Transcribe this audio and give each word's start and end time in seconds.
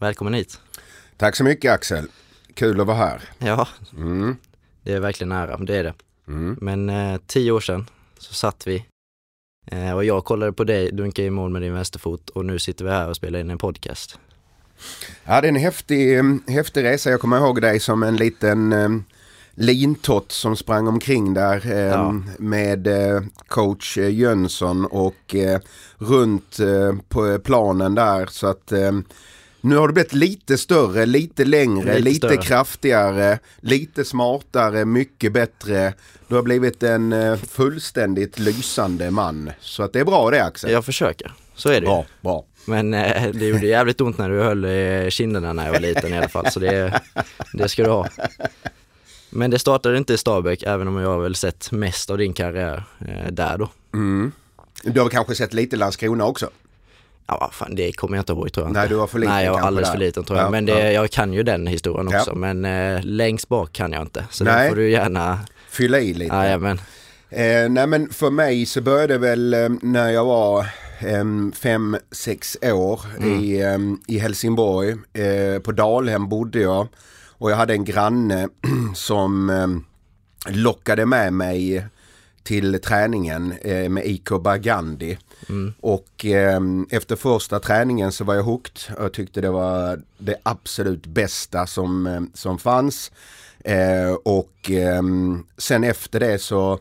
Välkommen 0.00 0.34
hit. 0.34 0.60
Tack 1.16 1.36
så 1.36 1.44
mycket 1.44 1.72
Axel. 1.72 2.04
Kul 2.54 2.80
att 2.80 2.86
vara 2.86 2.96
här. 2.96 3.20
Ja, 3.38 3.68
Mm. 3.96 4.36
det 4.82 4.92
är 4.92 5.00
verkligen 5.00 5.28
nära, 5.28 5.56
det 5.56 5.76
är 5.76 5.84
det. 5.84 5.94
Mm. 6.28 6.56
Men 6.60 6.88
eh, 6.88 7.20
tio 7.26 7.52
år 7.52 7.60
sedan 7.60 7.86
så 8.18 8.34
satt 8.34 8.66
vi 8.66 8.84
eh, 9.66 9.92
och 9.92 10.04
jag 10.04 10.24
kollade 10.24 10.52
på 10.52 10.64
dig 10.64 10.90
dunka 10.92 11.22
i 11.22 11.30
mål 11.30 11.50
med 11.50 11.62
din 11.62 11.74
vänsterfot 11.74 12.30
och 12.30 12.44
nu 12.44 12.58
sitter 12.58 12.84
vi 12.84 12.90
här 12.90 13.08
och 13.08 13.16
spelar 13.16 13.38
in 13.38 13.50
en 13.50 13.58
podcast. 13.58 14.18
Ja, 15.24 15.40
det 15.40 15.46
är 15.46 15.48
en 15.48 15.56
häftig, 15.56 16.18
häftig 16.48 16.84
resa. 16.84 17.10
Jag 17.10 17.20
kommer 17.20 17.36
ihåg 17.38 17.60
dig 17.62 17.80
som 17.80 18.02
en 18.02 18.16
liten 18.16 18.72
eh, 18.72 18.88
lintott 19.54 20.32
som 20.32 20.56
sprang 20.56 20.86
omkring 20.88 21.34
där 21.34 21.66
eh, 21.66 21.78
Ja. 21.78 22.14
med 22.38 22.86
eh, 22.86 23.22
coach 23.48 23.98
eh, 23.98 24.14
Jönsson 24.14 24.84
och 24.86 25.34
eh, 25.34 25.60
runt 25.98 26.58
eh, 26.58 26.92
på 27.08 27.38
planen 27.38 27.94
där. 27.94 28.26
Så 28.26 28.46
att 28.46 28.72
eh, 28.72 28.92
nu 29.64 29.76
har 29.76 29.88
du 29.88 29.94
blivit 29.94 30.12
lite 30.12 30.58
större, 30.58 31.06
lite 31.06 31.44
längre, 31.44 31.98
Lite 31.98 32.28
lite, 32.28 32.42
kraftigare, 32.42 33.38
lite 33.60 34.04
smartare, 34.04 34.84
mycket 34.84 35.32
bättre. 35.32 35.94
Du 36.28 36.34
har 36.34 36.42
blivit 36.42 36.82
en 36.82 37.12
eh, 37.12 37.36
fullständigt 37.36 38.38
lysande 38.38 39.10
man. 39.10 39.50
Så 39.60 39.82
att 39.82 39.92
det 39.92 40.00
är 40.00 40.04
bra 40.04 40.30
det 40.30 40.44
Axel. 40.44 40.70
Jag 40.70 40.84
försöker, 40.84 41.32
så 41.54 41.68
är 41.68 41.80
det. 41.80 41.86
Bra, 41.86 42.06
bra. 42.20 42.44
Men 42.64 42.94
eh, 42.94 43.30
det 43.32 43.46
gjorde 43.46 43.66
jävligt 43.66 44.00
ont 44.00 44.18
när 44.18 44.30
du 44.30 44.42
höll 44.42 44.64
i 44.64 45.08
kinderna 45.10 45.52
när 45.52 45.64
jag 45.66 45.72
var 45.72 45.80
liten 45.80 46.14
i 46.14 46.18
alla 46.18 46.28
fall, 46.28 46.50
så 46.50 46.60
det, 46.60 47.00
det 47.52 47.68
ska 47.68 47.84
du 47.84 47.90
ha. 47.90 48.08
Men 49.30 49.50
det 49.50 49.58
startade 49.58 49.98
inte 49.98 50.14
i 50.14 50.18
Stabäck, 50.18 50.62
även 50.62 50.88
om 50.88 50.96
jag 50.96 51.08
har 51.08 51.20
väl 51.20 51.34
sett 51.34 51.72
mest 51.72 52.10
av 52.10 52.18
din 52.18 52.32
karriär 52.32 52.84
eh, 53.08 53.32
där 53.32 53.58
då. 53.58 53.70
Mm. 53.94 54.32
Du 54.82 55.00
har 55.00 55.08
kanske 55.08 55.34
sett 55.34 55.54
lite 55.54 55.76
Landskrona 55.76 56.24
också? 56.24 56.50
Ja, 57.26 57.50
fan, 57.52 57.74
det 57.74 57.92
kommer 57.92 58.16
jag 58.16 58.22
inte 58.22 58.32
ihåg 58.32 58.52
tror 58.52 58.66
jag 58.66 58.72
Nej, 58.72 58.82
inte. 58.82 58.94
du 58.94 58.98
var 58.98 59.06
för 59.06 59.18
liten 59.18 59.34
Nej, 59.34 59.44
jag 59.44 59.52
var 59.52 59.60
alldeles 59.60 59.90
för 59.90 59.98
liten 59.98 60.24
tror 60.24 60.38
jag. 60.38 60.46
Ja, 60.46 60.50
men 60.50 60.66
det, 60.66 60.72
ja. 60.72 60.90
jag 61.02 61.10
kan 61.10 61.32
ju 61.32 61.42
den 61.42 61.66
historien 61.66 62.08
Ja. 62.12 62.18
också. 62.18 62.34
Men 62.34 62.64
eh, 62.64 63.00
längst 63.04 63.48
bak 63.48 63.72
kan 63.72 63.92
jag 63.92 64.02
inte. 64.02 64.24
Så 64.30 64.44
Nej. 64.44 64.68
får 64.68 64.76
du 64.76 64.90
gärna, 64.90 65.38
Fylla 65.70 66.00
i 66.00 66.14
lite. 66.14 66.34
jajamän. 66.34 66.80
Eh, 67.30 67.68
nej 67.70 67.86
men 67.86 68.08
för 68.10 68.30
mig 68.30 68.66
så 68.66 68.80
började 68.80 69.14
det 69.14 69.18
väl 69.18 69.54
eh, 69.54 69.68
när 69.82 70.10
jag 70.10 70.24
var 70.24 70.66
em, 70.98 71.52
fem, 71.52 71.96
sex 72.12 72.56
år 72.62 73.00
i, 73.24 73.62
em, 73.62 73.98
i 74.06 74.18
Helsingborg. 74.18 74.90
Eh, 74.90 75.60
på 75.62 75.72
Dalhem 75.72 76.28
bodde 76.28 76.60
jag 76.60 76.88
och 77.38 77.50
jag 77.50 77.56
hade 77.56 77.72
en 77.72 77.84
granne 77.84 78.48
som 78.94 79.50
em, 79.50 79.84
lockade 80.48 81.06
med 81.06 81.32
mig 81.32 81.86
till 82.42 82.80
träningen 82.80 83.54
eh, 83.62 83.88
med 83.88 84.06
IK 84.06 84.28
Bagandi. 85.48 85.72
Och 85.80 86.24
em, 86.24 86.86
efter 86.90 87.16
första 87.16 87.60
träningen 87.60 88.12
så 88.12 88.24
var 88.24 88.34
jag 88.34 88.42
hooked. 88.42 88.96
Jag 88.98 89.12
tyckte 89.12 89.40
det 89.40 89.50
var 89.50 90.00
det 90.18 90.36
absolut 90.42 91.06
bästa 91.06 91.66
som, 91.66 92.06
em, 92.06 92.30
som 92.34 92.58
fanns. 92.58 93.12
Eh, 93.64 94.12
och 94.24 94.70
em, 94.70 95.46
sen 95.58 95.84
efter 95.84 96.20
det 96.20 96.38
så, 96.38 96.78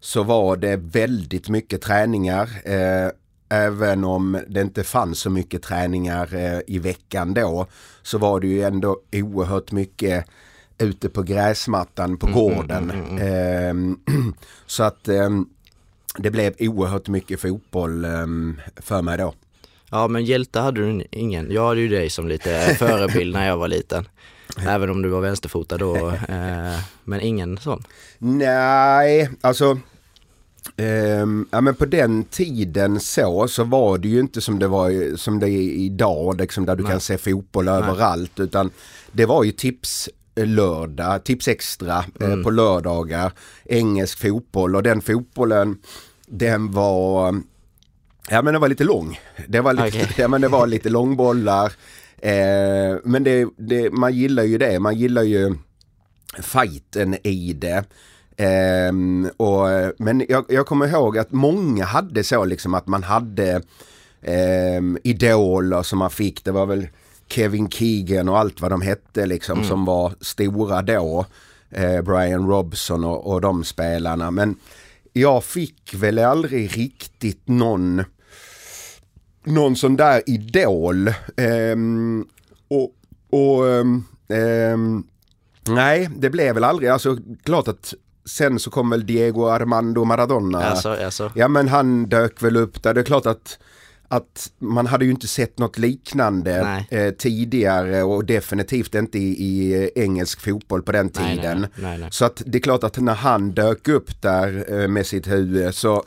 så 0.00 0.22
var 0.22 0.56
det 0.56 0.76
väldigt 0.76 1.48
mycket 1.48 1.82
träningar. 1.82 2.50
Eh, 2.64 3.10
även 3.48 4.04
om 4.04 4.40
det 4.48 4.60
inte 4.60 4.84
fanns 4.84 5.18
så 5.18 5.30
mycket 5.30 5.62
träningar 5.62 6.34
eh, 6.34 6.60
i 6.66 6.78
veckan 6.78 7.34
då 7.34 7.66
så 8.02 8.18
var 8.18 8.40
det 8.40 8.46
ju 8.46 8.62
ändå 8.62 9.00
oerhört 9.12 9.72
mycket 9.72 10.26
ute 10.78 11.08
på 11.08 11.22
gräsmattan 11.22 12.16
på 12.16 12.26
gården. 12.26 13.18
Ehm, 13.18 13.98
så 14.66 14.82
att 14.82 15.08
ehm, 15.08 15.46
det 16.18 16.30
blev 16.30 16.54
oerhört 16.58 17.08
mycket 17.08 17.40
fotboll 17.40 18.04
ehm, 18.04 18.60
för 18.76 19.02
mig 19.02 19.18
då. 19.18 19.34
Ja 19.90 20.08
men 20.08 20.24
hjälte 20.24 20.60
hade 20.60 20.80
du 20.80 21.04
ingen. 21.10 21.52
Jag 21.52 21.68
hade 21.68 21.80
ju 21.80 21.88
dig 21.88 22.10
som 22.10 22.28
lite 22.28 22.74
förebild 22.78 23.34
när 23.34 23.48
jag 23.48 23.56
var 23.56 23.68
liten. 23.68 24.08
Även 24.66 24.90
om 24.90 25.02
du 25.02 25.08
var 25.08 25.20
vänsterfotad 25.20 25.78
då. 25.78 26.08
Eh, 26.08 26.78
men 27.04 27.20
ingen 27.20 27.58
sån. 27.58 27.82
Nej, 28.18 29.30
alltså 29.40 29.78
ehm, 30.76 31.48
ja, 31.50 31.60
men 31.60 31.74
på 31.74 31.84
den 31.84 32.24
tiden 32.24 33.00
så, 33.00 33.48
så 33.48 33.64
var 33.64 33.98
det 33.98 34.08
ju 34.08 34.20
inte 34.20 34.40
som 34.40 34.58
det, 34.58 34.68
var, 34.68 35.16
som 35.16 35.40
det 35.40 35.48
är 35.48 35.72
idag, 35.72 36.40
liksom, 36.40 36.66
där 36.66 36.76
du 36.76 36.84
kan 36.84 37.00
se 37.00 37.18
fotboll 37.18 37.68
överallt. 37.68 38.40
Utan 38.40 38.70
det 39.12 39.26
var 39.26 39.44
ju 39.44 39.52
tips 39.52 40.08
lördag, 40.34 41.24
tips 41.24 41.48
extra 41.48 42.04
eh, 42.20 42.42
på 42.42 42.50
lördagar, 42.50 43.32
engelsk 43.64 44.18
fotboll 44.18 44.76
och 44.76 44.82
den 44.82 45.00
fotbollen 45.00 45.78
den 46.26 46.70
var 46.70 47.42
Ja 48.28 48.42
men 48.42 48.54
den 48.54 48.60
var 48.60 48.68
lite 48.68 48.84
lång. 48.84 49.20
Det 49.48 49.60
var 49.60 49.72
lite, 49.72 49.88
Okej. 49.88 50.08
ja, 50.16 50.28
men 50.28 50.40
det 50.40 50.48
var 50.48 50.66
lite 50.66 50.88
långbollar. 50.88 51.72
Eh, 52.18 52.98
men 53.04 53.24
det, 53.24 53.48
det, 53.56 53.90
man 53.90 54.14
gillar 54.14 54.42
ju 54.42 54.58
det. 54.58 54.78
Man 54.78 54.98
gillar 54.98 55.22
ju 55.22 55.54
fighten 56.42 57.16
i 57.26 57.52
det. 57.52 57.84
Ehm, 58.36 59.30
och, 59.36 59.66
men 59.98 60.26
jag, 60.28 60.44
jag 60.48 60.66
kommer 60.66 60.88
ihåg 60.88 61.18
att 61.18 61.32
många 61.32 61.84
hade 61.84 62.24
så 62.24 62.44
liksom 62.44 62.74
att 62.74 62.86
man 62.86 63.02
hade 63.02 63.62
ehm, 64.22 64.98
idoler 65.04 65.82
som 65.82 65.98
man 65.98 66.10
fick. 66.10 66.44
Det 66.44 66.52
var 66.52 66.66
väl 66.66 66.88
Kevin 67.32 67.70
Keegan 67.70 68.28
och 68.28 68.38
allt 68.38 68.60
vad 68.60 68.70
de 68.70 68.80
hette 68.80 69.26
liksom 69.26 69.64
som 69.64 69.84
var 69.84 70.14
stora 70.20 70.82
då. 70.82 71.26
Eh, 71.70 72.02
Brian 72.02 72.48
Robson 72.48 73.04
och, 73.04 73.32
och 73.32 73.40
de 73.40 73.64
spelarna. 73.64 74.30
Men 74.30 74.56
jag 75.12 75.44
fick 75.44 75.94
väl 75.94 76.18
aldrig 76.18 76.76
riktigt 76.78 77.48
någon 77.48 78.04
någon 79.44 79.76
sån 79.76 79.96
där 79.96 80.22
idol. 80.26 81.14
Ehm, 81.36 82.26
och 82.68 82.92
och 83.30 83.68
ehm, 84.36 85.04
nej, 85.68 86.10
det 86.16 86.30
blev 86.30 86.54
väl 86.54 86.64
aldrig. 86.64 86.90
Alltså 86.90 87.16
klart 87.44 87.68
att 87.68 87.94
sen 88.24 88.58
så 88.58 88.70
kom 88.70 88.90
väl 88.90 89.06
Diego 89.06 89.46
Armando 89.46 90.04
Maradona. 90.04 90.64
Alltså, 90.64 90.88
alltså. 90.88 91.32
Ja 91.34 91.48
men 91.48 91.68
han 91.68 92.08
dök 92.08 92.42
väl 92.42 92.56
upp 92.56 92.82
där. 92.82 92.94
Det 92.94 93.00
är 93.00 93.04
klart 93.04 93.26
att, 93.26 93.58
att 94.12 94.52
man 94.58 94.86
hade 94.86 95.04
ju 95.04 95.10
inte 95.10 95.28
sett 95.28 95.58
något 95.58 95.78
liknande 95.78 96.84
eh, 96.90 97.10
tidigare 97.10 98.02
och 98.02 98.24
definitivt 98.24 98.94
inte 98.94 99.18
i, 99.18 99.30
i 99.30 99.90
engelsk 99.94 100.40
fotboll 100.40 100.82
på 100.82 100.92
den 100.92 101.10
Nej, 101.14 101.24
nej, 101.24 101.36
tiden. 101.36 101.66
nej, 101.76 101.98
nej. 101.98 102.08
Så 102.12 102.24
att 102.24 102.42
det 102.46 102.58
är 102.58 102.62
klart 102.62 102.84
att 102.84 102.98
när 102.98 103.14
han 103.14 103.50
dök 103.50 103.88
upp 103.88 104.22
där 104.22 104.80
eh, 104.80 104.88
med 104.88 105.06
sitt 105.06 105.26
huvud 105.28 105.74
så, 105.74 106.04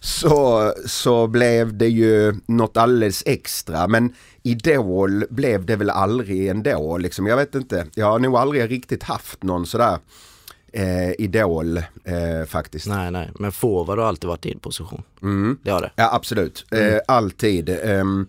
så, 0.00 0.72
så 0.86 1.26
blev 1.26 1.76
det 1.76 1.88
ju 1.88 2.34
något 2.46 2.76
alldeles 2.76 3.22
extra. 3.26 3.88
Men 3.88 4.14
Idol 4.42 5.24
blev 5.30 5.66
det 5.66 5.76
väl 5.76 5.90
aldrig 5.90 6.48
ändå. 6.48 6.98
Liksom. 6.98 7.26
Jag 7.26 7.36
vet 7.36 7.54
inte, 7.54 7.86
jag 7.94 8.06
har 8.06 8.18
nog 8.18 8.36
aldrig 8.36 8.70
riktigt 8.70 9.02
haft 9.02 9.42
någon 9.42 9.66
sådär 9.66 9.98
eh, 10.72 11.10
Idol 11.18 11.76
eh, 11.78 11.84
faktiskt. 12.48 12.86
Nej, 12.86 13.10
nej. 13.10 13.30
Men 13.38 13.52
forward 13.52 13.98
har 13.98 14.06
alltid 14.06 14.28
varit 14.28 14.42
din 14.42 14.58
position. 14.58 15.02
Mm. 15.22 15.58
Det 15.62 15.70
har 15.70 15.80
det. 15.80 15.90
Ja 15.96 16.14
absolut, 16.14 16.66
eh, 16.70 16.98
alltid. 17.08 17.68
Ehm, 17.82 18.26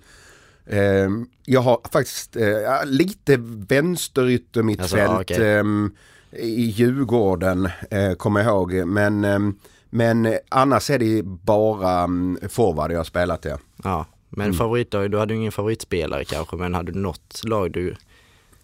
ehm, 0.68 1.28
jag 1.46 1.62
har 1.62 1.80
faktiskt 1.92 2.36
eh, 2.36 2.48
ja, 2.48 2.82
lite 2.86 3.36
vänsterytter 3.70 4.64
mittfält 4.64 4.94
Alltså, 5.10 5.22
okej. 5.36 5.58
ehm, 5.58 5.92
i 6.32 6.62
Djurgården, 6.64 7.70
eh, 7.92 8.14
kommer 8.14 8.40
jag 8.44 8.50
ihåg. 8.50 8.74
Men, 8.88 9.58
men 9.90 10.38
annars 10.50 10.90
är 10.90 11.00
det 11.00 11.24
bara 11.26 12.04
um, 12.04 12.38
forward 12.50 12.92
jag 12.92 12.98
har 13.00 13.04
spelat 13.04 13.46
ja. 13.46 13.58
Ja. 13.84 14.06
Men 14.30 14.46
Mm. 14.46 14.58
favorit 14.58 14.92
då? 14.92 15.08
Du 15.08 15.18
hade 15.18 15.34
ju 15.34 15.40
ingen 15.40 15.52
favoritspelare 15.52 16.26
kanske, 16.26 16.56
men 16.56 16.74
hade 16.74 16.92
du 16.92 17.00
något 17.00 17.42
lag 17.44 17.72
du 17.72 17.96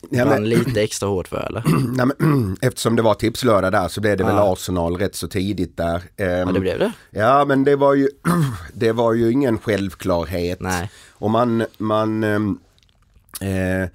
Ja, 0.09 0.25
men, 0.25 0.49
lite 0.49 0.81
extra 0.81 1.09
hårt 1.09 1.27
för 1.27 1.45
eller? 1.47 1.63
nej, 1.95 2.05
men, 2.17 2.57
eftersom 2.61 2.95
det 2.95 3.01
var 3.01 3.13
tipslördag 3.13 3.71
där 3.71 3.87
så 3.87 4.01
blev 4.01 4.17
det 4.17 4.23
väl 4.23 4.35
Ja. 4.35 4.53
Arsenal 4.53 4.97
rätt 4.97 5.15
så 5.15 5.27
tidigt 5.27 5.77
där. 5.77 6.01
Ehm, 6.17 6.29
Ja, 6.47 6.51
det 6.53 6.59
blev 6.59 6.79
det. 6.79 6.91
Ja 7.11 7.45
men 7.45 7.63
det 7.63 7.75
var 7.75 7.93
ju, 7.93 8.09
det 8.73 8.91
var 8.91 9.13
ju 9.13 9.31
ingen 9.31 9.57
självklarhet. 9.57 10.59
Nej. 10.59 10.91
Och 11.11 11.31
man, 11.31 11.65
man 11.77 12.23
ehm, 12.23 12.59
eh, 13.41 13.89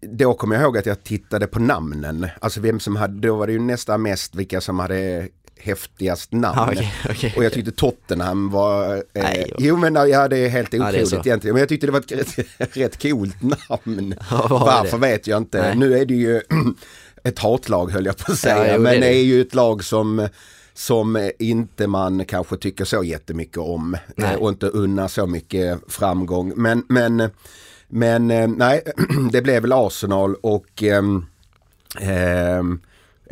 då 0.00 0.34
kommer 0.34 0.54
jag 0.56 0.62
ihåg 0.64 0.78
att 0.78 0.86
jag 0.86 1.04
tittade 1.04 1.46
på 1.46 1.60
namnen. 1.60 2.26
Alltså 2.40 2.60
vem 2.60 2.80
som 2.80 2.96
hade, 2.96 3.28
då 3.28 3.36
var 3.36 3.46
det 3.46 3.52
ju 3.52 3.58
nästan 3.58 4.02
mest 4.02 4.34
vilka 4.34 4.60
som 4.60 4.78
hade 4.78 5.28
häftigast 5.56 6.32
namn. 6.32 6.54
Ja, 6.56 6.68
okej, 6.72 6.92
okej. 7.10 7.34
Och 7.36 7.44
jag 7.44 7.52
tyckte 7.52 7.72
Tottenham 7.72 8.50
var... 8.50 8.94
Eh, 8.96 9.02
Nej, 9.12 9.46
jo. 9.48 9.56
jo 9.58 9.76
men 9.76 9.94
ja, 9.94 10.28
det 10.28 10.38
är 10.38 10.48
helt 10.48 10.74
är 10.74 10.88
otroligt 10.88 11.08
så. 11.08 11.16
egentligen. 11.16 11.54
Men 11.54 11.60
jag 11.60 11.68
tyckte 11.68 11.86
det 11.86 11.92
var 11.92 12.00
ett 12.00 12.12
rätt, 12.12 12.38
rätt 12.76 13.02
coolt 13.02 13.36
namn. 13.42 14.14
Ja, 14.30 14.46
Varför 14.48 14.98
det? 14.98 15.06
vet 15.06 15.26
jag 15.26 15.38
inte. 15.38 15.62
Nej. 15.62 15.76
Nu 15.76 15.98
är 15.98 16.06
det 16.06 16.14
ju 16.14 16.40
ett 17.24 17.38
hatlag 17.38 17.90
höll 17.90 18.06
jag 18.06 18.16
på 18.16 18.32
att 18.32 18.38
säga. 18.38 18.66
Ja, 18.66 18.74
jo, 18.74 18.80
men 18.80 18.92
det 18.92 18.96
är 18.96 19.00
det 19.00 19.16
är 19.16 19.24
ju 19.24 19.40
ett 19.40 19.54
lag 19.54 19.84
som 19.84 20.28
som 20.74 21.30
inte 21.38 21.86
man 21.86 22.24
kanske 22.24 22.56
tycker 22.56 22.84
så 22.84 23.04
jättemycket 23.04 23.58
om 23.58 23.96
Nej. 24.16 24.34
eh, 24.34 24.38
och 24.40 24.48
inte 24.48 24.66
unnar 24.66 25.08
så 25.08 25.26
mycket 25.26 25.80
framgång. 25.88 26.52
Men, 26.56 26.84
men, 26.88 27.30
men 27.88 28.30
eh, 28.30 28.48
nej, 28.48 28.82
det 29.32 29.42
blev 29.42 29.62
väl 29.62 29.72
Arsenal 29.72 30.34
och 30.34 30.82
ehm, 30.82 32.80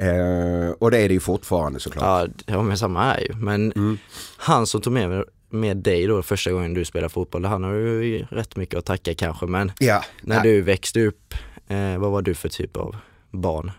eh, 0.07 0.71
och 0.79 0.91
det 0.91 0.99
är 0.99 1.09
det 1.09 1.15
ju 1.15 1.21
fortfarande 1.21 1.81
såklart. 1.81 2.31
Ja, 2.47 2.63
med 2.63 2.79
samma 2.79 3.03
här 3.03 3.21
ju. 3.21 3.35
Men 3.37 3.73
Mm. 3.73 3.99
han 4.37 4.67
som 4.67 4.81
tog 4.81 4.93
med 4.93 5.25
med 5.51 5.77
dig 5.77 6.07
då 6.07 6.23
första 6.23 6.53
gången 6.53 6.75
du 6.75 6.85
spelade 6.85 7.09
fotboll. 7.13 7.45
Han 7.45 7.65
har 7.65 7.73
ju 7.75 8.27
rätt 8.31 8.57
mycket 8.57 8.79
att 8.79 8.85
tacka 8.87 9.15
kanske 9.15 9.47
men 9.47 9.73
Ja. 9.79 10.05
när 10.23 10.37
Ja. 10.37 10.43
du 10.43 10.63
växte 10.63 11.07
upp, 11.07 11.35
eh, 11.69 11.99
vad 11.99 12.11
var 12.11 12.23
du 12.23 12.35
för 12.35 12.49
typ 12.49 12.77
av 12.77 12.97
barn? 13.31 13.71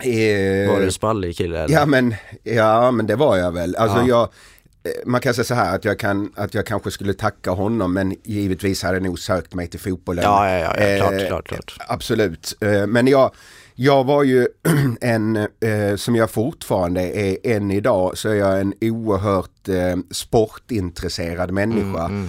Eh, 0.00 0.70
Var 0.70 0.78
du 0.78 0.84
en 0.84 0.92
sprallig 0.92 1.36
kille 1.36 1.58
eller? 1.58 1.74
Ja 1.74 1.86
men, 1.86 2.14
ja 2.42 2.90
men 2.90 3.06
det 3.06 3.16
var 3.16 3.36
jag 3.36 3.52
väl. 3.52 3.76
Alltså 3.76 3.98
Ja. 3.98 4.06
jag, 4.08 4.22
eh, 4.92 5.06
man 5.06 5.20
kan 5.20 5.34
säga 5.34 5.44
så 5.44 5.54
här 5.54 5.74
att 5.76 5.84
jag, 5.84 5.98
kan, 5.98 6.32
att 6.36 6.54
jag 6.54 6.66
kanske 6.66 6.90
skulle 6.90 7.14
tacka 7.14 7.50
honom 7.50 7.92
men 7.94 8.16
givetvis 8.24 8.82
hade 8.82 8.94
jag 8.96 9.02
nog 9.02 9.18
sökt 9.18 9.54
mig 9.54 9.66
till 9.68 9.80
fotbollen. 9.80 10.24
ja, 10.24 10.50
ja, 10.50 10.58
ja, 10.78 10.86
ja 10.88 10.98
klart, 10.98 11.12
Eh, 11.20 11.26
klart, 11.26 11.48
klart. 11.48 11.76
Absolut. 11.88 12.56
Eh, 12.60 12.86
Men 12.86 13.06
jag, 13.06 13.30
jag 13.82 14.04
var 14.04 14.22
ju 14.22 14.46
en, 15.00 15.36
eh, 15.36 15.96
som 15.96 16.16
jag 16.16 16.30
fortfarande 16.30 17.00
är 17.00 17.36
än 17.56 17.70
idag, 17.70 18.18
så 18.18 18.28
är 18.28 18.34
jag 18.34 18.60
en 18.60 18.74
oerhört 18.80 19.68
eh, 19.68 19.96
sportintresserad 20.10 21.50
människa. 21.50 22.04
Mm, 22.04 22.28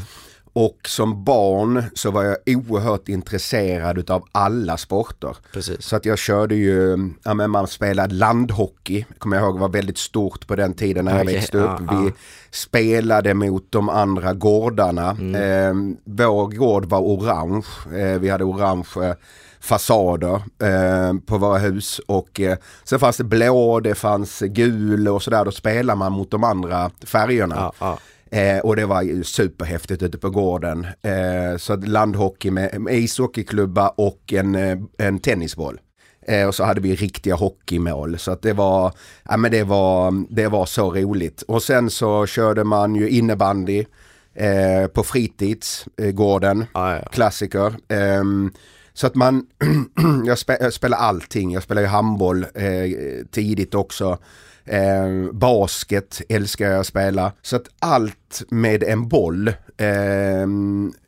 Och 0.53 0.77
som 0.87 1.23
barn 1.23 1.83
så 1.95 2.11
var 2.11 2.23
jag 2.23 2.37
oerhört 2.45 3.09
intresserad 3.09 3.97
utav 3.97 4.23
alla 4.31 4.77
sporter. 4.77 5.37
Precis. 5.53 5.81
Så 5.81 5.95
att 5.95 6.05
jag 6.05 6.17
körde 6.19 6.55
ju, 6.55 6.97
ja 7.23 7.33
men 7.33 7.49
man 7.51 7.67
spelade 7.67 8.13
landhockey, 8.15 9.05
kommer 9.17 9.37
jag 9.37 9.45
ihåg 9.45 9.59
var 9.59 9.69
väldigt 9.69 9.97
stort 9.97 10.47
på 10.47 10.55
den 10.55 10.73
tiden 10.73 11.05
när 11.05 11.11
jag 11.11 11.21
Okej, 11.21 11.35
växte 11.35 11.57
upp. 11.57 11.63
ja, 11.65 11.77
Vi 11.79 11.85
ja. 11.95 11.99
Mm. 12.01 12.13
spelade 12.51 13.33
mot 13.33 13.65
de 13.71 13.89
andra 13.89 14.33
gårdarna. 14.33 15.09
Eh, 15.09 15.73
vår 16.03 16.47
gård 16.57 16.85
var 16.85 16.99
orange, 16.99 17.65
eh, 17.97 18.19
vi 18.19 18.29
hade 18.29 18.43
orange 18.43 19.15
fasader 19.61 20.41
eh, 20.63 21.13
på 21.25 21.37
våra 21.37 21.57
hus 21.57 21.99
och 21.99 22.39
eh, 22.39 22.57
sen 22.83 22.99
fanns 22.99 23.17
det 23.17 23.23
blå, 23.23 23.79
det 23.79 23.95
fanns 23.95 24.39
gul 24.39 25.07
och 25.07 25.23
sådär. 25.23 25.45
Då 25.45 25.51
spelar 25.51 25.95
man 25.95 26.11
mot 26.11 26.31
de 26.31 26.43
andra 26.43 26.91
färgerna. 27.05 27.55
Ja, 27.55 27.73
ja. 27.79 27.97
Eh, 28.37 28.59
och 28.59 28.75
det 28.75 28.85
var 28.85 29.01
ju 29.01 29.23
superhäftigt 29.23 30.03
ute 30.03 30.17
på 30.17 30.29
gården. 30.29 30.87
Eh, 31.01 31.57
så 31.57 31.75
landhockey 31.75 32.51
med, 32.51 32.81
med 32.81 32.95
ishockeyklubba 32.95 33.89
och 33.89 34.33
en, 34.33 34.55
eh, 34.55 34.77
en 34.97 35.19
tennisboll. 35.19 35.79
Eh, 36.27 36.47
och 36.47 36.55
så 36.55 36.63
hade 36.63 36.81
vi 36.81 36.95
riktiga 36.95 37.35
hockeymål. 37.35 38.19
Så 38.19 38.31
att 38.31 38.41
det 38.41 38.53
var, 38.53 38.93
ja, 39.29 39.37
men 39.37 39.51
det 39.51 39.63
var, 39.63 40.25
det 40.35 40.47
var 40.47 40.65
så 40.65 40.93
roligt. 40.93 41.41
Och 41.41 41.63
sen 41.63 41.89
så 41.89 42.25
körde 42.25 42.63
man 42.63 42.95
ju 42.95 43.09
innebandy 43.09 43.85
eh, 44.33 44.87
på 44.87 45.03
fritidsgården. 45.03 46.65
Ja, 46.73 46.95
ja. 46.95 47.01
Klassiker. 47.11 47.73
Så 48.93 49.07
att 49.07 49.15
man, 49.15 49.45
jag, 50.25 50.37
spe, 50.37 50.57
jag 50.61 50.73
spelar 50.73 50.97
allting. 50.97 51.51
Jag 51.51 51.63
spelar 51.63 51.81
ju 51.81 51.87
handboll 51.87 52.43
eh, 52.43 53.25
tidigt 53.31 53.75
också. 53.75 54.17
Eh, 54.65 55.31
basket 55.31 56.21
älskar 56.29 56.69
jag 56.69 56.79
att 56.79 56.87
spela. 56.87 57.31
Så 57.41 57.55
att 57.55 57.67
allt 57.79 58.43
med 58.49 58.83
en 58.83 59.07
boll 59.07 59.47
eh, 59.77 60.47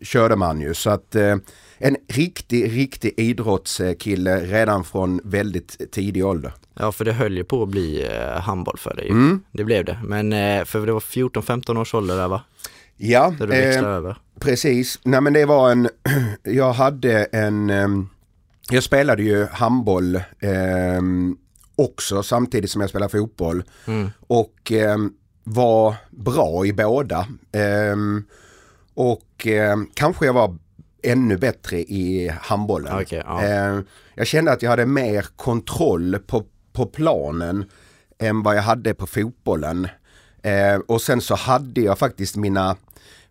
körde 0.01 0.35
man 0.35 0.61
ju. 0.61 0.73
Så 0.73 0.89
att 0.89 1.15
eh, 1.15 1.35
en 1.77 1.97
riktig, 2.07 2.77
riktig 2.77 3.13
idrottskille 3.17 4.39
redan 4.39 4.83
från 4.83 5.21
väldigt 5.23 5.91
tidig 5.91 6.25
ålder. 6.25 6.53
Ja 6.73 6.91
för 6.91 7.05
det 7.05 7.13
höll 7.13 7.37
ju 7.37 7.43
på 7.43 7.63
att 7.63 7.69
bli 7.69 8.07
eh, 8.11 8.41
handboll 8.41 8.77
för 8.77 8.95
dig. 8.95 9.09
Mm. 9.09 9.41
Det 9.51 9.63
blev 9.63 9.85
det. 9.85 9.99
Men 10.03 10.33
eh, 10.33 10.65
för 10.65 10.85
det 10.85 10.93
var 10.93 10.99
14-15 10.99 11.79
års 11.79 11.93
ålder 11.93 12.17
där 12.17 12.27
va? 12.27 12.41
Ja, 12.97 13.33
Där 13.39 13.47
du 13.47 13.51
växlade 13.53 13.87
eh, 13.89 13.93
över. 13.95 14.17
Precis, 14.39 14.99
nej 15.03 15.21
men 15.21 15.33
det 15.33 15.45
var 15.45 15.71
en, 15.71 15.89
jag 16.43 16.73
hade 16.73 17.23
en, 17.23 17.69
ehm, 17.69 18.09
jag 18.69 18.83
spelade 18.83 19.23
ju 19.23 19.45
handboll 19.45 20.19
ehm, 20.39 21.37
också 21.75 22.23
samtidigt 22.23 22.71
som 22.71 22.81
jag 22.81 22.89
spelade 22.89 23.11
fotboll 23.11 23.63
Mm. 23.87 24.09
och 24.27 24.71
ehm, 24.71 25.13
var 25.43 25.95
bra 26.09 26.65
i 26.65 26.73
båda. 26.73 27.27
Ehm, 27.51 28.23
och 28.93 29.47
ehm, 29.47 29.87
kanske 29.93 30.25
jag 30.25 30.33
var 30.33 30.57
ännu 31.03 31.37
bättre 31.37 31.79
i 31.79 32.31
handbollen. 32.41 32.99
Okej, 33.01 33.21
ja. 33.25 33.81
Jag 34.15 34.27
kände 34.27 34.51
att 34.51 34.61
jag 34.61 34.69
hade 34.69 34.85
mer 34.85 35.25
kontroll 35.35 36.17
på, 36.27 36.43
på 36.73 36.85
planen 36.85 37.65
än 38.19 38.43
vad 38.43 38.55
jag 38.57 38.61
hade 38.61 38.93
på 38.93 39.07
fotbollen. 39.07 39.87
Eh, 40.43 40.75
och 40.87 41.01
sen 41.01 41.21
så 41.21 41.35
hade 41.35 41.81
jag 41.81 41.99
faktiskt 41.99 42.35
mina, 42.35 42.75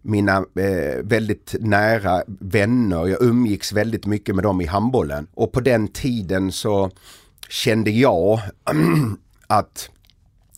mina 0.02 0.37
eh, 0.37 1.02
väldigt 1.02 1.54
nära 1.60 2.22
vänner. 2.26 3.06
Jag 3.06 3.22
umgicks 3.22 3.72
väldigt 3.72 4.06
mycket 4.06 4.34
med 4.34 4.44
dem 4.44 4.60
i 4.60 4.66
handbollen. 4.66 5.26
Och 5.34 5.52
på 5.52 5.60
den 5.60 5.88
tiden 5.88 6.52
så 6.52 6.90
kände 7.49 7.90
jag 7.90 8.40
att 9.46 9.90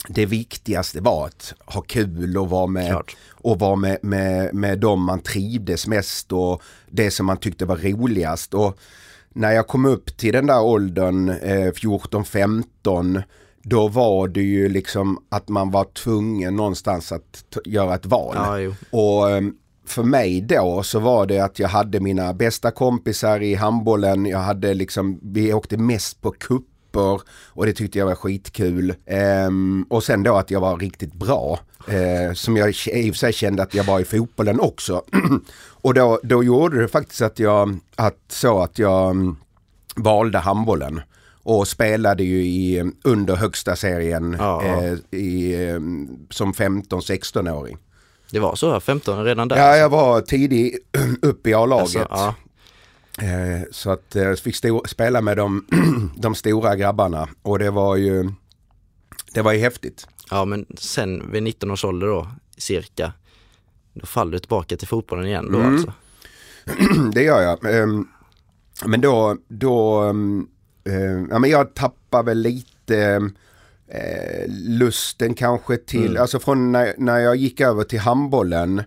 det 0.09 0.27
viktigaste 0.27 1.01
var 1.01 1.27
att 1.27 1.55
ha 1.67 1.81
kul 1.81 2.37
och 2.39 2.51
vara 2.51 2.67
med, 2.67 2.91
Klart. 2.91 3.17
och 3.33 3.59
vara 3.59 3.77
med, 3.77 3.99
med, 4.03 4.55
med 4.55 4.79
dem 4.79 5.05
man 5.05 5.21
trivdes 5.21 5.87
mest 5.87 6.33
och 6.33 6.63
det 6.91 7.11
som 7.11 7.27
man 7.27 7.37
tyckte 7.37 7.65
var 7.65 7.77
roligast. 7.77 8.55
Och 8.55 8.79
när 9.33 9.53
jag 9.53 9.67
kom 9.67 9.85
upp 9.85 10.17
till 10.17 10.33
den 10.33 10.47
där 10.47 10.63
åldern, 10.63 11.29
eh, 11.29 11.73
14-15, 11.73 13.23
då 13.65 13.89
var 13.89 14.29
det 14.29 14.43
ju 14.43 14.69
liksom 14.69 15.19
att 15.29 15.49
man 15.49 15.71
var 15.71 15.85
tvungen 15.85 16.57
någonstans 16.57 17.13
att 17.13 17.59
göra 17.65 17.95
ett 17.95 18.07
val. 18.07 18.37
Jo. 18.61 18.75
Och 18.91 19.31
eh, 19.31 19.43
för 19.87 20.03
mig 20.03 20.41
då 20.41 20.83
så 20.83 20.99
var 20.99 21.27
det 21.27 21.39
att 21.39 21.59
jag 21.59 21.69
hade 21.69 22.01
mina 22.01 22.35
bästa 22.35 22.71
kompisar 22.71 23.43
i 23.43 23.55
handbollen. 23.55 24.27
Jag 24.27 24.39
hade 24.39 24.75
liksom, 24.75 25.21
vi 25.23 25.53
åkte 25.53 25.77
mest 25.77 26.21
på 26.21 26.31
kupper 26.31 27.21
och 27.47 27.67
det 27.67 27.73
tyckte 27.73 27.99
jag 27.99 28.07
var 28.07 28.15
skitkul. 28.15 28.95
Ehm, 29.07 29.87
och 29.89 30.05
sen 30.05 30.23
då 30.23 30.37
att 30.37 30.51
jag 30.51 30.61
var 30.61 30.77
riktigt 30.77 31.15
bra. 31.15 31.59
Eh, 31.89 32.33
som 32.35 32.57
jag 32.57 32.69
i 32.93 33.11
och 33.11 33.15
för 33.15 33.19
sig 33.19 33.33
kände 33.33 33.63
att 33.63 33.75
jag 33.75 33.85
var 33.85 34.01
i 34.01 34.05
fotbollen 34.05 34.61
också. 34.61 35.03
och 35.69 35.95
då, 35.95 36.21
då 36.23 36.45
gjorde 36.45 36.81
det 36.81 36.89
faktiskt 36.89 37.23
att 37.23 37.39
jag, 37.39 37.79
att 37.97 38.19
så 38.29 38.63
att 38.63 38.79
jag 38.79 39.11
mm, 39.11 39.37
valde 39.97 40.39
handbollen. 40.39 41.01
Och 41.47 41.69
spelade 41.69 42.25
ju 42.25 42.43
i, 42.45 42.93
under 43.05 43.37
högsta 43.37 43.77
serien 43.77 44.37
Ja, 44.39 44.63
ja. 44.65 44.83
eh, 44.85 45.19
i, 45.21 45.65
eh, 45.69 45.81
som 46.31 46.53
15-16-åring. 46.53 47.77
Det 48.31 48.39
var 48.39 48.55
så, 48.57 48.81
15 48.81 49.25
redan 49.25 49.49
där? 49.49 49.57
Ja, 49.57 49.77
jag 49.77 49.89
var 49.89 50.21
tidig 50.21 50.79
upp 51.23 51.47
i 51.47 51.55
A-laget. 51.55 51.81
Alltså, 51.97 52.09
ja. 52.11 52.35
Eh, 53.23 53.63
Så 53.71 53.91
att 53.91 54.15
jag 54.15 54.39
fick 54.39 54.57
spela 54.87 55.21
med 55.21 55.37
de, 55.37 55.65
de 56.17 56.35
stora 56.35 56.77
grabbarna 56.77 57.29
och 57.43 57.59
det 57.59 57.71
var 57.71 57.97
ju 57.97 58.31
det 59.35 59.43
var 59.43 59.53
ju 59.53 59.59
häftigt. 59.59 60.07
ja, 60.31 60.45
men 60.45 60.67
sen 60.79 61.31
vid 61.33 61.43
19 61.43 61.71
års 61.71 61.85
ålder 61.85 62.07
då, 62.07 62.29
cirka, 62.57 63.13
då 63.95 64.07
faller 64.07 64.33
du 64.33 64.39
tillbaka 64.39 64.77
till 64.77 64.89
fotbollen 64.89 65.27
igen 65.27 65.49
då 65.53 65.59
Mm. 65.59 65.75
alltså? 65.75 65.93
det 67.15 67.23
gör 67.23 67.43
jag. 67.43 67.75
Ehm, 67.83 68.09
Men 68.85 69.01
då, 69.01 69.37
då 69.49 70.01
ehm, 70.03 70.47
eh, 70.85 71.25
ja 71.31 71.39
men 71.39 71.51
jag 71.51 71.75
tappar 71.75 72.23
väl 72.23 72.39
lite 72.39 73.31
eh, 73.89 74.45
lusten 74.49 75.35
kanske 75.35 75.77
till, 75.77 76.07
Mm. 76.11 76.23
alltså 76.23 76.39
från 76.41 76.73
när, 76.73 76.95
när 76.99 77.19
jag 77.19 77.37
gick 77.37 77.61
över 77.61 77.85
till 77.85 77.99
handbollen 78.01 78.83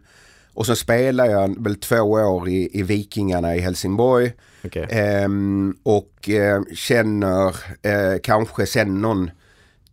och 0.53 0.65
så 0.65 0.75
spelade 0.75 1.31
jag 1.31 1.63
väl 1.63 1.75
två 1.75 1.95
år 2.01 2.49
i, 2.49 2.69
i 2.79 2.83
Vikingarna 2.83 3.55
i 3.55 3.59
Helsingborg. 3.59 4.33
Okej. 4.65 4.87
Ehm, 4.89 5.75
och 5.83 6.29
eh, 6.29 6.61
känner 6.73 7.47
eh, 7.81 8.19
kanske 8.23 8.65
sen 8.65 9.01
någon 9.01 9.31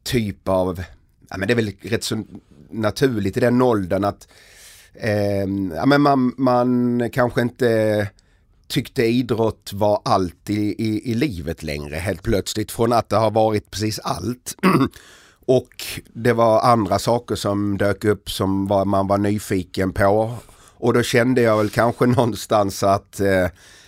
typ 0.02 0.48
av, 0.48 0.82
ja 1.30 1.36
men 1.36 1.48
det 1.48 1.52
är 1.54 1.56
väl 1.56 1.72
rätt 1.80 2.04
så 2.04 2.24
naturligt 2.70 3.36
i 3.36 3.40
den 3.40 3.62
åldern 3.62 4.04
att 4.04 4.28
ehm, 4.94 5.72
ja, 5.76 5.86
men 5.86 6.00
man, 6.00 6.34
man 6.36 7.10
kanske 7.12 7.42
inte 7.42 8.08
tyckte 8.68 9.04
idrott 9.04 9.70
var 9.72 10.00
allt 10.04 10.50
i, 10.50 10.74
i, 10.84 11.10
i 11.10 11.14
livet 11.14 11.62
längre 11.62 11.96
helt 11.96 12.22
plötsligt 12.22 12.72
från 12.72 12.92
att 12.92 13.08
det 13.08 13.16
har 13.16 13.30
varit 13.30 13.70
precis 13.70 13.98
allt. 13.98 14.56
Och 15.46 15.84
det 16.12 16.32
var 16.32 16.60
andra 16.60 16.98
saker 16.98 17.34
som 17.34 17.78
dök 17.78 18.04
upp 18.04 18.30
som 18.30 18.66
var, 18.66 18.84
man 18.84 19.06
var 19.06 19.18
nyfiken 19.18 19.92
på. 19.92 20.34
Och 20.76 20.92
då 20.92 21.02
kände 21.02 21.40
jag 21.40 21.56
väl 21.58 21.70
kanske 21.70 22.06
någonstans 22.06 22.82
att, 22.82 23.20
eh, 23.20 23.46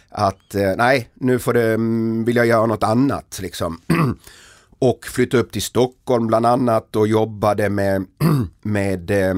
att 0.09 0.55
eh, 0.55 0.73
nej, 0.77 1.09
nu 1.15 1.39
får 1.39 1.55
det, 1.55 1.75
mm, 1.75 2.25
vill 2.25 2.37
jag 2.37 2.47
göra 2.47 2.67
något 2.67 2.83
annat 2.83 3.39
liksom. 3.43 3.81
och 4.79 5.07
flyttade 5.07 5.43
upp 5.43 5.53
till 5.53 5.63
Stockholm 5.63 6.27
bland 6.27 6.47
annat 6.47 6.97
och 6.97 7.09
jobbade 7.09 7.69
med, 7.69 8.07
med 8.63 9.11
eh, 9.11 9.35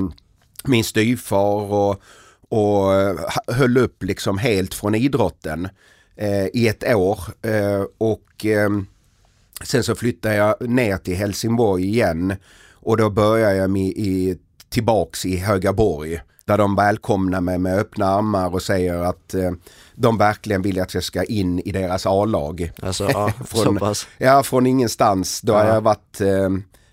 min 0.65 0.85
styvfar 0.85 1.73
och, 1.73 2.03
och 2.49 2.95
eh, 2.95 3.17
höll 3.47 3.79
upp 3.79 4.03
liksom 4.03 4.39
helt 4.39 4.75
från 4.75 4.95
idrotten 4.95 5.69
eh, 6.17 6.47
i 6.47 6.69
ett 6.69 6.95
år. 6.95 7.21
Eh, 7.43 7.83
och 7.99 8.47
eh, 8.47 8.71
sen 9.65 9.83
så 9.85 9.95
flyttade 9.95 10.35
jag 10.35 10.69
ner 10.71 10.97
till 10.97 11.17
Helsingborg 11.17 11.85
igen 11.85 12.35
och 12.73 12.97
då 12.97 13.11
började 13.11 13.55
jag 13.57 13.71
med 13.71 13.87
i, 13.97 14.39
tillbaks 14.69 15.27
i 15.27 15.37
Högaborg. 15.37 16.21
Där 16.45 16.59
de 16.59 16.77
välkomnar 16.77 17.41
mig 17.41 17.59
med 17.59 17.79
öppna 17.79 18.07
armar 18.07 18.55
och 18.55 18.63
säger 18.63 18.95
att 18.99 19.35
eh, 19.35 19.51
de 19.95 20.19
verkligen 20.19 20.63
vill 20.63 20.81
att 20.81 20.95
jag 20.95 21.05
ska 21.05 21.25
in 21.25 21.59
i 21.61 21.73
deras 21.73 22.07
A-lag. 22.07 22.73
Alltså, 22.83 23.11
ja, 23.13 23.33
Från-. 23.47 23.95
Ja, 24.19 24.43
från 24.43 24.67
ingenstans. 24.67 25.41
Då 25.41 25.53
har 25.53 25.65
Ja. 25.65 25.75
jag 25.75 25.81
varit, 25.81 26.21
eh, 26.21 26.49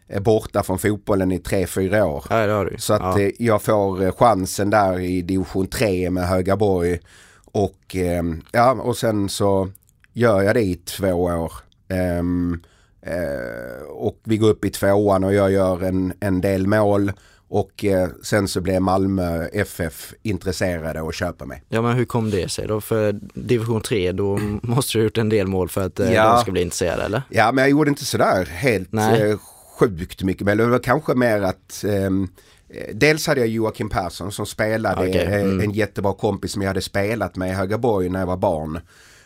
är 0.08 0.20
borta 0.20 0.64
från 0.64 0.80
fotbollen 0.80 1.32
i 1.32 1.40
tre 1.40 1.68
fyra 1.68 2.06
år. 2.06 2.24
Ja, 2.30 2.46
det 2.48 2.54
har 2.54 2.66
du. 2.66 2.78
Så 2.78 2.94
att 2.94 3.02
ja. 3.02 3.20
eh, 3.22 3.32
jag 3.40 3.62
får 3.62 4.04
eh, 4.04 4.12
chansen 4.12 4.70
där 4.70 5.00
i 5.00 5.22
division 5.22 5.68
3 5.68 6.10
med 6.10 6.28
Högaborg. 6.28 7.00
Och, 7.46 7.96
eh, 7.96 8.24
ja, 8.52 8.72
och 8.72 8.98
sen 8.98 9.30
så 9.30 9.70
gör 10.14 10.42
jag 10.42 10.56
det 10.56 10.62
i 10.62 10.76
två 10.76 11.14
år. 11.14 11.52
Ehm, 11.90 12.60
eh, 13.02 13.86
och 13.90 14.20
vi 14.24 14.38
går 14.38 14.50
upp 14.50 14.66
i 14.66 14.70
tvåan 14.70 15.24
och 15.24 15.34
jag 15.34 15.52
gör 15.52 15.84
en, 15.84 16.14
en 16.20 16.42
del 16.42 16.68
mål. 16.68 17.12
Och 17.48 17.86
eh, 17.86 18.10
sen 18.24 18.48
så 18.48 18.62
blev 18.62 18.82
Malmö 18.82 19.46
FF 19.54 20.14
intresserade 20.24 21.02
och 21.02 21.14
köper 21.14 21.46
mig. 21.46 21.64
ja, 21.70 21.82
men 21.82 21.96
hur 21.96 22.06
kom 22.06 22.30
det 22.32 22.50
sig 22.52 22.68
då? 22.68 22.82
För 22.82 23.20
division 23.34 23.82
3, 23.82 24.12
då 24.12 24.38
måste 24.62 24.98
du 24.98 25.00
ha 25.02 25.04
gjort 25.04 25.18
en 25.18 25.30
del 25.30 25.48
mål 25.48 25.70
för 25.70 25.86
att 25.86 26.00
eh, 26.00 26.14
Ja. 26.14 26.34
de 26.34 26.42
ska 26.42 26.52
bli 26.52 26.62
intresserade, 26.62 27.04
eller? 27.04 27.22
Ja 27.30 27.52
men 27.52 27.62
jag 27.62 27.72
gjorde 27.72 27.90
inte 27.90 28.06
sådär 28.06 28.46
helt 28.46 28.92
Nej. 28.92 29.32
eh, 29.32 29.38
sjukt 29.80 30.24
mycket. 30.24 30.46
Men 30.46 30.58
det 30.58 30.66
var 30.66 30.80
kanske 30.80 31.16
mer 31.16 31.42
att 31.42 31.84
ehm, 31.88 32.28
eh, 32.70 32.96
Dels 32.96 33.28
hade 33.28 33.40
jag 33.40 33.50
Joakim 33.50 33.90
Persson 33.90 34.32
som 34.32 34.46
spelade, 34.46 35.10
Okej, 35.10 35.22
eh, 35.22 35.42
mm. 35.42 35.60
en 35.60 35.72
jättebra 35.72 36.14
kompis 36.14 36.52
som 36.52 36.62
jag 36.62 36.70
hade 36.70 36.82
spelat 36.82 37.36
med 37.36 37.50
i 37.50 37.54
Högaborg 37.54 38.10
när 38.10 38.20
jag 38.20 38.28
var 38.28 38.38
barn. 38.38 38.80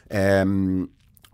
Ehm, 0.10 0.88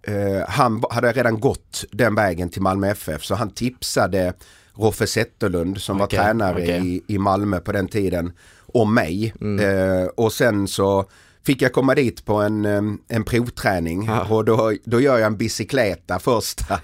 eh, 0.03 0.47
han 0.47 0.83
hade 0.89 1.11
redan 1.11 1.39
gått 1.39 1.85
den 1.91 2.15
vägen 2.15 2.49
till 2.49 2.61
Malmö 2.61 2.87
FF 2.89 3.23
så 3.23 3.35
han 3.35 3.49
tipsade 3.49 4.33
Roffe 4.73 5.07
Zetterlund 5.07 5.81
som 5.81 6.01
Okej, 6.01 6.17
var 6.17 6.25
tränare 6.25 6.61
okej. 6.63 6.95
i, 7.07 7.15
i 7.15 7.17
Malmö 7.17 7.59
på 7.59 7.71
den 7.71 7.87
tiden 7.87 8.31
om 8.73 8.93
mig. 8.93 9.33
Mm. 9.41 9.59
Eh, 9.59 10.05
och 10.05 10.33
sen 10.33 10.67
så 10.67 11.05
fick 11.45 11.61
jag 11.61 11.73
komma 11.73 11.95
dit 11.95 12.25
på 12.25 12.35
en, 12.35 12.65
em, 12.65 12.99
en 13.07 13.23
provträning 13.23 14.05
Ja. 14.05 14.25
och 14.29 14.45
då, 14.45 14.73
då 14.83 15.01
gör 15.01 15.17
jag 15.17 15.27
en 15.27 15.37
bicykleta 15.37 16.19
första, 16.19 16.79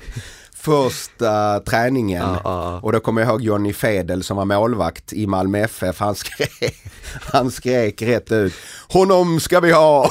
första 0.61 1.59
träningen. 1.59 2.21
Ja, 2.21 2.41
ja. 2.43 2.79
Och 2.83 2.91
då 2.91 2.99
kommer 2.99 3.21
jag 3.21 3.29
ihåg 3.29 3.41
Johnny 3.41 3.73
Fedel 3.73 4.23
som 4.23 4.37
var 4.37 4.45
målvakt 4.45 5.13
i 5.13 5.27
Malmö 5.27 5.59
FF. 5.59 5.99
Han 5.99 6.15
skrek, 6.15 6.75
han 7.21 7.51
skrek 7.51 8.01
rätt 8.01 8.31
ut. 8.31 8.53
Honom 8.87 9.39
ska 9.39 9.59
vi 9.59 9.71
ha! 9.71 10.09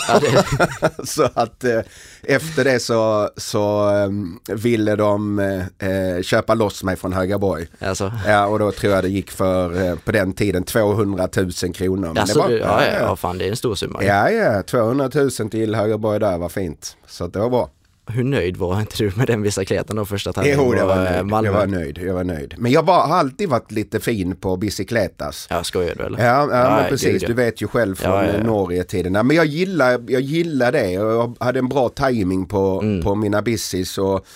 så 1.05 1.29
att 1.35 1.65
eh, 1.65 1.81
efter 2.23 2.65
det 2.65 2.81
så, 2.81 3.31
så 3.37 3.89
eh, 3.97 4.55
ville 4.57 4.97
de 4.97 5.39
eh, 5.79 6.23
köpa 6.23 6.55
loss 6.55 6.83
mig 6.85 6.97
från 6.97 7.13
Högaborg. 7.13 7.67
Alltså, 7.79 8.13
Ja, 8.27 8.47
och 8.47 8.59
då 8.59 8.73
tror 8.73 8.93
jag 8.93 9.05
det 9.05 9.09
gick 9.11 9.31
för, 9.31 9.89
eh, 9.89 9.95
på 9.97 10.13
den 10.13 10.33
tiden, 10.33 10.65
200 10.65 11.29
000 11.37 11.51
kronor. 11.75 12.09
Men 12.09 12.19
alltså 12.19 12.35
det 12.39 12.43
var, 12.43 12.49
du, 12.49 12.59
ja, 12.59 12.85
ja, 12.85 12.99
ja, 13.01 13.17
fan 13.17 13.39
det 13.39 13.45
är 13.45 13.51
en 13.51 13.57
stor 13.57 13.75
summa. 13.75 14.05
ja, 14.05 14.31
ja, 14.31 14.63
200 14.63 15.11
000 15.15 15.31
till 15.31 15.75
Högaborg 15.75 16.21
där 16.21 16.39
var 16.39 16.49
fint. 16.49 16.97
Så 17.07 17.27
det 17.27 17.39
var 17.39 17.51
bra. 17.51 17.71
Hur 18.11 18.25
nöjd 18.25 18.57
var 18.57 18.81
inte 18.81 18.97
du 18.97 19.13
med 19.17 19.27
den 19.27 19.43
bicykleten 19.43 19.97
då 19.97 20.05
första 20.05 20.33
träningen? 20.33 20.59
Jo, 20.61 20.75
jag 20.75 20.87
var, 20.87 20.97
eh, 21.07 21.13
nöjd. 21.13 21.27
Malmö? 21.27 21.49
jag 21.49 21.53
var 21.59 21.67
nöjd. 21.67 21.99
Jag 21.99 22.15
var 22.15 22.25
nöjd. 22.25 22.55
Men 22.59 22.73
jag 22.73 22.83
var, 22.87 23.07
har 23.07 23.17
alltid 23.17 23.49
varit 23.49 23.71
lite 23.73 24.01
fin 24.01 24.37
på 24.37 24.57
bicykletas. 24.57 25.47
Ja, 25.51 25.65
skojar 25.65 25.95
du 25.95 26.03
eller? 26.05 26.25
Ja, 26.27 26.49
ja 26.53 26.77
Nej, 26.81 26.91
precis. 26.91 27.13
gud, 27.13 27.23
ja. 27.23 27.27
Du 27.29 27.35
vet 27.35 27.63
ju 27.63 27.67
själv 27.69 27.95
från 27.95 28.11
Ja, 28.13 28.25
ja, 28.27 28.43
Norge-tiden. 28.43 29.13
Men 29.27 29.37
jag 29.37 29.47
gillar, 29.47 30.05
jag 30.09 30.21
gillar 30.23 30.73
det 30.73 30.99
och 30.99 31.13
jag 31.13 31.37
hade 31.45 31.59
en 31.59 31.69
bra 31.69 31.89
timing 31.89 32.47
på, 32.47 32.81
Mm. 32.83 33.03
på 33.03 33.15
mina 33.15 33.43
bicis. 33.43 33.99
Och, 33.99 34.27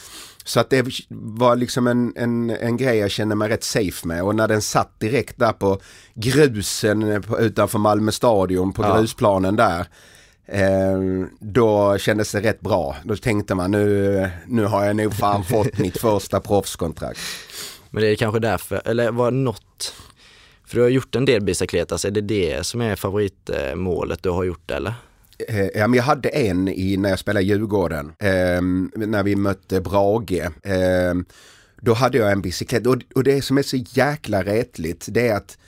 så 0.45 0.61
att 0.61 0.71
det 0.71 0.87
var 1.09 1.57
liksom 1.57 1.87
en, 1.87 2.12
en, 2.16 2.50
en 2.50 2.76
grej 2.76 2.97
jag 2.99 3.11
kände 3.11 3.35
mig 3.35 3.49
rätt 3.49 3.64
safe 3.64 4.07
med. 4.09 4.23
Och 4.23 4.35
när 4.35 4.49
den 4.49 4.62
satt 4.62 5.00
direkt 5.00 5.38
där 5.38 5.52
på 5.52 5.78
grusen 6.14 7.23
utanför 7.38 7.78
Malmö 7.78 8.12
stadion 8.12 8.73
på 8.73 8.83
grusplanen 8.83 9.57
där. 9.57 9.87
Eh, 10.46 10.98
då 11.40 11.98
kändes 11.98 12.32
det 12.32 12.40
rätt 12.40 12.60
bra. 12.60 12.96
Då 13.04 13.16
tänkte 13.16 13.54
man 13.54 13.70
nu, 13.70 14.30
nu 14.46 14.64
har 14.64 14.84
jag 14.84 14.96
nog 14.96 15.14
fan 15.14 15.44
fått 15.50 15.78
mitt 15.78 16.00
första 16.00 16.40
proffskontrakt. 16.40 17.20
Men 17.90 18.02
det 18.02 18.08
är 18.08 18.16
kanske 18.16 18.40
därför, 18.40 18.82
eller 18.84 19.10
var 19.10 19.30
något, 19.30 19.94
för 20.66 20.76
du 20.76 20.82
har 20.82 20.88
gjort 20.88 21.14
en 21.14 21.24
del 21.24 21.42
bicykletas, 21.42 22.04
är 22.04 22.10
det 22.10 22.20
det 22.20 22.66
som 22.66 22.80
är 22.80 22.96
favoritmålet 22.96 24.22
du 24.22 24.30
har 24.30 24.44
gjort 24.44 24.70
eller? 24.70 24.94
Eh, 25.48 25.66
ja, 25.74 25.86
men 25.88 25.94
jag 25.94 26.04
hade 26.04 26.28
en 26.28 26.68
i, 26.68 26.96
när 26.96 27.08
jag 27.08 27.18
spelade 27.18 27.44
i 27.44 27.48
Djurgården, 27.48 28.12
ehm, 28.18 28.90
när 28.94 29.22
vi 29.22 29.36
mötte 29.36 29.80
Brage. 29.80 30.50
Ehm, 30.62 31.24
då 31.80 31.92
hade 31.94 32.18
jag 32.18 32.32
en 32.32 32.42
bicyklett 32.42 32.86
och, 32.86 32.96
och 33.14 33.24
det 33.24 33.42
som 33.42 33.58
är 33.58 33.62
så 33.62 33.76
jäkla 33.76 34.44
rätligt 34.44 35.06
det 35.08 35.28
är 35.28 35.36
att 35.36 35.58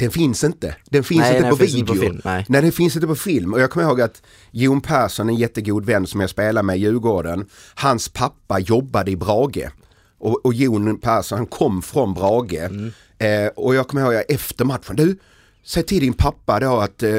den 0.00 0.10
finns 0.10 0.44
inte. 0.44 0.76
Den 0.90 1.04
finns 1.04 1.20
Nej, 1.20 1.30
inte 1.30 1.42
nej, 1.42 1.50
på 1.50 1.56
finns 1.56 1.74
video. 1.74 1.94
inte 1.94 2.06
på 2.06 2.12
film, 2.12 2.20
nej. 2.24 2.62
den 2.62 2.72
finns 2.72 2.96
inte 2.96 3.06
på 3.06 3.14
film. 3.14 3.54
Och 3.54 3.60
jag 3.60 3.70
kommer 3.70 3.86
ihåg 3.86 4.00
att 4.00 4.22
Jon 4.50 4.80
Persson, 4.80 5.28
en 5.28 5.34
jättegod 5.34 5.84
vän 5.84 6.06
som 6.06 6.20
jag 6.20 6.30
spelar 6.30 6.62
med 6.62 6.76
i 6.76 6.80
Djurgården, 6.80 7.46
hans 7.74 8.08
pappa 8.08 8.58
jobbade 8.58 9.10
i 9.10 9.16
Brage. 9.16 9.68
Och, 10.18 10.46
och 10.46 10.54
Jon 10.54 10.98
Persson, 10.98 11.38
han 11.38 11.46
kom 11.46 11.82
från 11.82 12.14
Brage. 12.14 12.52
Mm. 12.70 12.92
Eh, 13.18 13.50
och 13.56 13.74
jag 13.74 13.88
kommer 13.88 14.02
ihåg 14.02 14.14
att 14.14 14.30
efter 14.30 14.64
matchen, 14.64 14.96
du, 14.96 15.18
säg 15.64 15.82
till 15.82 16.00
din 16.00 16.12
pappa 16.12 16.60
då 16.60 16.76
att 16.78 17.02
eh, 17.02 17.10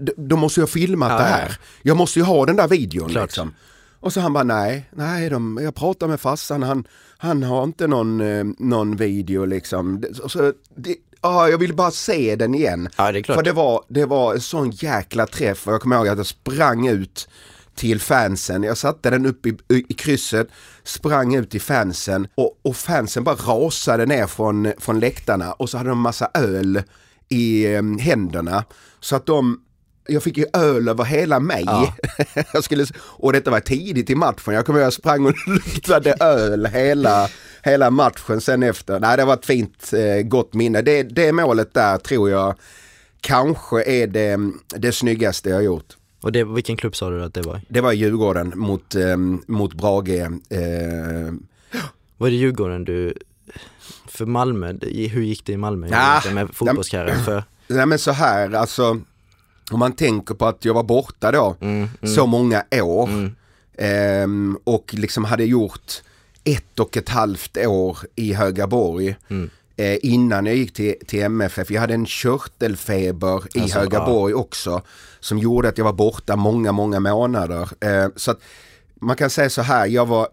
d- 0.00 0.12
då 0.16 0.36
måste 0.36 0.60
jag 0.60 0.68
filma 0.70 1.08
Ja, 1.08 1.16
det 1.18 1.24
här. 1.24 1.58
Jag 1.82 1.96
måste 1.96 2.18
ju 2.18 2.24
ha 2.24 2.46
den 2.46 2.56
där 2.56 2.68
videon 2.68 3.08
Klart. 3.08 3.24
liksom. 3.24 3.54
Och 4.00 4.12
så 4.12 4.20
han 4.20 4.32
bara 4.32 4.44
nej, 4.44 4.88
nej 4.92 5.30
de, 5.30 5.58
jag 5.62 5.74
pratar 5.74 6.08
med 6.08 6.20
farsan, 6.20 6.62
han, 6.62 6.84
han 7.18 7.42
har 7.42 7.64
inte 7.64 7.86
någon, 7.86 8.20
eh, 8.20 8.44
någon 8.58 8.96
video 8.96 9.44
liksom. 9.44 10.04
Så, 10.28 10.52
det, 10.76 10.96
ah, 11.20 11.48
jag 11.48 11.58
vill 11.58 11.74
bara 11.74 11.90
se 11.90 12.36
den 12.36 12.54
igen. 12.54 12.88
Ja, 12.96 13.12
det 13.12 13.18
är 13.18 13.22
klart. 13.22 13.36
För 13.36 13.42
det 13.42 13.52
var, 13.52 13.84
det 13.88 14.06
var 14.06 14.34
en 14.34 14.40
sån 14.40 14.70
jäkla 14.70 15.26
träff 15.26 15.66
och 15.66 15.72
jag 15.72 15.80
kommer 15.80 15.96
ihåg 15.96 16.08
att 16.08 16.18
jag 16.18 16.26
sprang 16.26 16.88
ut 16.88 17.28
till 17.74 18.00
fansen. 18.00 18.62
Jag 18.62 18.78
satte 18.78 19.10
den 19.10 19.26
upp 19.26 19.46
i, 19.46 19.56
i 19.68 19.94
krysset, 19.94 20.48
sprang 20.84 21.34
ut 21.34 21.50
till 21.50 21.60
fansen 21.60 22.28
och, 22.34 22.58
och 22.62 22.76
fansen 22.76 23.24
bara 23.24 23.34
rasade 23.34 24.06
ner 24.06 24.26
från, 24.26 24.72
från 24.78 25.00
läktarna 25.00 25.52
och 25.52 25.70
så 25.70 25.78
hade 25.78 25.88
de 25.88 26.00
massa 26.00 26.30
öl 26.34 26.82
i 27.28 27.74
eh, 27.74 27.82
händerna. 27.98 28.64
Så 29.00 29.16
att 29.16 29.26
de 29.26 29.60
jag 30.08 30.22
fick 30.22 30.36
ju 30.36 30.44
öl 30.52 30.88
över 30.88 31.04
hela 31.04 31.40
mig. 31.40 31.62
Ja. 31.66 31.94
jag 32.52 32.64
skulle, 32.64 32.86
och 32.98 33.32
detta 33.32 33.50
var 33.50 33.60
tidigt 33.60 34.10
i 34.10 34.14
matchen. 34.14 34.54
Jag 34.54 34.66
kommer 34.66 34.78
ihåg 34.78 34.86
jag 34.86 34.92
sprang 34.92 35.26
och 35.26 35.34
luktade 35.46 36.14
öl 36.20 36.66
hela, 36.66 37.28
hela 37.68 37.90
matchen 37.90 38.40
sen 38.40 38.62
efter. 38.62 39.00
Nej, 39.00 39.16
det 39.16 39.24
var 39.24 39.34
ett 39.34 39.46
fint, 39.46 39.92
eh, 39.92 40.22
gott 40.22 40.54
minne. 40.54 40.82
Det, 40.82 41.02
det 41.02 41.32
målet 41.32 41.74
där 41.74 41.98
tror 41.98 42.30
jag 42.30 42.54
kanske 43.20 43.82
är 43.82 44.06
det, 44.06 44.38
det 44.66 44.92
snyggaste 44.92 45.50
jag 45.50 45.64
gjort. 45.64 45.96
Och 46.20 46.32
det, 46.32 46.44
vilken 46.44 46.76
klubb 46.76 46.96
sa 46.96 47.10
du 47.10 47.24
att 47.24 47.34
det 47.34 47.42
var? 47.42 47.60
Det 47.68 47.80
var 47.80 47.92
Djurgården 47.92 48.52
mot, 48.56 48.94
eh, 48.94 49.16
mot 49.46 49.74
Brage. 49.74 50.08
Eh, 50.08 51.32
Var 52.16 52.30
det 52.30 52.36
Djurgården 52.36 52.84
du, 52.84 53.14
för 54.06 54.26
Malmö, 54.26 54.72
hur 55.10 55.22
gick 55.22 55.44
det 55.46 55.52
i 55.52 55.56
Malmö? 55.56 55.88
Ja, 55.90 56.16
Inte 56.16 56.34
med 56.34 56.48
fotbollskarriären 56.54 57.24
för, 57.24 57.44
nej 57.68 57.86
men 57.86 57.98
så 57.98 58.10
här, 58.10 58.52
alltså 58.52 59.00
om 59.70 59.78
man 59.78 59.92
tänker 59.92 60.34
på 60.34 60.46
att 60.46 60.64
jag 60.64 60.74
var 60.74 60.82
borta 60.82 61.32
då 61.32 61.56
mm, 61.60 61.88
mm, 62.02 62.14
så 62.14 62.26
många 62.26 62.64
år 62.72 63.08
mm, 63.08 63.34
ehm, 63.78 64.58
och 64.64 64.94
liksom 64.94 65.24
hade 65.24 65.44
gjort 65.44 65.92
ett 66.48 66.78
och 66.80 66.96
ett 66.96 67.08
halvt 67.08 67.56
år 67.56 67.98
i 68.14 68.32
Högaborg 68.32 69.16
mm. 69.28 69.50
eh, 69.76 69.98
innan 70.02 70.46
jag 70.46 70.56
gick 70.56 70.74
till, 70.74 70.94
till 71.06 71.22
MFF. 71.22 71.70
Jag 71.70 71.80
hade 71.80 71.94
en 71.94 72.06
körtelfeber 72.06 73.42
i 73.54 73.60
Alltså, 73.60 73.78
Högaborg 73.78 74.34
också 74.34 74.82
som 75.20 75.38
gjorde 75.38 75.68
att 75.68 75.78
jag 75.78 75.84
var 75.84 75.92
borta 75.92 76.36
många, 76.36 76.72
många 76.72 77.00
månader. 77.00 77.68
Eh, 77.80 78.08
så 78.16 78.30
att 78.30 78.40
man 78.94 79.16
kan 79.16 79.30
säga 79.30 79.50
så 79.50 79.62
här, 79.62 79.86
jag 79.86 80.06
var 80.06 80.28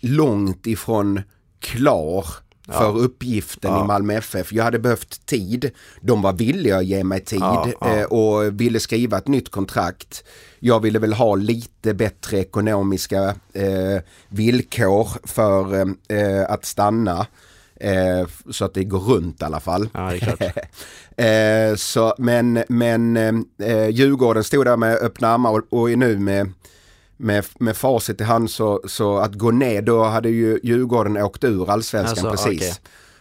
långt 0.00 0.66
ifrån 0.66 1.20
klar 1.60 2.26
för 2.68 2.98
uppgiften 2.98 3.70
Ja. 3.72 3.84
i 3.84 3.86
Malmö 3.86 4.14
FF. 4.14 4.52
Jag 4.52 4.64
hade 4.64 4.78
behövt 4.78 5.26
tid. 5.26 5.70
De 6.00 6.22
var 6.22 6.32
villiga 6.32 6.76
att 6.76 6.84
ge 6.84 7.04
mig 7.04 7.20
tid 7.24 7.40
Ja, 7.40 7.68
ja. 7.80 7.96
eh, 7.96 8.04
och 8.04 8.60
ville 8.60 8.80
skriva 8.80 9.18
ett 9.18 9.28
nytt 9.28 9.50
kontrakt. 9.50 10.24
Jag 10.58 10.80
ville 10.80 10.98
väl 10.98 11.12
ha 11.12 11.34
lite 11.34 11.94
bättre 11.94 12.38
ekonomiska 12.38 13.34
eh, 13.52 14.02
villkor 14.28 15.08
för 15.24 15.74
eh, 16.08 16.44
att 16.48 16.64
stanna. 16.64 17.26
Eh, 17.80 18.28
så 18.50 18.64
att 18.64 18.74
det 18.74 18.84
går 18.84 18.98
runt 18.98 19.42
i 19.42 19.44
alla 19.44 19.60
fall. 19.60 19.88
ja. 19.92 20.12
Eh, 21.24 21.74
så, 21.74 22.14
men 22.18 22.64
men 22.68 23.16
eh, 23.62 23.88
Djurgården 23.88 24.44
stod 24.44 24.64
där 24.66 24.76
med 24.76 24.96
öppna 24.96 25.28
armar 25.28 25.50
och, 25.50 25.80
och 25.80 25.90
är 25.90 25.96
nu 25.96 26.18
med, 26.18 26.52
med, 27.16 27.44
med 27.58 27.76
facit 27.76 28.20
i 28.20 28.24
hand 28.24 28.50
så, 28.50 28.80
så 28.88 29.18
att 29.18 29.34
gå 29.34 29.50
ner, 29.50 29.82
då 29.82 30.04
hade 30.04 30.28
ju 30.28 30.60
Djurgården 30.62 31.16
åkt 31.16 31.44
ur 31.44 31.70
allsvenskan 31.70 32.26
Alltså, 32.26 32.48
precis. 32.48 32.60
okej. 32.60 32.74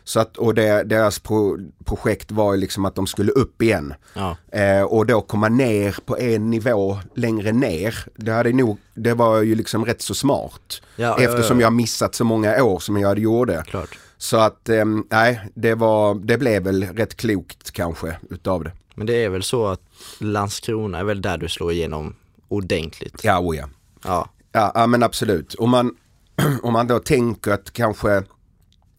Så 0.07 0.19
att, 0.19 0.37
och 0.37 0.53
det, 0.53 0.83
deras 0.83 1.19
pro, 1.19 1.57
projekt 1.85 2.31
var 2.31 2.53
ju 2.53 2.59
liksom 2.59 2.85
att 2.85 2.95
de 2.95 3.07
skulle 3.07 3.31
upp 3.31 3.61
igen. 3.61 3.93
Ja, 4.13 4.37
Eh, 4.51 4.81
och 4.83 5.05
då 5.05 5.21
komma 5.21 5.49
ner 5.49 5.97
på 6.05 6.17
en 6.17 6.49
nivå 6.49 6.99
längre 7.15 7.51
ner, 7.51 7.95
det, 8.15 8.31
hade 8.31 8.53
nog, 8.53 8.77
det 8.93 9.13
var 9.13 9.41
ju 9.41 9.55
liksom 9.55 9.85
rätt 9.85 10.01
så 10.01 10.13
smart. 10.13 10.81
ja, 10.95 11.17
Eftersom 11.19 11.59
ja, 11.59 11.65
jag 11.65 11.73
missat 11.73 12.15
så 12.15 12.23
många 12.23 12.63
år 12.63 12.79
som 12.79 12.97
jag 12.97 13.19
gjorde. 13.19 13.63
klart. 13.67 13.99
Så 14.17 14.37
att 14.37 14.69
ehm, 14.69 15.05
nej, 15.09 15.41
det, 15.53 15.75
var, 15.75 16.15
det 16.15 16.37
blev 16.37 16.63
väl 16.63 16.83
rätt 16.83 17.15
klokt 17.15 17.71
kanske 17.71 18.17
utav 18.29 18.63
det. 18.63 18.71
Men 18.95 19.07
det 19.07 19.23
är 19.23 19.29
väl 19.29 19.43
så 19.43 19.67
att 19.67 19.81
Landskrona 20.19 20.99
är 20.99 21.03
väl 21.03 21.21
där 21.21 21.37
du 21.37 21.49
slår 21.49 21.71
igenom 21.71 22.15
ordentligt? 22.47 23.23
Ja, 23.23 23.39
oh 23.39 23.55
ja. 23.57 23.69
Ja, 24.03 24.29
Ja, 24.51 24.71
ja 24.75 24.87
men 24.87 25.03
absolut. 25.03 25.55
Om 25.55 25.69
man, 25.69 25.95
om 26.63 26.73
man 26.73 26.87
då 26.87 26.99
tänker 26.99 27.51
att 27.51 27.73
kanske 27.73 28.23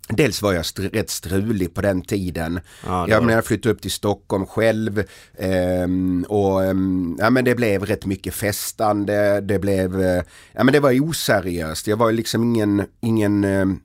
Dels 0.08 0.42
var 0.42 0.52
jag 0.52 0.62
str- 0.62 0.90
rätt 0.94 1.10
strulig 1.10 1.74
på 1.74 1.80
den 1.82 2.02
tiden. 2.02 2.60
Ja, 2.86 3.08
jag 3.08 3.22
menar, 3.22 3.34
jag 3.34 3.44
flyttade 3.44 3.72
upp 3.74 3.82
till 3.82 3.90
Stockholm 3.90 4.46
själv 4.46 5.04
ehm, 5.38 6.24
och 6.28 6.64
ehm, 6.64 7.16
ja, 7.20 7.30
men 7.30 7.44
det 7.44 7.54
blev 7.54 7.86
rätt 7.86 8.06
mycket 8.06 8.34
festande. 8.34 9.40
Det 9.40 9.58
blev, 9.58 10.00
eh, 10.02 10.22
ja 10.52 10.64
men 10.64 10.72
det 10.72 10.80
var 10.80 11.00
oseriöst. 11.08 11.86
Jag 11.86 11.96
var 11.96 12.12
liksom 12.12 12.42
ingen, 12.44 12.82
ingen, 13.00 13.44
ehm, 13.44 13.78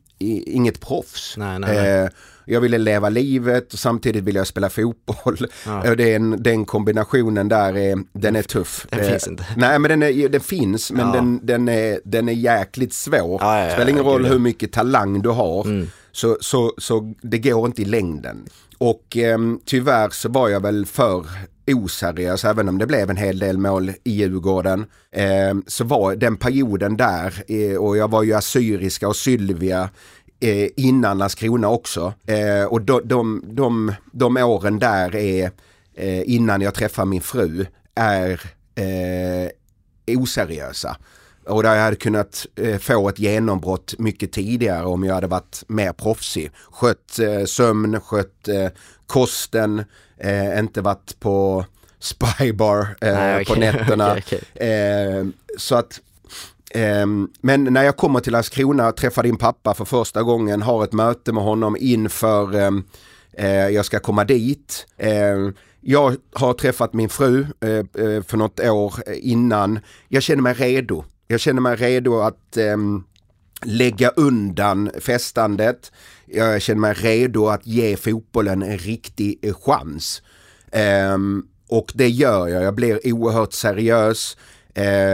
inget 0.46 0.80
proffs. 0.82 1.34
Nej, 1.38 1.60
nej, 1.60 1.76
nej. 1.76 2.04
Eh, 2.04 2.10
jag 2.46 2.62
ville 2.62 2.78
leva 2.78 3.10
livet 3.10 3.74
och 3.74 3.80
samtidigt 3.80 4.24
ville 4.24 4.40
jag 4.40 4.48
spela 4.48 4.70
fotboll. 4.70 5.38
Ja. 5.66 5.96
Den, 5.96 6.44
den 6.44 6.66
kombinationen 6.66 7.48
där 7.50 7.78
är, 7.78 7.98
den 8.14 8.36
är 8.36 8.42
tuff. 8.44 8.88
Den 8.90 9.00
Eh, 9.00 9.06
finns 9.10 9.28
inte. 9.28 9.46
Nej 9.58 9.80
men 9.80 9.90
den, 9.90 10.04
är, 10.04 10.30
den 10.30 10.42
finns 10.42 10.92
men 10.92 11.08
Ja. 11.08 11.14
den, 11.14 11.40
den, 11.44 11.70
är, 11.70 12.00
den 12.06 12.30
är 12.30 12.34
jäkligt 12.34 12.94
svår. 12.94 13.38
Ja, 13.42 13.70
Spelar 13.74 13.90
ingen 13.90 14.04
roll 14.04 14.26
hur 14.26 14.40
mycket 14.40 14.72
talang 14.72 15.22
du 15.22 15.30
har. 15.30 15.66
Mm. 15.66 15.88
Så, 16.12 16.38
så, 16.42 16.74
så 16.78 17.14
det 17.22 17.38
går 17.38 17.66
inte 17.66 17.82
i 17.82 17.86
längden. 17.86 18.46
Och 18.78 19.18
eh, 19.18 19.38
tyvärr 19.66 20.10
så 20.10 20.30
var 20.30 20.50
jag 20.50 20.62
väl 20.62 20.86
för 20.86 21.26
oseriös, 21.68 22.46
även 22.46 22.70
om 22.70 22.78
det 22.78 22.88
blev 22.88 23.10
en 23.10 23.18
hel 23.18 23.40
del 23.40 23.58
mål 23.58 23.90
i 24.04 24.12
Djurgården. 24.12 24.86
Eh, 25.12 25.56
så 25.68 25.84
var 25.84 26.16
den 26.16 26.38
perioden 26.38 26.98
där, 26.98 27.44
eh, 27.48 27.78
och 27.78 27.98
jag 27.98 28.12
var 28.12 28.24
ju 28.24 28.34
Assyriska 28.34 29.08
och 29.08 29.16
Sylvia 29.16 29.90
eh, 30.40 30.68
innan 30.78 31.18
Landskrona 31.18 31.70
också. 31.70 32.14
Eh, 32.26 32.66
och 32.66 32.82
de, 32.82 33.02
de, 33.06 33.44
de, 33.48 33.94
de 34.12 34.38
åren 34.38 34.80
där 34.80 35.16
är, 35.16 35.52
eh, 35.96 36.30
innan 36.30 36.62
jag 36.62 36.74
träffar 36.74 37.06
min 37.06 37.22
fru, 37.22 37.66
är 37.96 38.42
eh, 38.76 39.50
oseriösa. 40.18 40.98
Och 41.46 41.64
där 41.64 41.76
jag 41.76 41.84
hade 41.84 41.96
kunnat 41.96 42.46
eh, 42.56 42.78
få 42.78 43.10
ett 43.10 43.20
genombrott 43.20 43.94
mycket 43.98 44.32
tidigare 44.32 44.86
om 44.86 45.04
jag 45.04 45.16
hade 45.16 45.28
varit 45.28 45.64
mer 45.68 45.94
proffsig. 45.94 46.52
Skött 46.72 47.20
eh, 47.20 47.46
sömn, 47.46 48.00
skött 48.02 48.48
eh, 48.48 48.68
kosten, 49.08 49.84
inte 50.58 50.82
varit 50.82 51.20
på 51.20 51.66
spybar 52.00 52.88
Nej, 53.02 53.46
på 53.46 53.56
nätterna. 53.56 54.12
okej. 54.18 54.70
Eh, 54.70 55.26
så 55.58 55.76
att 55.76 56.00
Ehm, 56.74 57.30
men 57.42 57.64
när 57.64 57.84
jag 57.84 57.98
kommer 57.98 58.20
till 58.20 58.32
Landskrona, 58.32 58.92
träffar 58.92 59.24
din 59.24 59.38
pappa 59.38 59.74
för 59.74 59.86
första 59.86 60.24
gången, 60.24 60.62
har 60.62 60.84
ett 60.84 60.94
möte 60.94 61.34
med 61.34 61.44
honom 61.44 61.78
inför 61.80 62.56
ehm, 62.56 62.84
eh, 63.34 63.70
jag 63.70 63.86
ska 63.86 64.00
komma 64.00 64.24
dit. 64.24 64.86
Ehm, 64.98 65.54
jag 65.82 66.16
har 66.34 66.54
träffat 66.54 66.94
min 66.94 67.10
fru 67.10 67.46
för 68.28 68.38
något 68.38 68.60
år 68.60 68.94
innan. 69.14 69.80
Jag 70.08 70.24
känner 70.24 70.42
mig 70.42 70.54
redo. 70.54 71.04
Jag 71.32 71.40
känner 71.40 71.62
mig 71.62 71.76
redo 71.76 72.20
att 72.20 72.58
ehm, 72.58 73.04
lägga 73.66 74.10
undan 74.10 74.92
festandet. 75.00 75.92
Jag 76.26 76.62
känner 76.62 76.80
mig 76.82 76.94
redo 76.94 77.48
att 77.48 77.68
ge 77.68 77.98
fotbollen 77.98 78.64
en 78.64 78.78
riktig 78.78 79.40
eh, 79.42 79.54
chans. 79.54 80.22
Ehm, 80.72 81.46
och 81.70 81.92
det 81.96 82.10
gör 82.10 82.48
jag. 82.48 82.64
Jag 82.64 82.76
blir 82.76 83.00
oerhört 83.14 83.54
seriös. 83.54 84.38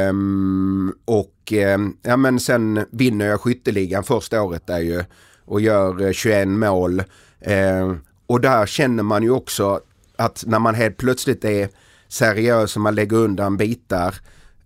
Um, 0.09 0.93
och 1.05 1.53
um, 1.75 1.97
ja, 2.01 2.17
men 2.17 2.39
sen 2.39 2.85
vinner 2.91 3.25
jag 3.25 3.41
skytteligan 3.41 4.03
första 4.03 4.41
året 4.41 4.67
där 4.67 4.79
ju 4.79 5.03
och 5.45 5.61
gör 5.61 6.01
eh, 6.01 6.11
21 6.11 6.47
mål. 6.47 7.03
Um, 7.45 8.01
och 8.27 8.41
där 8.41 8.65
känner 8.65 9.03
man 9.03 9.23
ju 9.23 9.31
också 9.31 9.79
att 10.15 10.43
när 10.47 10.59
man 10.59 10.75
helt 10.75 10.97
plötsligt 10.97 11.45
är 11.45 11.69
seriös 12.07 12.75
och 12.75 12.81
man 12.81 12.95
lägger 12.95 13.17
undan 13.17 13.57
bitar 13.57 14.15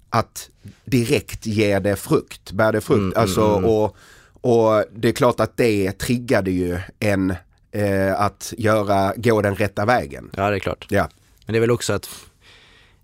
att 0.10 0.51
direkt 0.86 1.46
ger 1.46 1.80
det 1.80 1.96
frukt, 1.96 2.52
bär 2.52 2.72
det 2.72 2.82
frukt. 2.82 3.00
Mm, 3.00 3.14
alltså, 3.16 3.42
mm, 3.42 3.58
mm. 3.58 3.70
Och, 3.70 3.96
och 4.42 4.84
det 4.96 5.08
är 5.08 5.12
klart 5.14 5.40
att 5.40 5.58
det 5.58 5.92
triggade 5.92 6.52
ju 6.52 6.80
en 7.00 7.34
eh, 7.72 8.22
att 8.22 8.54
göra, 8.58 9.14
gå 9.16 9.42
den 9.42 9.56
rätta 9.56 9.86
vägen. 9.86 10.30
Ja 10.36 10.50
det 10.50 10.56
är 10.56 10.60
klart. 10.60 10.86
Ja. 10.90 11.10
Men 11.46 11.54
det 11.54 11.58
är 11.58 11.62
väl 11.62 11.72
också 11.72 11.94
att 11.94 12.10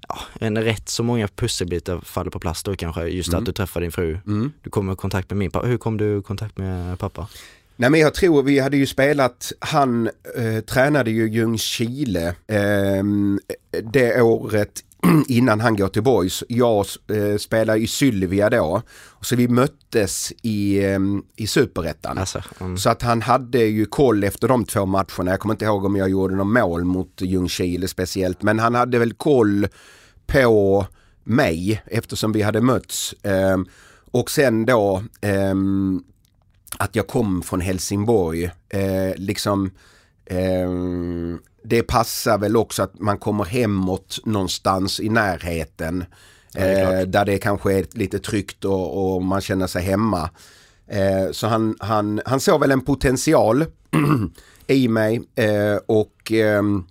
ja, 0.08 0.20
en 0.40 0.58
rätt 0.64 0.90
så 0.90 1.04
många 1.04 1.28
pusselbitar 1.28 2.00
faller 2.00 2.32
på 2.32 2.40
plats 2.40 2.64
då 2.64 2.76
kanske. 2.76 3.04
Just 3.04 3.30
Mm. 3.30 3.40
att 3.40 3.46
du 3.46 3.52
träffar 3.52 3.82
din 3.82 3.92
fru. 3.92 4.20
Mm. 4.28 4.52
Du 4.62 4.70
kommer 4.70 4.94
i 4.94 4.96
kontakt 4.96 5.30
med 5.30 5.38
min 5.38 5.52
pappa. 5.52 5.68
Hur 5.68 5.78
kom 5.78 5.98
du 5.98 6.20
i 6.20 6.22
kontakt 6.22 6.58
med 6.58 7.00
pappa? 7.00 7.28
Nej 7.79 7.89
men 7.89 8.00
jag 8.00 8.13
tror 8.13 8.43
vi 8.43 8.59
hade 8.59 8.77
ju 8.77 8.85
spelat, 8.85 9.51
han 9.59 10.09
eh, 10.35 10.59
tränade 10.59 11.11
ju 11.11 11.29
Ljungskile 11.29 12.27
eh, 12.48 13.03
det 13.83 14.22
året 14.22 14.83
innan 15.27 15.59
han 15.59 15.75
går 15.75 15.87
till 15.87 16.03
Boys. 16.03 16.44
Jag 16.48 16.85
eh, 17.07 17.37
spelade 17.37 17.79
i 17.79 17.87
Sylvia 17.87 18.50
då. 18.50 18.81
Så 19.22 19.35
vi 19.35 19.48
möttes 19.48 20.33
i, 20.42 20.85
eh, 20.85 21.00
i 21.35 21.48
Superettan. 21.48 22.18
Alltså, 22.18 22.44
mm. 22.59 22.77
Så 22.77 22.90
att 22.90 23.01
han 23.01 23.22
hade 23.22 23.59
ju 23.59 23.85
koll 23.85 24.24
efter 24.24 24.48
de 24.48 24.66
två 24.66 24.85
matcherna. 24.85 25.31
Jag 25.31 25.40
kommer 25.40 25.53
inte 25.53 25.66
ihåg 25.66 25.85
om 25.85 25.96
jag 25.96 26.09
gjorde 26.09 26.35
någon 26.35 26.53
mål 26.53 26.83
mot 26.83 27.22
Ljungskile 27.22 27.87
speciellt. 27.87 28.44
Men 28.44 28.59
han 28.59 28.75
hade 28.75 29.00
väl 29.00 29.13
koll 29.13 29.68
på 30.27 30.85
mig 31.24 31.83
eftersom 31.85 32.31
vi 32.31 32.42
hade 32.42 32.61
mötts. 32.61 33.16
Ehm, 33.24 33.66
och 34.11 34.31
sen 34.31 34.66
då 34.66 35.03
ehm, 35.22 36.03
att 36.77 36.96
jag 36.96 37.08
kom 37.08 37.42
från 37.42 37.62
Helsingborg. 37.62 38.51
Eh, 38.70 39.16
liksom 39.16 39.72
ehm, 40.25 41.40
det 41.64 41.84
passar 41.84 42.38
väl 42.38 42.58
också 42.58 42.84
att 42.84 43.00
man 43.00 43.18
kommer 43.18 43.44
hemåt 43.44 44.20
någonstans 44.25 45.00
i 45.00 45.10
närheten. 45.10 46.06
Ja, 46.53 46.62
det 46.62 47.00
eh, 47.00 47.08
där 47.08 47.25
det 47.25 47.38
kanske 47.38 47.74
är 47.74 47.86
lite 47.92 48.20
tryggt 48.20 48.66
och, 48.66 49.16
och 49.16 49.24
man 49.24 49.42
känner 49.42 49.68
sig 49.68 49.84
hemma. 49.84 50.30
Eh, 50.88 51.32
så 51.32 51.48
han, 51.48 51.75
han, 51.80 52.22
han 52.25 52.40
såg 52.40 52.60
väl 52.60 52.72
en 52.72 52.82
potential 52.82 53.66
i 54.68 54.88
mig 54.88 55.22
eh, 55.36 55.77
och 55.86 56.32
ehm, 56.32 56.86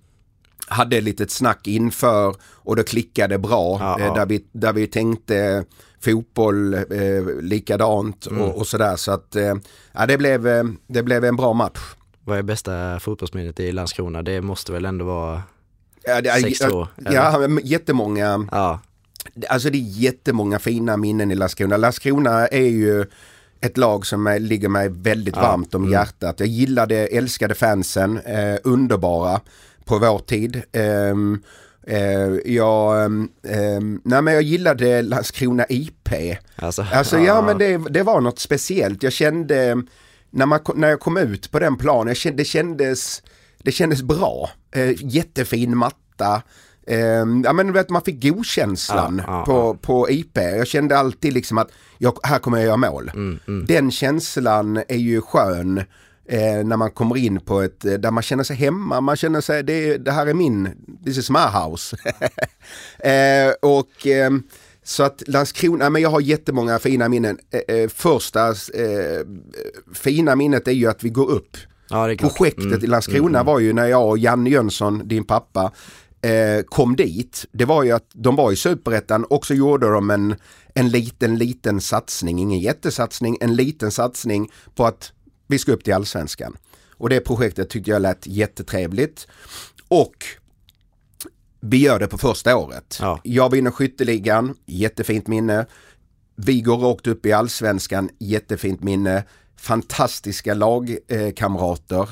hade 0.67 0.97
ett 0.97 1.03
litet 1.03 1.31
snack 1.31 1.67
inför 1.67 2.35
och 2.43 2.75
det 2.75 2.83
klickade 2.83 3.37
bra. 3.37 3.75
Eh, 3.75 4.05
ja. 4.05 4.13
Där, 4.13 4.25
vi, 4.25 4.45
där 4.51 4.73
vi 4.73 4.87
tänkte 4.87 5.65
fotboll 6.01 6.73
eh, 6.73 6.81
likadant 7.41 8.27
Mm. 8.27 8.41
och, 8.41 8.57
och 8.57 8.67
sådär. 8.67 8.95
Så 8.95 9.11
att 9.11 9.35
eh, 9.35 9.55
ja, 9.91 10.05
det, 10.05 10.17
blev, 10.17 10.47
eh, 10.47 10.63
det 10.87 11.03
blev 11.03 11.25
en 11.25 11.35
bra 11.35 11.53
match. 11.53 11.79
Vad 12.23 12.37
är 12.37 12.43
bästa 12.43 12.99
fotbollsminnet 12.99 13.59
i 13.59 13.71
Landskrona? 13.71 14.21
Det 14.23 14.41
måste 14.41 14.71
väl 14.71 14.85
ändå 14.85 15.05
vara, 15.05 15.43
Ja, 16.03 16.21
det, 16.21 16.29
Sex 16.41 16.61
år, 16.61 16.87
Ja, 17.11 17.47
men 17.47 17.59
jättemånga, 17.63 18.47
ja, 18.51 18.79
alltså 19.49 19.69
det 19.69 19.77
är 19.77 19.81
jättemånga 19.81 20.59
fina 20.59 20.97
minnen 20.97 21.31
i 21.31 21.35
Landskrona. 21.35 21.77
Landskrona 21.77 22.47
är 22.47 22.67
ju 22.67 23.05
ett 23.61 23.77
lag 23.77 24.05
som 24.05 24.27
är, 24.27 24.39
ligger 24.39 24.69
mig 24.69 24.89
väldigt 24.89 25.35
Ja, 25.35 25.41
varmt 25.41 25.75
om 25.75 25.81
mm. 25.81 25.91
hjärtat. 25.93 26.39
Jag 26.39 26.49
gillade, 26.49 26.95
älskade 27.07 27.55
fansen, 27.55 28.17
eh, 28.17 28.57
underbara 28.63 29.41
på 29.85 29.99
vår 29.99 30.19
tid. 30.19 30.61
Ehm, 30.71 31.43
eh, 31.87 32.53
jag, 32.53 33.03
ehm, 33.05 33.29
ehm, 33.47 34.01
nej 34.03 34.21
men 34.21 34.33
jag 34.33 34.43
gillade 34.43 35.01
Landskrona 35.01 35.65
IP. 35.69 36.09
alltså, 36.55 36.85
Alltså 36.93 37.19
ja 37.19 37.41
men 37.41 37.57
det, 37.57 37.77
det 37.77 38.03
var 38.03 38.21
något 38.21 38.39
speciellt. 38.39 39.03
Jag 39.03 39.13
kände, 39.13 39.83
när, 40.29 40.45
man, 40.45 40.59
när 40.75 40.87
jag 40.87 40.99
kom 40.99 41.17
ut 41.17 41.51
på 41.51 41.59
den 41.59 41.77
planen, 41.77 42.07
jag 42.07 42.17
kände, 42.17 42.37
det, 42.37 42.45
kändes, 42.45 43.21
det 43.63 43.71
kändes 43.71 44.01
bra. 44.01 44.49
Eh, 44.71 44.91
jättefin 44.97 45.77
matta. 45.77 46.41
Eh, 46.87 47.25
ja 47.43 47.53
men 47.53 47.73
vet 47.73 47.89
man 47.89 48.01
fick 48.01 48.23
godkänslan 48.23 49.21
Ja, 49.27 49.33
ja, 49.33 49.45
på, 49.45 49.77
på 49.81 50.09
IP. 50.09 50.37
Jag 50.37 50.67
kände 50.67 50.97
alltid 50.97 51.33
liksom 51.33 51.57
att 51.57 51.69
jag, 51.97 52.17
här 52.23 52.39
kommer 52.39 52.57
jag 52.57 52.65
göra 52.65 52.77
mål. 52.77 53.11
Mm, 53.13 53.39
mm. 53.47 53.65
Den 53.65 53.91
känslan 53.91 54.77
är 54.87 54.97
ju 54.97 55.21
skön 55.21 55.83
eh, 56.27 56.63
när 56.65 56.77
man 56.77 56.91
kommer 56.91 57.17
in 57.17 57.39
på 57.39 57.61
ett, 57.61 57.85
eh, 57.85 57.93
där 57.93 58.11
man 58.11 58.23
känner 58.23 58.43
sig 58.43 58.55
hemma, 58.55 59.01
man 59.01 59.15
känner 59.15 59.41
sig, 59.41 59.63
det, 59.63 59.97
det 59.97 60.11
här 60.11 60.27
är 60.27 60.33
min, 60.33 60.69
this 61.05 61.17
is 61.17 61.29
my 61.29 61.39
house. 61.39 61.97
eh, 62.99 63.53
och 63.61 64.07
eh, 64.07 64.31
så 64.83 65.03
att 65.03 65.23
Landskrona, 65.27 65.89
men 65.89 66.01
jag 66.01 66.09
har 66.09 66.21
jättemånga 66.21 66.79
fina 66.79 67.09
minnen. 67.09 67.37
Eh, 67.51 67.75
eh, 67.75 67.89
första 67.89 68.53
fina 69.93 70.35
minnet 70.35 70.67
är 70.67 70.71
ju 70.71 70.87
att 70.87 71.03
vi 71.03 71.09
går 71.09 71.29
upp. 71.29 71.57
Ja. 71.89 72.15
Projektet 72.19 72.65
Mm, 72.65 72.83
i 72.83 72.87
Landskrona 72.87 73.43
var 73.43 73.59
ju 73.59 73.73
när 73.73 73.85
jag 73.85 74.07
och 74.09 74.17
Janne 74.17 74.49
Jönsson, 74.49 75.07
din 75.07 75.23
pappa, 75.23 75.71
kom 76.65 76.95
dit. 76.95 77.45
Det 77.51 77.65
var 77.65 77.83
ju 77.83 77.91
att 77.91 78.09
de 78.13 78.35
var 78.35 78.51
i 78.51 78.55
Superettan 78.55 79.23
och 79.23 79.45
så 79.45 79.53
gjorde 79.53 79.89
de 79.89 80.09
en, 80.09 80.35
en 80.75 80.89
liten, 80.89 81.37
liten 81.37 81.81
satsning, 81.81 82.39
ingen 82.39 82.59
jättesatsning, 82.59 83.37
en 83.41 83.55
liten 83.55 83.91
satsning 83.91 84.51
på 84.75 84.85
att 84.85 85.11
vi 85.47 85.59
ska 85.59 85.71
upp 85.71 85.83
till 85.83 85.93
Allsvenskan. 85.93 86.57
Och 86.91 87.09
det 87.09 87.19
projektet 87.19 87.69
tyckte 87.69 87.91
jag 87.91 88.01
lät 88.01 88.27
jättetrevligt. 88.27 89.27
Och 89.87 90.25
vi 91.59 91.77
gör 91.77 91.99
det 91.99 92.07
på 92.07 92.17
första 92.17 92.57
året. 92.57 92.97
Ja. 93.01 93.19
Jag 93.23 93.51
vinner 93.51 93.71
skytteligan, 93.71 94.55
jättefint 94.65 95.27
minne. 95.27 95.65
Vi 96.35 96.61
går 96.61 96.77
rakt 96.77 97.07
upp 97.07 97.25
i 97.25 97.31
allsvenskan, 97.31 98.09
jättefint 98.19 98.83
minne. 98.83 99.23
Fantastiska 99.55 100.53
lagkamrater, 100.53 102.09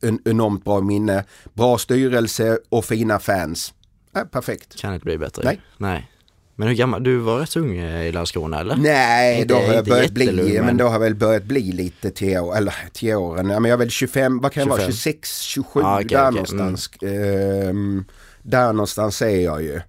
en 0.00 0.18
enormt 0.24 0.64
bra 0.64 0.80
minne. 0.80 1.24
Bra 1.54 1.78
styrelse 1.78 2.58
och 2.68 2.84
fina 2.84 3.18
fans. 3.18 3.74
Ja, 4.12 4.24
perfekt. 4.24 4.76
Kan 4.76 4.94
inte 4.94 5.04
bli 5.04 5.18
bättre. 5.18 5.42
Nej. 5.44 5.60
Nej. 5.76 6.10
Men 6.60 6.68
hur 6.68 6.74
gammal, 6.74 7.02
du 7.02 7.16
var 7.18 7.38
rätt 7.40 7.56
ung 7.56 7.78
eh, 7.78 8.06
i 8.06 8.12
Landskrona 8.12 8.60
eller? 8.60 8.76
Nej, 8.76 9.44
då 9.44 9.54
har 9.54 9.74
jag 9.74 9.84
börjat 9.84 10.10
bli, 10.10 10.52
men 10.54 10.64
men- 10.66 10.76
då 10.76 10.84
har 10.84 10.92
jag 10.92 11.00
väl 11.00 11.14
börjat 11.14 11.44
bli 11.44 11.72
lite 11.72 12.10
till, 12.10 12.38
år, 12.38 12.56
eller 12.56 12.74
till 12.92 13.14
åren. 13.14 13.50
Ja, 13.50 13.60
men 13.60 13.68
jag 13.68 13.76
är 13.76 13.78
väl 13.78 13.90
25, 13.90 14.40
vad 14.40 14.52
kan 14.52 14.60
jag 14.62 14.68
vara, 14.70 14.78
25? 14.80 14.92
26, 14.92 15.40
27, 15.40 15.80
Ah, 15.84 15.94
okej, 15.94 16.06
där 16.08 16.22
okej, 16.30 16.32
någonstans. 16.32 16.90
Ehm, 17.02 18.04
där 18.42 18.72
någonstans 18.72 19.22
är 19.22 19.40
jag 19.40 19.62
ju. 19.62 19.80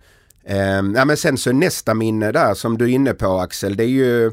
Ehm, 0.45 0.93
ja, 0.95 1.05
men 1.05 1.17
sen 1.17 1.37
så 1.37 1.51
nästa 1.51 1.93
minne 1.93 2.31
där 2.31 2.53
som 2.53 2.77
du 2.77 2.85
är 2.85 2.89
inne 2.89 3.13
på 3.13 3.39
Axel, 3.39 3.75
det 3.77 3.83
är 3.83 3.87
ju, 3.87 4.31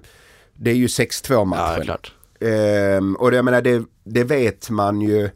det 0.54 0.70
är 0.70 0.74
ju 0.74 0.86
6-2 0.86 1.32
Ja, 1.32 1.44
matchen. 1.44 1.82
klart. 1.84 2.12
Ehm, 2.40 3.14
och 3.16 3.30
det, 3.30 3.36
jag 3.36 3.44
menar, 3.44 3.62
det, 3.62 3.82
det 4.04 4.24
vet 4.24 4.70
man 4.70 5.00
ju 5.00 5.30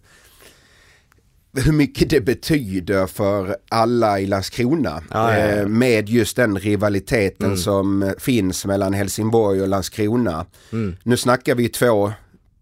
hur 1.56 1.72
mycket 1.72 2.10
det 2.10 2.20
betyder 2.20 3.06
för 3.06 3.56
alla 3.68 4.20
i 4.20 4.26
Landskrona. 4.26 5.02
Ja, 5.10 5.38
ja, 5.38 5.38
ja. 5.38 5.46
Eh, 5.56 5.66
med 5.66 6.08
just 6.08 6.36
den 6.36 6.58
rivaliteten 6.58 7.46
Mm. 7.46 7.58
som 7.58 8.14
finns 8.18 8.66
mellan 8.66 8.92
Helsingborg 8.94 9.62
och 9.62 9.68
Landskrona. 9.68 10.46
Mm. 10.72 10.96
Nu 11.02 11.16
snackar 11.16 11.54
vi 11.54 11.68
två, 11.68 12.12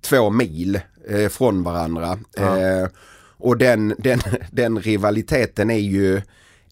två 0.04 0.30
mil 0.30 0.80
eh, 1.08 1.28
från 1.28 1.62
varandra. 1.62 2.18
Ja. 2.36 2.58
Eh, 2.58 2.88
och 3.40 3.58
den, 3.58 3.94
den, 3.98 4.20
den 4.50 4.78
rivaliteten 4.80 5.70
är 5.70 5.78
ju 5.78 6.20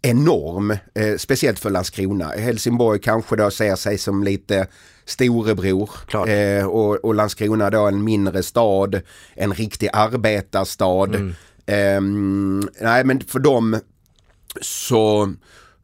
enorm, 0.03 0.71
eh, 0.71 1.17
speciellt 1.19 1.59
för 1.59 1.71
Landskrona. 1.71 2.29
Helsingborg 2.29 3.01
kanske 3.01 3.37
då 3.37 3.51
ser 3.51 3.77
sig 3.77 3.99
som 3.99 4.25
lite 4.25 4.67
storebror 5.05 5.91
eh, 6.29 6.67
och, 6.67 6.95
och 7.05 7.15
Landskrona 7.15 7.71
då 7.71 7.87
en 7.87 8.05
mindre 8.05 8.43
stad, 8.43 9.01
en 9.35 9.53
riktig 9.55 9.89
arbetarstad. 9.93 11.05
Mm. 11.15 11.35
Ehm, 11.67 12.69
nej 12.81 13.05
men 13.05 13.21
för 13.21 13.39
dem 13.39 13.81
så, 14.61 15.33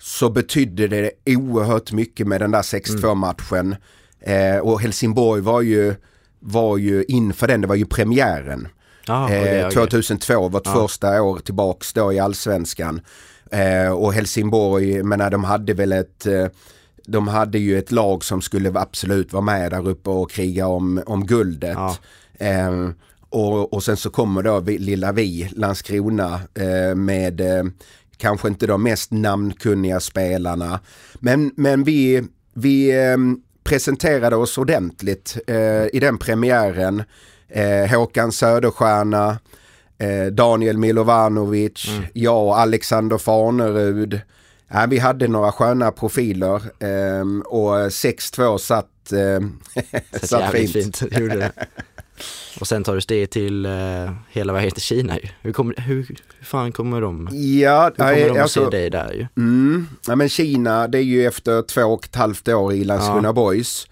så 0.01 0.31
betydde 0.31 0.89
det 0.89 1.11
oerhört 1.27 1.93
mycket 1.93 2.27
med 2.27 2.41
den 2.41 2.51
där 2.51 2.63
6-2 2.63 3.15
matchen. 3.15 3.77
Eh, 4.21 4.59
och 4.59 4.81
Helsingborg 4.81 5.41
var 5.43 5.61
ju, 5.61 5.95
var 6.41 6.77
ju 6.77 7.05
inför 7.09 7.47
den, 7.49 7.61
det 7.61 7.67
var 7.67 7.75
ju 7.75 7.87
premiären. 7.87 8.69
Eh, 9.09 9.25
okej. 9.25 9.71
2002, 9.73 10.49
vårt 10.49 10.67
Ja. 10.67 10.73
första 10.75 11.23
år 11.23 11.39
tillbaks 11.39 11.93
då 11.93 12.13
i 12.13 12.19
allsvenskan. 12.19 13.01
Eh, 13.51 13.93
och 13.93 14.13
Helsingborg, 14.13 15.03
men 15.03 15.31
de 15.31 15.45
hade 15.45 15.75
väl 15.75 15.93
ett 15.93 16.27
eh, 16.27 16.47
de 17.07 17.29
hade 17.29 17.59
ju 17.59 17.79
ett 17.79 17.93
lag 17.93 18.25
som 18.25 18.43
skulle 18.43 18.73
absolut 18.81 19.33
vara 19.33 19.43
med 19.45 19.71
där 19.71 19.89
uppe 19.89 20.11
och 20.11 20.31
kriga 20.31 20.67
om, 20.67 21.03
om 21.07 21.27
guldet. 21.27 21.75
Ja. 21.75 21.97
Och, 23.33 23.73
och 23.73 23.83
sen 23.83 23.97
så 23.97 24.11
kommer 24.11 24.43
då 24.43 24.61
vi, 24.61 24.79
lilla 24.79 25.13
vi, 25.13 25.49
Landskrona, 25.57 26.41
eh, 26.55 26.95
med 26.95 27.41
eh, 27.41 27.65
kanske 28.17 28.49
inte 28.49 28.67
de 28.67 28.83
mest 28.83 29.11
namnkunniga 29.11 30.01
spelarna. 30.01 30.81
Men, 31.15 31.53
men 31.57 31.85
vi, 31.85 32.23
vi 32.55 32.91
eh, 32.91 33.17
presenterade 33.65 34.37
oss 34.37 34.59
ordentligt 34.59 35.39
eh, 35.47 35.87
i 35.93 35.99
den 36.01 36.19
premiären. 36.19 37.03
Eh, 37.49 37.91
Håkan 37.91 38.33
Söderstjärna, 38.33 39.39
eh, 39.99 40.27
Daniel 40.27 40.79
Milovanovic, 40.79 41.87
jag 42.13 42.47
och 42.47 42.59
Alexander 42.59 43.19
Farnerud. 43.19 44.21
Ja, 44.69 44.87
vi 44.89 44.99
hade 44.99 45.29
några 45.29 45.53
sköna 45.53 45.93
profiler 45.93 46.63
eh, 46.79 47.27
och 47.45 47.75
6-2 47.75 48.59
satt, 48.59 49.13
eh, 49.13 49.41
Så 50.21 50.27
satt 50.27 50.41
jävligt 50.41 50.73
fint. 50.73 50.97
fint. 50.97 51.43
Och 52.61 52.67
sen 52.69 52.85
tar 52.85 52.95
du 52.95 53.01
steg 53.01 53.31
till 53.31 53.67
eh, 53.67 54.13
hela 54.31 54.53
vägen 54.53 54.71
till 54.71 54.83
Kina 54.83 55.19
ju. 55.19 55.29
Hur, 55.43 55.53
kommer, 55.53 55.75
hur, 55.77 55.95
hur 56.39 56.45
fan 56.45 56.73
kommer 56.73 57.01
de, 57.01 57.27
hur 57.27 57.61
Ja, 57.61 57.91
kommer 57.97 58.13
nej, 58.13 58.25
de 58.25 58.31
att 58.31 58.39
alltså, 58.39 58.65
se 58.65 58.71
dig 58.71 58.91
där 58.91 59.13
ju? 59.13 59.27
Mm. 59.37 59.87
Ja, 60.07 60.17
men 60.17 60.29
Kina, 60.29 60.89
det 60.89 60.99
är 60.99 61.03
ju 61.03 61.27
efter 61.27 61.63
två 61.63 61.83
och 61.83 62.05
ett 62.05 62.17
halvt 62.17 62.49
år 62.49 62.73
i 62.73 62.85
Landskrona 62.85 63.29
Ja. 63.29 63.33
Boys. 63.33 63.87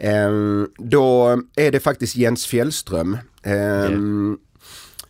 Ehm, 0.00 0.68
då 0.78 1.40
är 1.56 1.72
det 1.72 1.80
faktiskt 1.80 2.16
Jens 2.16 2.46
Fjällström. 2.46 3.18
ehm, 3.42 4.38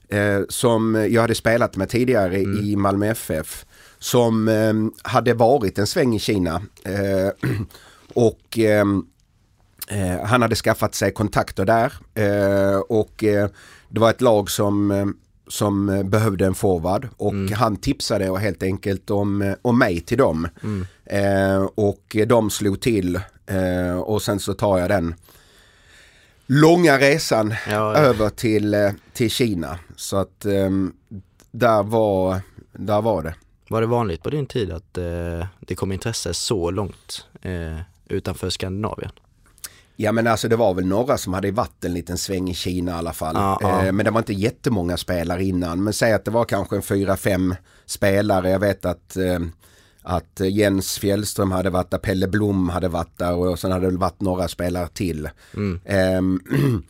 eh, 0.09 0.41
som 0.49 1.07
jag 1.11 1.21
hade 1.23 1.35
spelat 1.35 1.77
med 1.77 1.89
tidigare 1.89 2.37
Mm. 2.37 2.65
i 2.65 2.77
Malmö 2.77 3.07
FF. 3.07 3.67
Som 3.99 4.49
ehm, 4.49 4.93
hade 5.03 5.35
varit 5.35 5.79
en 5.79 5.87
sväng 5.87 6.15
i 6.15 6.19
Kina. 6.19 6.63
Eh, 6.85 7.51
och 8.15 8.59
ehm, 8.59 9.05
eh, 9.91 10.25
han 10.25 10.43
hade 10.43 10.55
skaffat 10.55 10.95
sig 10.95 11.13
kontakter 11.13 11.65
där. 11.65 11.93
Eh, 12.15 12.79
och 12.79 13.25
eh, 13.25 13.49
det 13.89 14.01
var 14.01 14.11
ett 14.11 14.21
lag 14.21 14.51
som 14.51 14.91
eh, 14.91 15.07
som 15.49 15.89
eh, 15.89 16.03
behövde 16.03 16.47
en 16.47 16.55
forward 16.55 17.09
och 17.17 17.35
han 17.35 17.77
tipsade 17.77 18.39
helt 18.39 18.63
enkelt 18.63 19.11
om, 19.11 19.55
om 19.63 19.79
mig 19.79 20.01
till 20.01 20.19
dem. 20.19 20.49
Eh, 21.05 21.63
och 21.75 22.17
de 22.27 22.51
slog 22.51 22.81
till 22.81 23.21
och 24.05 24.23
sen 24.23 24.41
så 24.41 24.55
tar 24.55 24.79
jag 24.79 24.89
den 24.89 25.15
långa 26.47 26.99
resan 26.99 27.55
Ja, 27.67 27.73
ja. 27.73 27.95
över 27.97 28.29
till, 28.29 28.93
till 29.13 29.31
Kina. 29.31 29.79
Så 29.97 30.17
att 30.17 30.41
där, 31.51 31.83
var, 31.83 32.41
där 32.73 33.03
var 33.03 33.23
det. 33.23 33.35
Var 33.69 33.81
det 33.81 33.87
vanligt 33.87 34.23
på 34.23 34.31
din 34.31 34.47
tid 34.47 34.73
att 34.73 34.95
det 35.61 35.75
kom 35.77 35.93
intresse 35.93 36.35
så 36.35 36.71
långt 36.71 37.27
utanför 38.09 38.51
Skandinavien? 38.51 39.13
Ja 39.97 40.13
men 40.13 40.27
alltså 40.27 40.49
det 40.49 40.57
var 40.57 40.75
väl 40.75 40.87
några 40.87 41.19
som 41.19 41.35
hade 41.35 41.51
varit 41.51 41.85
en 41.85 41.95
liten 41.95 42.19
sväng 42.19 42.51
i 42.51 42.55
Kina 42.55 42.91
i 42.91 42.95
alla 42.95 43.13
fall. 43.13 43.35
Ja. 43.35 43.85
Eh, 43.87 43.93
men 43.93 44.05
det 44.05 44.11
var 44.11 44.19
inte 44.19 44.33
jättemånga 44.33 44.97
spelare 44.97 45.45
innan. 45.45 45.85
Men 45.85 45.93
säg 45.93 46.13
att 46.13 46.25
det 46.25 46.31
var 46.31 46.45
kanske 46.45 46.77
en 46.77 46.83
fyra, 46.83 47.17
fem 47.17 47.55
spelare. 47.87 48.51
Jag 48.51 48.59
vet 48.59 48.85
att, 48.85 49.17
eh, 49.17 49.39
att 50.03 50.41
Jens 50.41 50.99
Fjällström 50.99 51.51
hade 51.51 51.71
varit 51.71 51.91
där, 51.91 51.99
Pelle 51.99 52.29
Blom 52.29 52.69
hade 52.69 52.89
varit 52.89 53.19
där 53.19 53.35
och 53.35 53.59
sen 53.59 53.73
hade 53.73 53.91
det 53.91 53.97
varit 53.99 54.21
några 54.21 54.49
spelare 54.49 54.89
till. 54.89 55.29
Mm. 55.57 55.81
Ehm, 55.85 56.41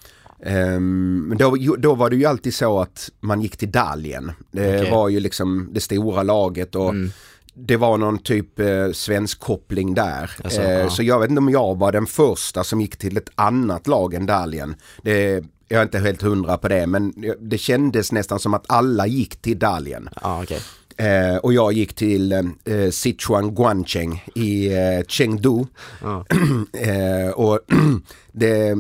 Men 1.29 1.39
då, 1.39 1.57
då 1.79 1.95
var 1.95 2.11
det 2.11 2.17
ju 2.17 2.25
alltid 2.25 2.55
så 2.55 2.81
att 2.81 3.11
man 3.21 3.43
gick 3.43 3.57
till 3.57 3.71
Daljen. 3.71 4.33
Det 4.51 4.79
Okej. 4.79 4.91
var 4.91 5.09
ju 5.09 5.21
liksom 5.21 5.69
det 5.73 5.81
stora 5.81 6.23
laget 6.23 6.75
och 6.75 6.91
Mm. 6.91 7.11
Det 7.57 7.77
var 7.77 7.99
någon 7.99 8.19
typ 8.19 8.61
eh, 8.61 8.93
svensk 8.93 9.41
koppling 9.41 9.95
där. 9.95 10.31
Alltså, 10.45 10.61
eh, 10.61 10.71
ja. 10.71 10.91
Så 10.91 11.03
jag 11.03 11.21
vet 11.21 11.31
inte 11.31 11.41
om 11.41 11.51
jag 11.51 11.79
var 11.79 11.93
den 11.93 12.07
första 12.07 12.65
som 12.65 12.81
gick 12.81 12.97
till 12.97 13.17
ett 13.17 13.31
annat 13.35 13.87
lag 13.87 14.15
än 14.15 14.27
Daljen. 14.27 14.75
Det, 15.03 15.45
jag 15.69 15.79
är 15.79 15.83
inte 15.83 15.99
helt 15.99 16.23
hundra 16.23 16.59
på 16.59 16.69
det 16.69 16.87
men 16.87 17.13
det 17.41 17.59
kändes 17.59 18.13
nästan 18.13 18.39
som 18.39 18.55
att 18.55 18.65
alla 18.69 19.07
gick 19.07 19.43
till 19.43 19.59
Daljen. 19.59 20.09
Ja 20.23 20.43
okej. 20.43 20.61
Eh, 20.97 21.37
och 21.37 21.53
jag 21.53 21.73
gick 21.73 21.95
till 21.95 22.33
eh, 22.33 22.91
Sichuan 22.91 23.55
Guancheng 23.55 24.25
i 24.35 24.73
eh, 24.75 25.05
Chengdu. 25.09 25.65
Ja. 26.03 26.25
Eh, 26.73 27.31
och 27.31 27.61
det, 28.33 28.77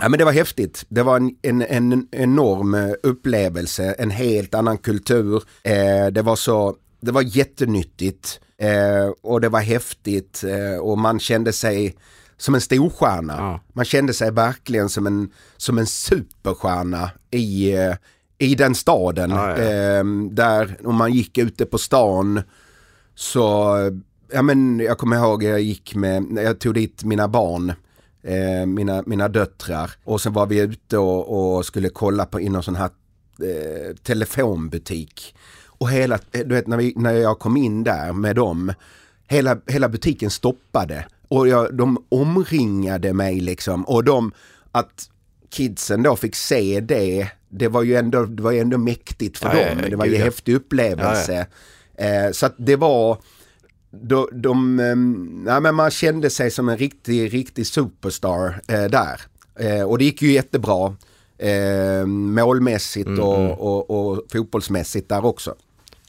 ja, 0.00 0.08
men 0.08 0.18
det 0.18 0.24
var 0.24 0.32
häftigt. 0.32 0.84
Det 0.88 1.02
var 1.02 1.16
en, 1.16 1.36
en, 1.42 1.62
en 1.62 2.08
enorm 2.12 2.74
eh, 2.74 2.90
upplevelse, 3.02 3.92
en 3.98 4.10
helt 4.10 4.54
annan 4.54 4.78
kultur. 4.78 5.42
Eh, 5.62 6.06
det 6.06 6.22
var 6.22 6.36
så, 6.36 6.76
det 7.00 7.12
var 7.12 7.22
jättenyttigt 7.22 8.40
eh, 8.58 9.12
och 9.22 9.40
det 9.40 9.48
var 9.48 9.60
häftigt 9.60 10.44
eh, 10.44 10.80
och 10.80 10.98
man 10.98 11.20
kände 11.20 11.52
sig 11.52 11.96
som 12.36 12.54
en 12.54 12.60
storstjärna. 12.60 13.34
Ja. 13.36 13.60
Man 13.72 13.84
kände 13.84 14.14
sig 14.14 14.30
verkligen 14.30 14.88
som 14.88 15.06
en, 15.06 15.30
som 15.56 15.78
en 15.78 15.86
superstjärna 15.86 17.10
i, 17.30 17.72
eh, 17.72 17.94
i 18.38 18.54
den 18.54 18.74
staden. 18.74 19.30
Ja, 19.30 19.58
ja. 19.58 19.64
Eh, 19.64 20.04
där 20.30 20.78
om 20.84 20.94
man 20.94 21.12
gick 21.12 21.38
ute 21.38 21.66
på 21.66 21.78
stan 21.78 22.42
så, 23.14 23.74
ja 24.32 24.42
men 24.42 24.80
jag 24.80 24.98
kommer 24.98 25.16
ihåg 25.16 25.42
jag 25.42 25.60
gick 25.60 25.94
med, 25.94 26.24
jag 26.36 26.58
tog 26.58 26.74
dit 26.74 27.04
mina 27.04 27.28
barn, 27.28 27.72
eh, 28.22 28.66
mina, 28.66 29.02
mina 29.06 29.28
döttrar 29.28 29.90
och 30.04 30.20
sen 30.20 30.32
var 30.32 30.46
vi 30.46 30.58
ute 30.58 30.98
och, 30.98 31.56
och 31.56 31.66
skulle 31.66 31.88
kolla 31.88 32.26
på 32.26 32.40
i 32.40 32.48
någon 32.48 32.62
sån 32.62 32.76
här 32.76 32.90
eh, 33.42 33.96
telefonbutik. 33.96 35.34
Och 35.78 35.90
hela, 35.90 36.18
du 36.30 36.44
vet 36.54 36.66
när, 36.66 36.76
vi, 36.76 36.92
när 36.96 37.12
jag 37.12 37.38
kom 37.38 37.56
in 37.56 37.84
där 37.84 38.12
med 38.12 38.36
dem, 38.36 38.72
hela, 39.28 39.58
hela 39.66 39.88
butiken 39.88 40.30
stoppade 40.30 41.06
och 41.28 41.48
jag, 41.48 41.74
de 41.74 42.04
omringade 42.08 43.12
mig 43.12 43.40
liksom 43.40 43.84
och 43.84 44.04
de, 44.04 44.32
att 44.72 45.10
kidsen 45.50 46.02
då 46.02 46.16
fick 46.16 46.36
se 46.36 46.80
det, 46.80 47.28
det 47.48 47.68
var 47.68 47.82
ju 47.82 47.96
ändå, 47.96 48.24
det 48.24 48.42
var 48.42 48.50
ju 48.50 48.60
ändå 48.60 48.78
mäktigt 48.78 49.38
för 49.38 49.48
Ja, 49.48 49.60
ja, 49.60 49.68
dem. 49.68 49.78
ja, 49.82 49.88
det 49.88 49.96
var 49.96 50.04
ju 50.06 50.14
en 50.14 50.18
ja. 50.18 50.24
häftig 50.24 50.54
upplevelse. 50.54 51.46
Eh, 51.98 52.30
så 52.32 52.46
att 52.46 52.54
det 52.58 52.76
var, 52.76 53.18
de, 53.90 54.28
de, 54.32 54.78
ja, 55.46 55.60
men 55.60 55.74
man 55.74 55.90
kände 55.90 56.30
sig 56.30 56.50
som 56.50 56.68
en 56.68 56.78
riktig, 56.78 57.34
riktig 57.34 57.66
superstar 57.66 58.60
eh, 58.68 58.84
där. 58.84 59.20
Eh, 59.58 59.82
och 59.82 59.98
det 59.98 60.04
gick 60.04 60.22
ju 60.22 60.32
jättebra 60.32 60.94
eh, 61.38 62.06
målmässigt 62.06 63.06
Mm, 63.06 63.20
och, 63.20 63.38
mm. 63.38 63.50
och, 63.52 63.90
och 63.90 64.24
fotbollsmässigt 64.32 65.08
där 65.08 65.24
också. 65.24 65.54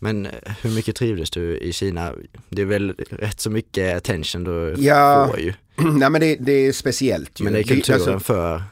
Men 0.01 0.25
eh, 0.25 0.31
hur 0.61 0.69
mycket 0.69 0.95
trivdes 0.95 1.31
du 1.31 1.57
i 1.57 1.73
Kina? 1.73 2.13
Det 2.49 2.61
är 2.61 2.65
väl 2.65 2.93
rätt 3.09 3.39
så 3.39 3.49
mycket 3.49 3.97
attention 3.97 4.43
du 4.43 4.75
Ja, 4.77 5.27
får 5.29 5.39
ju. 5.39 5.53
Nej 5.75 6.09
men 6.09 6.21
det, 6.21 6.35
det 6.35 6.51
är 6.51 6.71
speciellt 6.71 7.39
ju. 7.39 7.43
Men 7.43 7.53
det 7.53 7.59
är 7.59 7.63
kulturen 7.63 8.01
alltså, 8.01 8.19
för, 8.19 8.63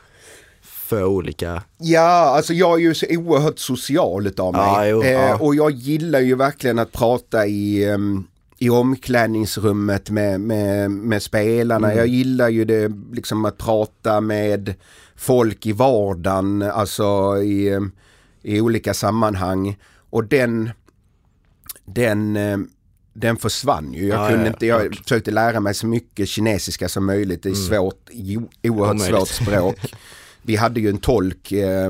för 0.61 1.03
olika. 1.03 1.63
Ja, 1.77 2.35
alltså 2.35 2.53
jag 2.53 2.73
är 2.73 2.83
ju 2.83 2.93
så 2.93 3.05
oerhört 3.09 3.59
social 3.59 4.27
utav 4.27 4.53
mig. 4.53 4.61
Ja, 4.61 4.87
jo, 4.87 5.03
eh, 5.03 5.11
ja. 5.11 5.37
Och 5.37 5.55
jag 5.55 5.71
gillar 5.71 6.19
ju 6.19 6.35
verkligen 6.35 6.79
att 6.79 6.91
prata 6.91 7.47
i, 7.47 7.85
ehm, 7.85 8.23
i 8.57 8.69
omklädningsrummet 8.69 10.09
med, 10.09 10.41
med, 10.41 10.91
med 10.91 11.21
spelarna. 11.23 11.87
Mm. 11.87 11.97
Jag 11.97 12.07
gillar 12.07 12.49
ju 12.49 12.65
det 12.65 12.91
liksom 13.13 13.45
att 13.45 13.57
prata 13.57 14.21
med 14.21 14.73
folk 15.15 15.65
i 15.65 15.71
vardagen, 15.71 16.61
alltså 16.61 17.37
i, 17.43 17.79
i 18.41 18.61
olika 18.61 18.93
sammanhang. 18.93 19.77
Och 20.09 20.23
den, 20.23 20.69
den, 21.85 22.37
eh, 22.37 22.57
den 23.13 23.37
försvann 23.37 23.93
ju. 23.93 24.07
Jag, 24.07 24.19
ja, 24.19 24.29
kunde 24.29 24.45
ja, 24.45 24.47
inte, 24.47 24.65
jag 24.65 24.81
klart. 24.81 25.03
försökte 25.03 25.31
lära 25.31 25.59
mig 25.59 25.73
så 25.73 25.87
mycket 25.87 26.29
kinesiska 26.29 26.89
som 26.89 27.05
möjligt. 27.05 27.43
Det 27.43 27.49
är 27.49 27.53
mm. 27.53 27.67
svårt, 27.67 28.09
oerhört 28.63 29.01
svårt 29.01 29.27
språk. 29.27 29.79
Vi 30.41 30.55
hade 30.55 30.79
ju 30.79 30.89
en 30.89 30.97
tolk 30.97 31.51
eh, 31.51 31.89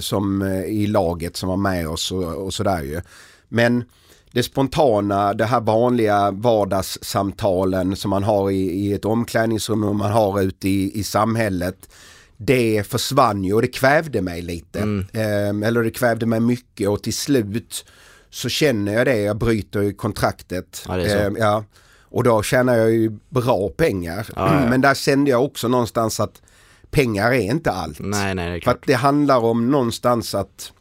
som, 0.00 0.42
i 0.66 0.86
laget 0.86 1.36
som 1.36 1.48
var 1.48 1.56
med 1.56 1.88
oss 1.88 2.12
och, 2.12 2.44
och 2.46 2.54
sådär 2.54 2.82
ju. 2.82 3.00
Men 3.48 3.84
det 4.32 4.42
spontana, 4.42 5.34
det 5.34 5.44
här 5.44 5.60
vanliga 5.60 6.30
vardagssamtalen 6.30 7.96
som 7.96 8.10
man 8.10 8.22
har 8.22 8.50
i, 8.50 8.56
i 8.56 8.92
ett 8.92 9.04
omklädningsrum 9.04 9.84
och 9.84 9.96
man 9.96 10.12
har 10.12 10.42
ute 10.42 10.68
i, 10.68 10.98
i 10.98 11.04
samhället. 11.04 11.88
Det 12.36 12.86
försvann 12.86 13.44
ju 13.44 13.54
och 13.54 13.62
det 13.62 13.68
kvävde 13.68 14.22
mig 14.22 14.42
lite. 14.42 14.80
Mm. 14.80 15.06
Eh, 15.12 15.68
eller 15.68 15.82
det 15.82 15.90
kvävde 15.90 16.26
mig 16.26 16.40
mycket 16.40 16.88
och 16.88 17.02
till 17.02 17.14
slut 17.14 17.84
så 18.30 18.48
känner 18.48 18.92
jag 18.92 19.06
det, 19.06 19.18
jag 19.18 19.36
bryter 19.36 19.92
kontraktet. 19.92 20.84
Ja, 20.88 20.98
eh, 20.98 21.30
ja. 21.38 21.64
Och 22.10 22.24
då 22.24 22.42
tjänar 22.42 22.74
jag 22.74 22.90
ju 22.90 23.18
bra 23.28 23.68
pengar. 23.68 24.26
Ja, 24.36 24.62
ja. 24.62 24.70
Men 24.70 24.80
där 24.80 24.94
kände 24.94 25.30
jag 25.30 25.44
också 25.44 25.68
någonstans 25.68 26.20
att 26.20 26.42
pengar 26.90 27.32
är 27.32 27.40
inte 27.40 27.70
allt. 27.70 27.98
Nej, 28.00 28.34
nej, 28.34 28.50
det. 28.50 28.64
För 28.64 28.70
att 28.70 28.82
det 28.86 28.94
handlar 28.94 29.38
om 29.38 29.70
någonstans 29.70 30.34
att, 30.34 30.72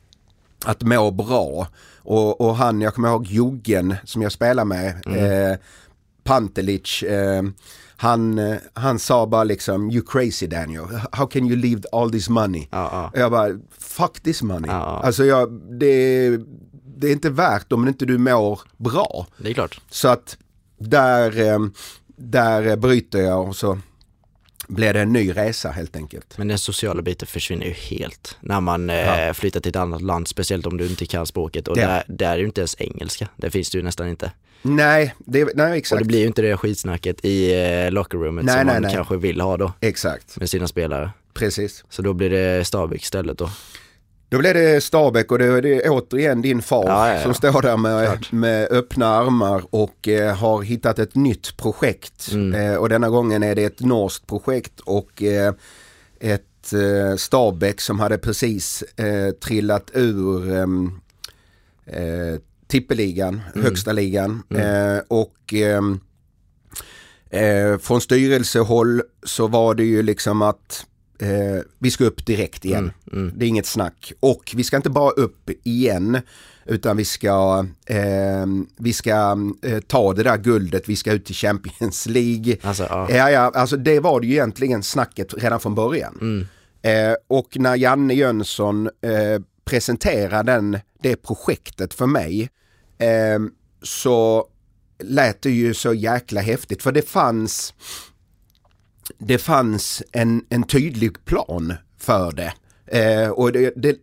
att 0.65 0.83
må 0.83 1.11
bra. 1.11 1.67
Och, 1.97 2.41
och 2.41 2.55
han, 2.55 2.81
jag 2.81 2.93
kommer 2.93 3.09
ihåg 3.09 3.27
Joggen 3.27 3.95
som 4.03 4.21
jag 4.21 4.31
spelar 4.31 4.65
med, 4.65 5.03
mm. 5.05 5.51
eh, 5.51 5.57
Pantelic, 6.23 7.03
eh, 7.03 7.43
han, 7.97 8.41
han 8.73 8.99
sa 8.99 9.27
bara 9.27 9.43
liksom 9.43 9.91
you 9.91 10.05
crazy 10.07 10.47
Daniel, 10.47 10.85
how 11.11 11.27
can 11.27 11.47
you 11.47 11.55
leave 11.55 11.81
all 11.91 12.11
this 12.11 12.29
money? 12.29 12.67
Ja, 12.71 13.11
ja. 13.13 13.19
Jag 13.19 13.31
bara 13.31 13.49
fuck 13.79 14.19
this 14.19 14.41
money. 14.41 14.71
Ja, 14.71 15.01
alltså 15.03 15.25
jag, 15.25 15.51
det, 15.79 16.29
det 16.97 17.07
är 17.07 17.11
inte 17.11 17.29
värt 17.29 17.71
om 17.71 17.87
inte 17.87 18.05
du 18.05 18.17
mår 18.17 18.59
bra. 18.77 19.27
Det 19.37 19.49
är 19.49 19.53
klart. 19.53 19.81
Så 19.89 20.07
att 20.07 20.37
där, 20.77 21.39
eh, 21.41 21.59
där 22.15 22.75
bryter 22.75 23.19
jag 23.19 23.47
och 23.47 23.55
så 23.55 23.79
blir 24.67 24.93
det 24.93 25.01
en 25.01 25.13
ny 25.13 25.31
resa 25.31 25.71
helt 25.71 25.95
enkelt. 25.95 26.37
Men 26.37 26.47
den 26.47 26.57
sociala 26.57 27.01
biten 27.01 27.27
försvinner 27.27 27.65
ju 27.65 27.71
helt 27.71 28.37
när 28.39 28.61
man 28.61 28.89
ja. 28.89 29.19
eh, 29.19 29.33
flyttar 29.33 29.59
till 29.59 29.69
ett 29.69 29.75
annat 29.75 30.01
land, 30.01 30.27
speciellt 30.27 30.65
om 30.65 30.77
du 30.77 30.85
inte 30.85 31.05
kan 31.05 31.25
språket. 31.25 31.67
Och 31.67 31.77
ja. 31.77 31.87
där, 31.87 32.03
där 32.07 32.31
är 32.31 32.37
ju 32.37 32.45
inte 32.45 32.61
ens 32.61 32.75
engelska, 32.79 33.27
det 33.35 33.49
finns 33.49 33.69
det 33.69 33.77
ju 33.77 33.83
nästan 33.83 34.07
inte. 34.07 34.31
Nej, 34.61 35.15
det, 35.19 35.55
nej 35.55 35.77
exakt. 35.77 35.93
Och 35.93 35.99
det 35.99 36.07
blir 36.07 36.19
ju 36.19 36.27
inte 36.27 36.41
det 36.41 36.57
skitsnacket 36.57 37.25
i 37.25 37.53
eh, 37.53 37.91
lockerroomet 37.91 38.45
nej, 38.45 38.57
som 38.57 38.65
nej, 38.65 38.75
man 38.75 38.81
nej. 38.81 38.93
kanske 38.93 39.17
vill 39.17 39.41
ha 39.41 39.57
då. 39.57 39.73
Exakt. 39.79 40.39
Med 40.39 40.49
sina 40.49 40.67
spelare. 40.67 41.11
Precis. 41.33 41.83
Så 41.89 42.01
då 42.01 42.13
blir 42.13 42.29
det 42.29 42.65
Stabæk 42.65 43.01
istället 43.01 43.37
då. 43.37 43.49
Då 44.29 44.37
blev 44.37 44.53
det 44.53 44.83
Stabäck 44.83 45.31
och 45.31 45.39
det 45.39 45.45
är 45.45 45.89
återigen 45.89 46.41
din 46.41 46.61
far 46.61 46.85
ja, 46.87 47.07
ja, 47.07 47.13
ja. 47.13 47.23
som 47.23 47.33
står 47.33 47.61
där 47.61 47.77
med, 47.77 48.25
med 48.31 48.67
öppna 48.71 49.07
armar 49.07 49.63
och 49.69 50.07
eh, 50.07 50.35
har 50.35 50.61
hittat 50.61 50.99
ett 50.99 51.15
nytt 51.15 51.57
projekt. 51.57 52.31
Mm. 52.31 52.53
Eh, 52.61 52.75
och 52.75 52.89
denna 52.89 53.09
gången 53.09 53.43
är 53.43 53.55
det 53.55 53.63
ett 53.63 53.79
norskt 53.79 54.27
projekt 54.27 54.79
och 54.79 55.23
eh, 55.23 55.53
ett 56.19 56.73
eh, 56.73 57.15
Stabäck 57.15 57.81
som 57.81 57.99
hade 57.99 58.17
precis 58.17 58.81
eh, 58.81 59.31
trillat 59.31 59.91
ur 59.93 60.55
ehm, 60.55 60.91
eh, 61.85 62.39
tippeligan, 62.67 63.41
mm. 63.53 63.65
högsta 63.65 63.91
ligan. 63.91 64.43
Mm. 64.49 64.95
Eh, 64.95 65.01
och 65.07 65.53
ehm, 65.53 65.99
eh, 67.29 67.77
från 67.77 68.01
styrelsehåll 68.01 69.01
så 69.23 69.47
var 69.47 69.75
det 69.75 69.85
ju 69.85 70.03
liksom 70.03 70.41
att 70.41 70.85
eh, 71.19 71.61
vi 71.79 71.91
ska 71.91 72.03
upp 72.03 72.25
direkt 72.25 72.65
igen. 72.65 72.91
Mm, 73.11 73.23
mm. 73.23 73.33
Det 73.37 73.45
är 73.45 73.47
inget 73.47 73.65
snack. 73.65 74.13
Och 74.19 74.53
vi 74.55 74.63
ska 74.63 74.77
inte 74.77 74.89
bara 74.89 75.11
upp 75.11 75.49
igen 75.63 76.21
utan 76.65 76.97
vi 76.97 77.05
ska, 77.05 77.65
eh, 77.85 78.45
vi 78.77 78.93
ska 78.93 79.37
eh, 79.61 79.79
ta 79.79 80.13
det 80.13 80.23
där 80.23 80.37
guldet, 80.37 80.89
vi 80.89 80.95
ska 80.95 81.11
ut 81.11 81.25
till 81.25 81.35
Champions 81.35 82.05
League. 82.05 82.57
Alltså, 82.61 82.87
ja. 82.89 83.07
Ja, 83.11 83.31
ja, 83.31 83.51
alltså 83.55 83.77
det 83.77 83.99
var 83.99 84.19
det 84.19 84.27
ju 84.27 84.33
egentligen 84.33 84.83
snacket 84.83 85.33
redan 85.37 85.59
från 85.59 85.75
början. 85.75 86.17
Mm. 86.21 86.47
Eh, 86.81 87.15
och 87.27 87.57
när 87.57 87.75
Janne 87.75 88.13
Jönsson 88.13 88.85
eh, 88.85 89.41
presenterade 89.65 90.51
den, 90.51 90.79
det 91.01 91.15
projektet 91.15 91.93
för 91.93 92.05
mig 92.05 92.49
eh, 92.97 93.39
så 93.83 94.47
lät 95.03 95.41
det 95.41 95.51
ju 95.51 95.73
så 95.73 95.93
jäkla 95.93 96.41
häftigt 96.41 96.83
för 96.83 96.91
det 96.91 97.09
fanns 97.09 97.73
det 99.17 99.37
fanns 99.37 100.03
en, 100.11 100.45
en 100.49 100.63
tydlig 100.63 101.25
plan 101.25 101.73
för 101.99 102.31
det. 102.31 102.53
Eh, 102.87 103.29
och 103.29 103.51
det, 103.51 103.73
det, 103.75 103.95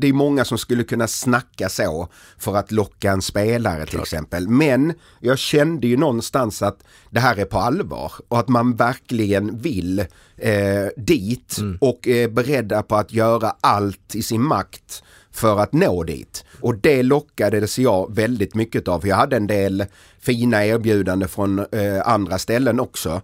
det, 0.00 0.08
är 0.08 0.12
många 0.12 0.44
som 0.44 0.58
skulle 0.58 0.84
kunna 0.84 1.06
snacka 1.06 1.68
så 1.68 2.08
för 2.38 2.56
att 2.56 2.72
locka 2.72 3.12
en 3.12 3.22
spelare 3.22 3.86
till 3.86 4.00
exempel. 4.00 4.48
Men 4.48 4.94
jag 5.20 5.38
kände 5.38 5.86
ju 5.86 5.96
någonstans 5.96 6.62
att 6.62 6.84
det 7.10 7.20
här 7.20 7.36
är 7.36 7.44
på 7.44 7.58
allvar 7.58 8.12
och 8.28 8.38
att 8.38 8.48
man 8.48 8.76
verkligen 8.76 9.58
vill 9.58 9.98
eh, 10.36 10.86
dit 10.96 11.58
mm. 11.58 11.78
och 11.80 12.08
är 12.08 12.28
beredda 12.28 12.82
på 12.82 12.96
att 12.96 13.12
göra 13.12 13.56
allt 13.60 14.14
i 14.14 14.22
sin 14.22 14.42
makt 14.42 15.02
för 15.34 15.58
att 15.60 15.72
nå 15.72 16.04
dit. 16.04 16.44
Och 16.60 16.74
det 16.74 17.02
lockades 17.02 17.78
jag 17.78 18.14
väldigt 18.14 18.54
mycket 18.54 18.88
av. 18.88 19.06
Jag 19.06 19.16
hade 19.16 19.36
en 19.36 19.46
del 19.46 19.84
fina 20.20 20.66
erbjudanden 20.66 21.28
från 21.28 21.58
eh, 21.58 22.08
andra 22.08 22.38
ställen 22.38 22.80
också. 22.80 23.20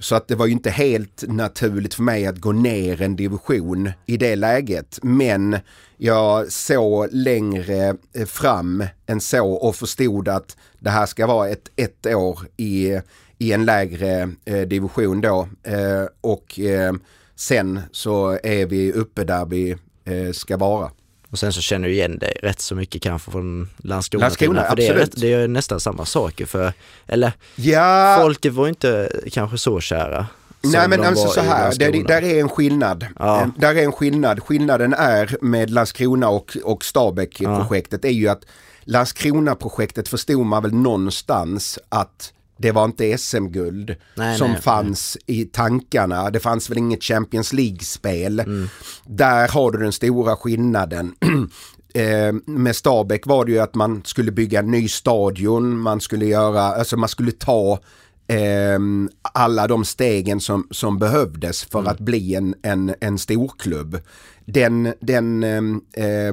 Så 0.00 0.14
att 0.14 0.28
det 0.28 0.34
var 0.34 0.46
ju 0.46 0.52
inte 0.52 0.70
helt 0.70 1.24
naturligt 1.28 1.94
för 1.94 2.02
mig 2.02 2.26
att 2.26 2.38
gå 2.38 2.52
ner 2.52 3.02
en 3.02 3.16
division 3.16 3.90
i 4.06 4.16
det 4.16 4.36
läget. 4.36 4.98
Men 5.02 5.56
jag 5.96 6.52
såg 6.52 7.08
längre 7.12 7.96
eh, 8.12 8.26
fram 8.26 8.84
än 9.06 9.20
så 9.20 9.52
och 9.52 9.76
förstod 9.76 10.28
att 10.28 10.56
det 10.78 10.90
här 10.90 11.06
ska 11.06 11.26
vara 11.26 11.48
ett, 11.48 11.70
ett 11.76 12.06
år 12.06 12.40
i, 12.56 13.00
i 13.38 13.52
en 13.52 13.64
lägre 13.64 14.30
eh, 14.44 14.60
division 14.60 15.20
då. 15.20 15.48
Eh, 15.62 16.06
och 16.20 16.60
eh, 16.60 16.92
sen 17.36 17.80
så 17.92 18.38
är 18.42 18.66
vi 18.66 18.92
uppe 18.92 19.24
där 19.24 19.46
vi 19.46 19.70
eh, 20.04 20.32
ska 20.32 20.56
vara. 20.56 20.90
Och 21.30 21.38
sen 21.38 21.52
så 21.52 21.60
känner 21.60 21.88
du 21.88 21.94
igen 21.94 22.18
dig 22.18 22.38
rätt 22.42 22.60
så 22.60 22.74
mycket 22.74 23.02
kanske 23.02 23.30
från 23.30 23.68
Landskrona. 23.76 24.24
Landskrona, 24.24 24.64
för 24.64 24.76
det 24.76 24.88
är, 24.88 25.08
det 25.12 25.32
är 25.32 25.48
nästan 25.48 25.80
samma 25.80 26.04
saker 26.04 26.46
för, 26.46 26.72
eller 27.06 27.32
ja. 27.56 28.16
folket 28.20 28.52
var 28.52 28.68
inte 28.68 29.10
kanske 29.32 29.58
så 29.58 29.80
kära. 29.80 30.26
Nej 30.62 30.88
men 30.88 31.04
alltså 31.04 31.28
så 31.28 31.40
här, 31.40 31.74
där, 31.78 32.04
där 32.04 32.22
är 32.22 32.40
en 32.40 32.48
skillnad. 32.48 33.06
Ja. 33.18 33.50
Där 33.56 33.74
är 33.74 33.84
en 33.84 33.92
skillnad. 33.92 34.42
Skillnaden 34.42 34.94
är 34.94 35.36
med 35.40 35.70
Landskrona 35.70 36.28
och, 36.28 36.56
och 36.64 36.84
Stabäck-projektet 36.84 38.00
ja. 38.02 38.10
är 38.10 38.14
ju 38.14 38.28
att 38.28 38.44
Landskrona-projektet 38.84 40.08
förstod 40.08 40.46
man 40.46 40.62
väl 40.62 40.74
någonstans 40.74 41.78
att 41.88 42.32
det 42.60 42.72
var 42.72 42.84
inte 42.84 43.18
SM-guld 43.18 43.96
som 44.38 44.50
nej, 44.50 44.60
fanns 44.60 45.16
nej. 45.26 45.40
i 45.40 45.44
tankarna. 45.44 46.30
Det 46.30 46.40
fanns 46.40 46.70
väl 46.70 46.78
inget 46.78 47.02
Champions 47.02 47.52
League-spel. 47.52 48.40
Mm. 48.40 48.68
Där 49.06 49.48
har 49.48 49.70
du 49.70 49.78
den 49.78 49.92
stora 49.92 50.36
skillnaden. 50.36 51.14
eh, 51.94 52.32
med 52.46 52.76
Stabäck 52.76 53.26
var 53.26 53.44
det 53.44 53.52
ju 53.52 53.58
att 53.58 53.74
man 53.74 54.02
skulle 54.04 54.32
bygga 54.32 54.58
en 54.58 54.70
ny 54.70 54.88
stadion, 54.88 55.78
man 55.78 56.00
skulle 56.00 56.26
göra, 56.26 56.62
alltså 56.62 56.96
man 56.96 57.08
skulle 57.08 57.32
ta 57.32 57.78
eh, 58.26 58.78
alla 59.22 59.66
de 59.66 59.84
stegen 59.84 60.40
som, 60.40 60.66
som 60.70 60.98
behövdes 60.98 61.64
för 61.64 61.78
mm. 61.78 61.90
att 61.90 62.00
bli 62.00 62.34
en, 62.34 62.54
en, 62.62 62.94
en 63.00 63.18
storklubb. 63.18 63.98
Den, 64.44 64.94
den 65.00 65.44
eh, 65.92 66.32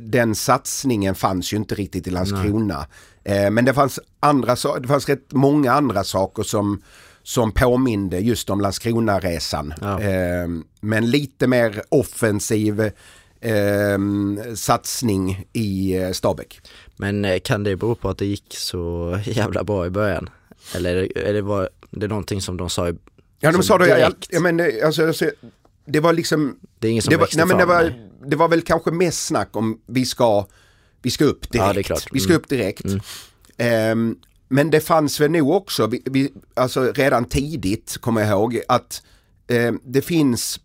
den 0.00 0.34
satsningen 0.34 1.14
fanns 1.14 1.52
ju 1.52 1.56
inte 1.56 1.74
riktigt 1.74 2.06
i 2.06 2.10
Landskrona. 2.10 2.86
Eh, 3.24 3.50
men 3.50 3.64
det 3.64 3.74
fanns, 3.74 4.00
andra, 4.20 4.56
det 4.80 4.88
fanns 4.88 5.08
rätt 5.08 5.32
många 5.32 5.72
andra 5.72 6.04
saker 6.04 6.42
som, 6.42 6.82
som 7.22 7.52
påminde 7.52 8.18
just 8.18 8.50
om 8.50 8.60
Landskrona-resan. 8.60 9.74
Ja. 9.80 10.00
Eh, 10.00 10.48
men 10.80 11.10
lite 11.10 11.46
mer 11.46 11.82
offensiv 11.88 12.80
eh, 13.40 13.98
satsning 14.54 15.46
i 15.52 15.96
eh, 15.96 16.10
Stabäck. 16.10 16.60
Men 16.96 17.24
eh, 17.24 17.38
kan 17.38 17.64
det 17.64 17.76
bero 17.76 17.94
på 17.94 18.08
att 18.08 18.18
det 18.18 18.26
gick 18.26 18.54
så 18.56 19.18
jävla 19.24 19.64
bra 19.64 19.86
i 19.86 19.90
början? 19.90 20.30
Eller 20.74 21.18
är 21.18 21.32
det, 21.32 21.42
var 21.42 21.68
det 21.90 22.08
någonting 22.08 22.40
som 22.40 22.56
de 22.56 22.70
sa 22.70 22.88
i, 22.88 22.94
Ja 23.40 23.52
de 23.52 23.62
sa 23.62 23.78
det, 23.78 23.88
jag, 23.88 24.12
jag 24.28 24.42
men, 24.42 24.60
alltså, 24.84 25.06
alltså, 25.06 25.30
det 25.84 26.00
var 26.00 26.12
liksom... 26.12 26.58
Det 26.78 26.88
är 26.88 26.90
ingen 26.90 27.02
som 27.02 27.10
det 27.10 27.16
var, 27.16 27.28
nej, 27.36 27.46
men 27.46 27.58
det 27.58 27.64
var, 27.64 27.94
det 28.26 28.36
var 28.36 28.48
väl 28.48 28.62
kanske 28.62 28.90
mest 28.90 29.26
snack 29.26 29.56
om 29.56 29.80
vi 29.86 30.04
ska, 30.04 30.46
vi 31.02 31.10
ska 31.10 31.24
upp 31.24 31.50
direkt. 31.52 31.90
Ja, 31.90 31.96
vi 32.12 32.20
ska 32.20 32.34
upp 32.34 32.48
direkt. 32.48 32.84
Mm. 32.84 33.92
Um, 33.92 34.18
men 34.48 34.70
det 34.70 34.80
fanns 34.80 35.20
väl 35.20 35.30
nog 35.30 35.50
också, 35.50 35.86
vi, 35.86 36.02
vi, 36.04 36.32
alltså 36.54 36.92
redan 36.92 37.24
tidigt 37.24 37.98
kommer 38.00 38.20
jag 38.20 38.30
ihåg, 38.30 38.60
att 38.68 39.02
eh, 39.48 39.72
det 39.84 40.02
finns, 40.02 40.60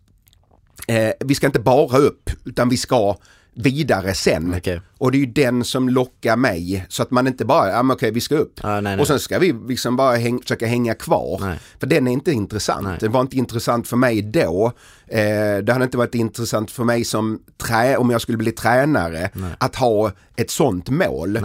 eh, 0.88 1.10
vi 1.20 1.34
ska 1.34 1.46
inte 1.46 1.60
bara 1.60 1.98
upp 1.98 2.30
utan 2.44 2.68
vi 2.68 2.76
ska, 2.76 3.16
vidare 3.56 4.14
sen. 4.14 4.54
Okej. 4.56 4.80
Och 4.98 5.12
det 5.12 5.16
är 5.16 5.20
ju 5.20 5.26
den 5.26 5.64
som 5.64 5.88
lockar 5.88 6.36
mig. 6.36 6.86
Så 6.88 7.02
att 7.02 7.10
man 7.10 7.26
inte 7.26 7.44
bara, 7.44 7.68
ja 7.68 7.82
men 7.82 7.94
okej 7.94 8.10
vi 8.10 8.20
ska 8.20 8.36
upp. 8.36 8.60
Ja, 8.62 8.68
nej, 8.68 8.82
nej. 8.82 8.98
Och 9.00 9.06
sen 9.06 9.20
ska 9.20 9.38
vi 9.38 9.54
liksom 9.68 9.96
bara 9.96 10.16
häng, 10.16 10.42
försöka 10.42 10.66
hänga 10.66 10.94
kvar. 10.94 11.38
Nej. 11.40 11.58
För 11.80 11.86
den 11.86 12.08
är 12.08 12.12
inte 12.12 12.32
intressant. 12.32 13.00
Den 13.00 13.12
var 13.12 13.20
inte 13.20 13.36
intressant 13.36 13.88
för 13.88 13.96
mig 13.96 14.22
då. 14.22 14.72
Eh, 15.06 15.18
det 15.62 15.72
hade 15.72 15.84
inte 15.84 15.98
varit 15.98 16.14
intressant 16.14 16.70
för 16.70 16.84
mig 16.84 17.04
som 17.04 17.40
trä, 17.66 17.96
om 17.96 18.10
jag 18.10 18.20
skulle 18.20 18.38
bli 18.38 18.52
tränare. 18.52 19.30
Att 19.58 19.76
ha 19.76 20.12
ett 20.36 20.50
sånt 20.50 20.90
mål. 20.90 21.38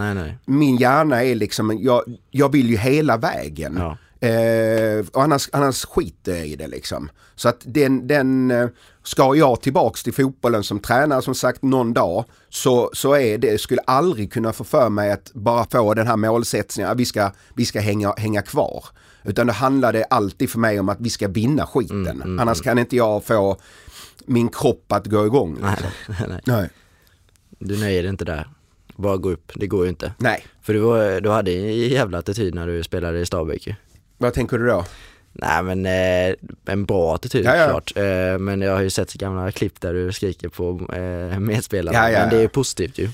Min 0.44 0.76
hjärna 0.76 1.24
är 1.24 1.34
liksom, 1.34 1.78
jag, 1.80 2.02
jag 2.30 2.52
vill 2.52 2.70
ju 2.70 2.76
hela 2.76 3.16
vägen. 3.16 3.74
Ja. 3.78 3.96
Eh, 4.22 5.06
och 5.12 5.22
annars, 5.22 5.48
annars 5.52 5.84
skiter 5.84 6.36
jag 6.36 6.46
i 6.46 6.56
det 6.56 6.66
liksom. 6.66 7.10
Så 7.34 7.48
att 7.48 7.60
den, 7.64 8.06
den 8.06 8.50
eh, 8.50 8.68
ska 9.02 9.34
jag 9.34 9.60
tillbaks 9.60 10.02
till 10.02 10.12
fotbollen 10.12 10.64
som 10.64 10.80
tränare 10.80 11.22
som 11.22 11.34
sagt 11.34 11.62
någon 11.62 11.92
dag 11.94 12.24
så, 12.48 12.90
så 12.92 13.16
är 13.16 13.38
det, 13.38 13.60
skulle 13.60 13.80
aldrig 13.80 14.32
kunna 14.32 14.52
få 14.52 14.64
för 14.64 14.88
mig 14.88 15.12
att 15.12 15.30
bara 15.34 15.66
få 15.70 15.94
den 15.94 16.06
här 16.06 16.16
målsättningen 16.16 16.90
att 16.90 16.98
vi 16.98 17.04
ska, 17.04 17.30
vi 17.54 17.64
ska 17.64 17.80
hänga, 17.80 18.14
hänga 18.16 18.42
kvar. 18.42 18.84
Utan 19.24 19.46
det 19.46 19.52
handlade 19.52 20.04
alltid 20.04 20.50
för 20.50 20.58
mig 20.58 20.80
om 20.80 20.88
att 20.88 21.00
vi 21.00 21.10
ska 21.10 21.28
vinna 21.28 21.66
skiten. 21.66 22.22
Mm, 22.22 22.38
Annars 22.40 22.60
kan 22.60 22.78
inte 22.78 22.96
jag 22.96 23.24
få 23.24 23.56
min 24.26 24.48
kropp 24.48 24.92
att 24.92 25.06
gå 25.06 25.26
igång. 25.26 25.54
Liksom. 25.54 25.88
nej, 26.08 26.28
nej. 26.28 26.40
Nej. 26.46 26.70
Du 27.58 27.80
nöjer 27.80 28.02
dig 28.02 28.10
inte 28.10 28.24
där. 28.24 28.48
Bara 28.96 29.16
gå 29.16 29.30
upp, 29.30 29.52
det 29.54 29.66
går 29.66 29.84
ju 29.84 29.88
inte. 29.88 30.12
Nej. 30.18 30.46
För 30.62 30.74
du, 30.74 30.80
var, 30.80 31.20
du 31.20 31.30
hade 31.30 31.52
en 31.52 31.76
jävla 31.76 32.18
attityd 32.18 32.54
när 32.54 32.66
du 32.66 32.82
spelade 32.82 33.20
i 33.20 33.26
Stabæk 33.26 33.66
ju. 33.66 33.74
Vad 34.22 34.34
tänker 34.34 34.58
du 34.58 34.66
då? 34.66 34.84
Nej 35.32 35.62
men 35.62 35.86
eh, 35.86 36.34
en 36.74 36.84
bra 36.84 37.14
attityd 37.14 37.44
Ja, 37.44 37.56
ja. 37.56 37.68
klart. 37.68 37.92
Eh, 37.96 38.38
men 38.38 38.60
jag 38.62 38.74
har 38.74 38.82
ju 38.82 38.90
sett 38.90 39.12
gamla 39.12 39.52
klipp 39.52 39.80
där 39.80 39.94
du 39.94 40.12
skriker 40.12 40.48
på 40.48 40.80
eh, 40.94 41.38
medspelarna. 41.40 41.98
Ja, 41.98 42.10
ja, 42.10 42.20
Men 42.20 42.30
det 42.30 42.36
är 42.36 42.40
ju 42.40 42.48
positivt 42.48 42.98
ju. 42.98 43.08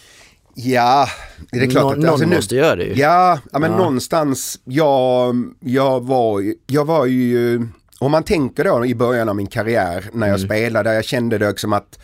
Ja, 0.54 1.08
det 1.52 1.58
är 1.58 1.70
klart 1.70 1.82
Nå- 1.84 1.90
att... 1.90 1.98
någon 1.98 2.08
alltså, 2.10 2.26
nu- 2.26 2.36
måste 2.36 2.56
göra 2.56 2.76
det 2.76 2.84
ju. 2.84 2.94
Ja, 2.94 3.38
men 3.52 3.70
någonstans, 3.72 4.60
jag, 4.64 5.36
jag, 5.60 6.00
var, 6.06 6.54
jag 6.66 6.84
var 6.84 7.06
ju, 7.06 7.68
om 7.98 8.10
man 8.12 8.22
tänker 8.22 8.64
då 8.64 8.86
i 8.86 8.94
början 8.94 9.28
av 9.28 9.36
min 9.36 9.46
karriär 9.46 10.04
när 10.12 10.26
jag 10.28 10.36
Mm. 10.38 10.48
spelade, 10.48 10.94
jag 10.94 11.04
kände 11.04 11.38
det 11.38 11.58
som 11.60 11.72
att 11.72 11.98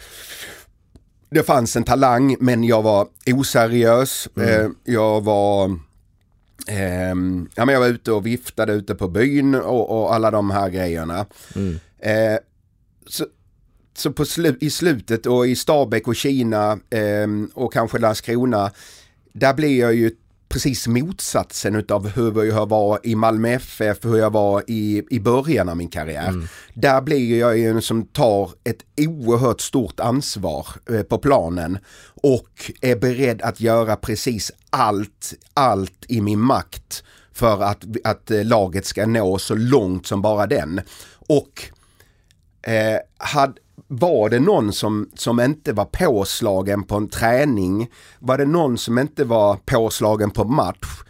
det 1.30 1.42
fanns 1.42 1.76
en 1.76 1.84
talang 1.84 2.36
men 2.40 2.64
jag 2.64 2.82
var 2.82 3.06
oseriös. 3.26 4.28
Mm. 4.36 4.48
Eh, 4.48 4.66
jag 4.84 5.20
var 5.24 5.78
ehm, 6.68 7.48
ja, 7.55 7.64
men 7.64 7.72
jag 7.72 7.81
var 7.81 7.88
ute 7.88 8.12
och 8.12 8.27
viftade 8.27 8.72
ute 8.72 8.94
på 8.94 9.09
byn 9.09 9.55
och, 9.55 9.90
och 10.03 10.14
alla 10.14 10.31
de 10.31 10.50
här 10.50 10.68
grejerna. 10.68 11.27
Mm. 11.55 11.79
Eh, 11.98 12.38
så 13.07 13.27
så 13.96 14.12
på 14.12 14.24
slu- 14.24 14.59
i 14.61 14.70
slutet 14.70 15.27
och 15.27 15.46
i 15.46 15.57
Stabäck 15.57 16.09
och 16.09 16.16
Kina 16.16 16.79
ehm, 16.90 17.50
och 17.55 17.72
kanske 17.72 17.98
Landskrona, 17.98 18.70
där 19.33 19.55
blir 19.55 19.81
jag 19.81 19.94
ju 19.94 20.11
precis 20.48 20.87
motsatsen 20.87 21.74
utav 21.74 22.09
hur 22.09 22.44
jag 22.44 22.68
var 22.68 22.98
i 23.03 23.14
Malmö 23.14 23.48
FF, 23.48 24.05
hur 24.05 24.16
jag 24.16 24.31
var 24.31 24.62
i, 24.66 25.03
i 25.11 25.20
början 25.20 25.68
av 25.68 25.77
min 25.77 25.88
karriär. 25.88 26.48
Där 26.74 27.00
blir 27.00 27.38
jag 27.38 27.59
ju 27.59 27.70
en 27.70 27.83
som 27.83 28.07
tar 28.07 28.50
ett 28.64 28.85
oerhört 29.09 29.61
stort 29.61 30.00
ansvar 30.00 30.66
eh, 30.90 31.03
på 31.03 31.18
planen 31.18 31.79
och 32.24 32.70
är 32.80 32.96
beredd 32.96 33.42
att 33.42 33.60
göra 33.60 33.96
precis 33.96 34.52
allt, 34.70 35.34
allt 35.54 36.04
i 36.08 36.20
min 36.20 36.40
makt 36.40 37.04
för 37.32 37.62
att, 37.62 37.84
att 38.04 38.30
eh, 38.30 38.44
laget 38.44 38.87
ska 38.87 39.06
nå 39.06 39.38
så 39.38 39.54
långt 39.54 40.06
som 40.06 40.22
bara 40.22 40.46
den. 40.46 40.80
Och 41.28 41.62
eh, 42.62 42.98
had, 43.18 43.58
var 43.87 44.30
det 44.30 44.40
någon 44.40 44.72
som, 44.72 45.10
som 45.14 45.40
inte 45.40 45.72
var 45.72 45.84
påslagen 45.84 46.82
på 46.82 46.96
en 46.96 47.08
träning, 47.08 47.90
var 48.18 48.38
det 48.38 48.46
någon 48.46 48.78
som 48.78 48.98
inte 48.98 49.24
var 49.24 49.56
påslagen 49.64 50.30
på 50.30 50.44
match 50.44 51.02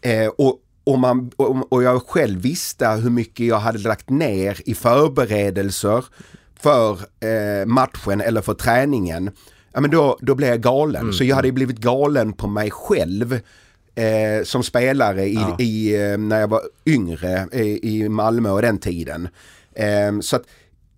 eh, 0.00 0.28
och, 0.28 0.58
och, 0.84 0.98
man, 0.98 1.30
och, 1.36 1.72
och 1.72 1.82
jag 1.82 2.02
själv 2.02 2.40
visste 2.40 2.88
hur 2.88 3.10
mycket 3.10 3.46
jag 3.46 3.58
hade 3.58 3.78
lagt 3.78 4.10
ner 4.10 4.60
i 4.64 4.74
förberedelser 4.74 6.04
för 6.60 6.92
eh, 7.20 7.66
matchen 7.66 8.20
eller 8.20 8.40
för 8.40 8.54
träningen, 8.54 9.30
ja, 9.76 9.80
men 9.80 9.90
då, 9.90 10.18
då 10.20 10.34
blev 10.34 10.48
jag 10.50 10.60
galen. 10.60 11.12
Så 11.12 11.24
jag 11.24 11.36
hade 11.36 11.52
blivit 11.52 11.78
galen 11.78 12.32
på 12.32 12.46
mig 12.46 12.70
själv 12.70 13.32
eh, 13.94 14.44
som 14.44 14.62
spelare 14.62 15.24
i, 15.26 15.34
Ja. 15.34 15.56
i, 15.58 15.94
eh, 16.02 16.18
när 16.18 16.40
jag 16.40 16.48
var 16.48 16.60
yngre 16.86 17.48
i, 17.52 17.88
i 18.02 18.08
Malmö 18.08 18.50
och 18.50 18.62
den 18.62 18.78
tiden. 18.78 19.28
Eh, 19.74 20.20
så 20.20 20.36
att 20.36 20.42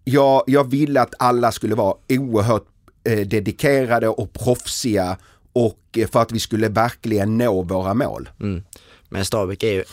jag, 0.05 0.43
jag 0.47 0.71
ville 0.71 1.01
att 1.01 1.15
alla 1.19 1.53
skulle 1.53 1.75
vara 1.75 1.95
oerhört 2.09 2.67
eh, 3.05 3.27
dedikerade 3.27 4.09
och 4.09 4.33
proffsiga 4.33 5.17
och 5.53 5.81
eh, 5.97 6.09
för 6.09 6.23
att 6.23 6.33
vi 6.33 6.39
skulle 6.39 6.69
verkligen 6.69 7.39
nå 7.39 7.63
våra 7.63 7.95
mål. 7.95 8.29
Mm. 8.41 8.63
Men 9.09 9.25
Stabæk 9.25 9.63
är 9.63 9.73
ju 9.73 9.85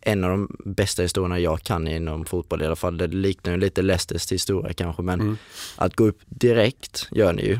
en 0.00 0.24
av 0.24 0.30
de 0.30 0.56
bästa 0.64 1.02
historierna 1.02 1.38
jag 1.38 1.62
kan 1.62 1.88
inom 1.88 2.24
fotboll 2.24 2.62
i 2.62 2.66
alla 2.66 2.76
fall. 2.76 2.98
Det 2.98 3.06
liknar 3.06 3.52
ju 3.52 3.58
lite 3.58 3.82
Leicesters 3.82 4.32
historia 4.32 4.72
kanske 4.72 5.02
men 5.02 5.20
Mm. 5.20 5.36
att 5.76 5.96
gå 5.96 6.04
upp 6.04 6.18
direkt 6.26 7.08
gör 7.10 7.32
ni 7.32 7.42
ju. 7.46 7.58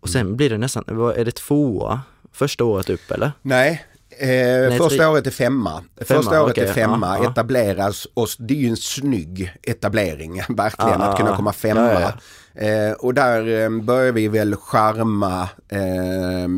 Och 0.00 0.08
sen 0.08 0.36
blir 0.36 0.50
det 0.50 0.58
nästan, 0.58 0.84
vad- 0.86 1.16
är 1.16 1.24
det 1.24 1.34
tvåa 1.34 2.00
första 2.32 2.64
året 2.64 2.90
upp 2.90 3.10
eller? 3.10 3.32
Nej, 3.42 3.84
eh, 4.18 4.76
första 4.78 4.88
tre- 4.96 5.06
året 5.06 5.26
är 5.26 5.30
femma. 5.30 5.70
Femma, 5.96 6.20
första 6.22 6.42
året 6.42 6.52
okej, 6.52 6.68
är 6.68 6.72
femma, 6.72 7.18
ja, 7.22 7.30
etableras 7.30 8.06
och 8.14 8.28
det 8.38 8.54
är 8.54 8.58
ju 8.58 8.68
en 8.68 8.76
snygg 8.76 9.52
etablering, 9.62 10.32
verkligen, 10.48 11.00
Ja, 11.00 11.06
att 11.06 11.16
kunna 11.18 11.36
komma 11.36 11.52
femma. 11.52 11.92
Ja, 12.00 12.12
Eh, 12.54 12.92
och 12.92 13.14
där 13.14 13.62
eh, 13.64 13.70
börjar 13.82 14.12
vi 14.12 14.28
väl 14.28 14.56
charma 14.56 15.48
eh, 15.68 16.48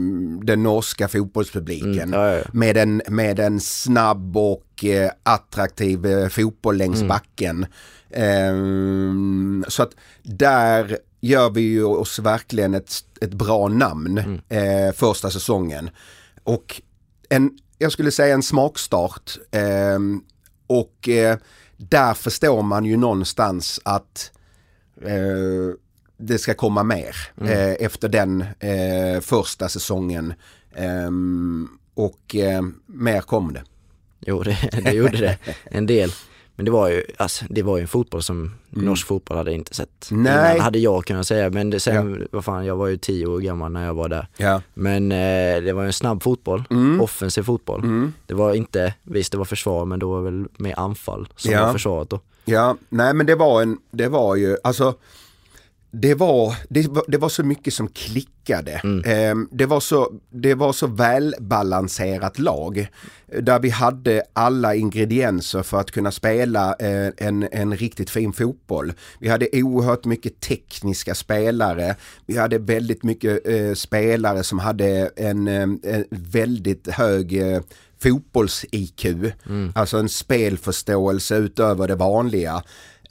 den 0.43 0.63
norska 0.63 1.09
fotbollspubliken 1.09 2.15
Mm. 2.15 2.43
Med, 2.53 2.77
en, 2.77 3.03
med 3.09 3.41
en 3.41 3.61
snabb 3.61 4.37
och 4.37 4.85
eh, 4.85 5.11
attraktiv 5.23 6.07
eh, 6.07 6.29
fotboll 6.29 6.77
längs 6.77 6.97
Mm. 6.97 7.09
backen. 7.09 7.67
Eh, 8.11 8.55
så 9.69 9.83
att 9.83 9.91
där 10.23 10.99
gör 11.25 11.51
vi 11.51 11.61
ju 11.61 11.85
oss 11.85 12.19
verkligen 12.19 12.75
ett, 12.75 12.93
ett 13.21 13.35
bra 13.35 13.69
namn 13.69 14.19
Mm. 14.19 14.41
eh, 14.89 14.93
första 14.95 15.31
säsongen. 15.31 15.91
Och 16.45 16.83
en, 17.29 17.59
jag 17.79 17.93
skulle 17.93 18.11
säga 18.11 18.35
en 18.35 18.43
smakstart. 18.43 19.39
Eh, 19.51 19.99
och 20.67 21.09
eh, 21.09 21.39
där 21.77 22.15
förstår 22.15 22.63
man 22.63 22.85
ju 22.85 22.97
någonstans 22.97 23.81
att 23.85 24.31
eh, 25.03 25.75
det 26.17 26.39
ska 26.39 26.55
komma 26.55 26.83
mer 26.83 27.17
eh, 27.41 27.71
efter 27.73 28.09
den 28.09 28.45
eh, 28.61 29.21
första 29.21 29.69
säsongen. 29.69 30.35
Ehm, 30.75 31.69
och 31.95 32.37
mer 32.87 33.21
kom 33.21 33.53
det. 33.53 33.63
Jo 34.21 34.43
det, 34.43 34.71
det 34.85 34.91
gjorde 34.93 35.19
det, 35.19 35.39
en 35.65 35.87
del. 35.87 36.13
Men 36.63 36.65
det 36.67 36.71
var 36.71 36.89
ju, 36.89 37.03
alltså, 37.17 37.45
det 37.49 37.63
var 37.63 37.77
ju 37.77 37.83
en 37.83 37.89
fotboll 37.89 38.23
som 38.23 38.55
norsk 38.71 39.07
fotboll 39.07 39.37
hade 39.37 39.53
inte 39.53 39.75
sett 39.75 40.11
Mm. 40.11 40.23
Nej. 40.23 40.51
innan, 40.55 40.65
hade 40.65 40.79
jag 40.79 41.05
kunnat 41.05 41.27
säga. 41.27 41.51
Men 41.51 41.71
det, 41.71 41.81
sen, 41.81 42.29
vad 42.33 42.45
fan, 42.45 42.67
jag 42.67 42.77
var 42.77 42.87
ju 42.87 42.97
tio 42.97 43.27
år 43.27 43.41
gammal 43.41 43.73
när 43.73 43.87
jag 43.87 43.95
var 43.95 44.09
där. 44.09 44.27
Ja. 44.37 44.61
Men 44.75 45.13
eh, 45.13 45.63
det 45.63 45.73
var 45.73 45.85
en 45.85 45.93
snabb 45.93 46.23
fotboll, 46.23 46.65
Mm. 46.71 47.01
offensiv 47.01 47.43
fotboll. 47.43 48.11
Det 48.27 48.35
var 48.35 48.55
inte, 48.55 48.95
visst 49.03 49.33
det 49.33 49.39
var 49.39 49.45
försvar 49.45 49.85
men 49.85 49.99
då 49.99 50.11
var 50.11 50.21
väl 50.23 50.45
mer 50.57 50.79
anfall 50.79 51.29
som 51.37 51.53
Ja. 51.53 51.67
var 51.67 51.73
försvaret 51.73 52.11
då. 52.11 52.21
Ja, 52.45 52.77
nej 52.89 53.15
men 53.15 53.27
det 53.27 53.35
var 53.35 53.63
en, 53.63 53.79
det 53.91 54.09
var 54.09 54.37
ju, 54.37 54.57
alltså 54.65 54.95
det 55.95 56.15
var, 56.15 56.57
det 56.69 56.89
var, 56.89 57.05
det 57.09 57.19
var 57.19 57.29
så 57.29 57.43
mycket 57.43 57.75
som 57.75 57.89
klickade. 57.89 58.81
Ehm, 59.05 59.49
det, 59.51 59.67
var 59.67 59.81
så, 59.81 60.13
det 60.31 60.55
var 60.55 60.73
så 60.73 60.87
välbalanserat 60.87 62.39
lag. 62.39 62.89
Där 63.41 63.61
vi 63.61 63.71
hade 63.71 64.23
alla 64.33 64.75
ingredienser 64.75 65.63
för 65.63 65.81
att 65.81 65.91
kunna 65.91 66.11
spela 66.11 66.75
eh, 66.79 67.09
en, 67.17 67.49
en 67.53 67.77
riktigt 67.77 68.11
fin 68.11 68.33
fotboll. 68.33 68.93
Vi 69.19 69.29
hade 69.29 69.49
oerhört 69.53 70.05
mycket 70.05 70.41
tekniska 70.41 71.15
spelare. 71.15 71.97
Vi 72.27 72.37
hade 72.37 72.59
väldigt 72.59 73.03
mycket 73.03 73.49
eh, 73.49 73.75
spelare 73.75 74.43
som 74.43 74.59
hade 74.59 75.11
en, 75.17 75.49
eh, 75.49 75.63
en 75.63 76.05
väldigt 76.11 76.89
hög 76.89 77.43
fotbolls-IQ. 78.03 79.33
Alltså 79.75 79.99
en 79.99 80.09
spelförståelse 80.09 81.37
utöver 81.37 81.89
det 81.89 81.95
vanliga. 81.95 82.63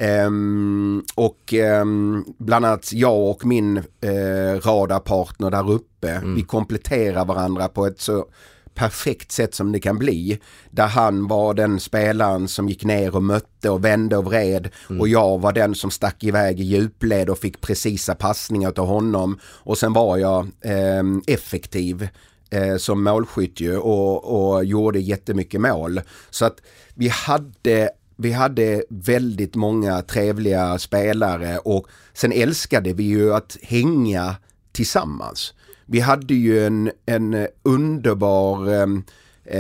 Ehm, 0.02 1.04
och 1.16 1.54
ehm, 1.54 2.26
bland 2.38 2.66
annat 2.66 2.94
jag 2.94 3.30
och 3.30 3.46
min 3.46 3.78
eh, 3.78 4.60
radarpartner 4.62 5.52
där 5.52 5.72
uppe, 5.72 6.22
vi 6.36 6.42
kompletterar 6.42 7.26
varandra 7.26 7.68
på 7.68 7.86
ett 7.86 8.02
så 8.02 8.26
perfekt 8.74 9.32
sätt 9.32 9.56
som 9.56 9.72
det 9.72 9.80
kan 9.80 9.98
bli. 9.98 10.40
Där 10.70 10.88
han 10.88 11.28
var 11.28 11.54
den 11.54 11.80
spelaren 11.80 12.48
som 12.48 12.70
gick 12.70 12.84
ner 12.84 13.16
och 13.16 13.24
mötte 13.24 13.70
och 13.70 13.86
vände 13.86 14.18
och 14.18 14.26
vred 14.26 14.70
och 15.00 15.08
jag 15.08 15.42
var 15.42 15.52
den 15.52 15.76
som 15.76 15.92
stack 15.92 16.24
iväg 16.24 16.60
i 16.60 16.64
djupled 16.64 17.30
och 17.30 17.38
fick 17.40 17.62
precisa 17.62 18.16
passningar 18.16 18.72
till 18.72 18.84
honom. 18.84 19.40
Och 19.44 19.78
sen 19.78 19.94
var 19.94 20.18
jag 20.18 20.48
ehm, 20.62 21.22
effektiv 21.28 22.08
eh, 22.50 22.78
som 22.78 23.04
målskytt 23.04 23.60
ju 23.60 23.78
och, 23.78 24.54
och 24.54 24.66
gjorde 24.66 25.00
jättemycket 25.00 25.62
mål. 25.62 26.02
Så 26.30 26.46
att 26.46 26.62
vi 26.94 27.08
hade 27.08 27.90
vi 28.22 28.32
hade 28.32 28.84
väldigt 28.90 29.56
många 29.56 30.02
trevliga 30.02 30.78
spelare 30.78 31.58
och 31.58 31.88
sen 32.14 32.32
älskade 32.32 32.94
vi 32.94 33.04
ju 33.04 33.34
att 33.34 33.58
hänga 33.62 34.36
tillsammans. 34.72 35.54
vi 35.86 36.00
hade 36.00 36.34
ju 36.34 36.66
en, 36.66 36.92
en 37.06 37.48
underbar 37.64 38.74
eh, 38.74 38.88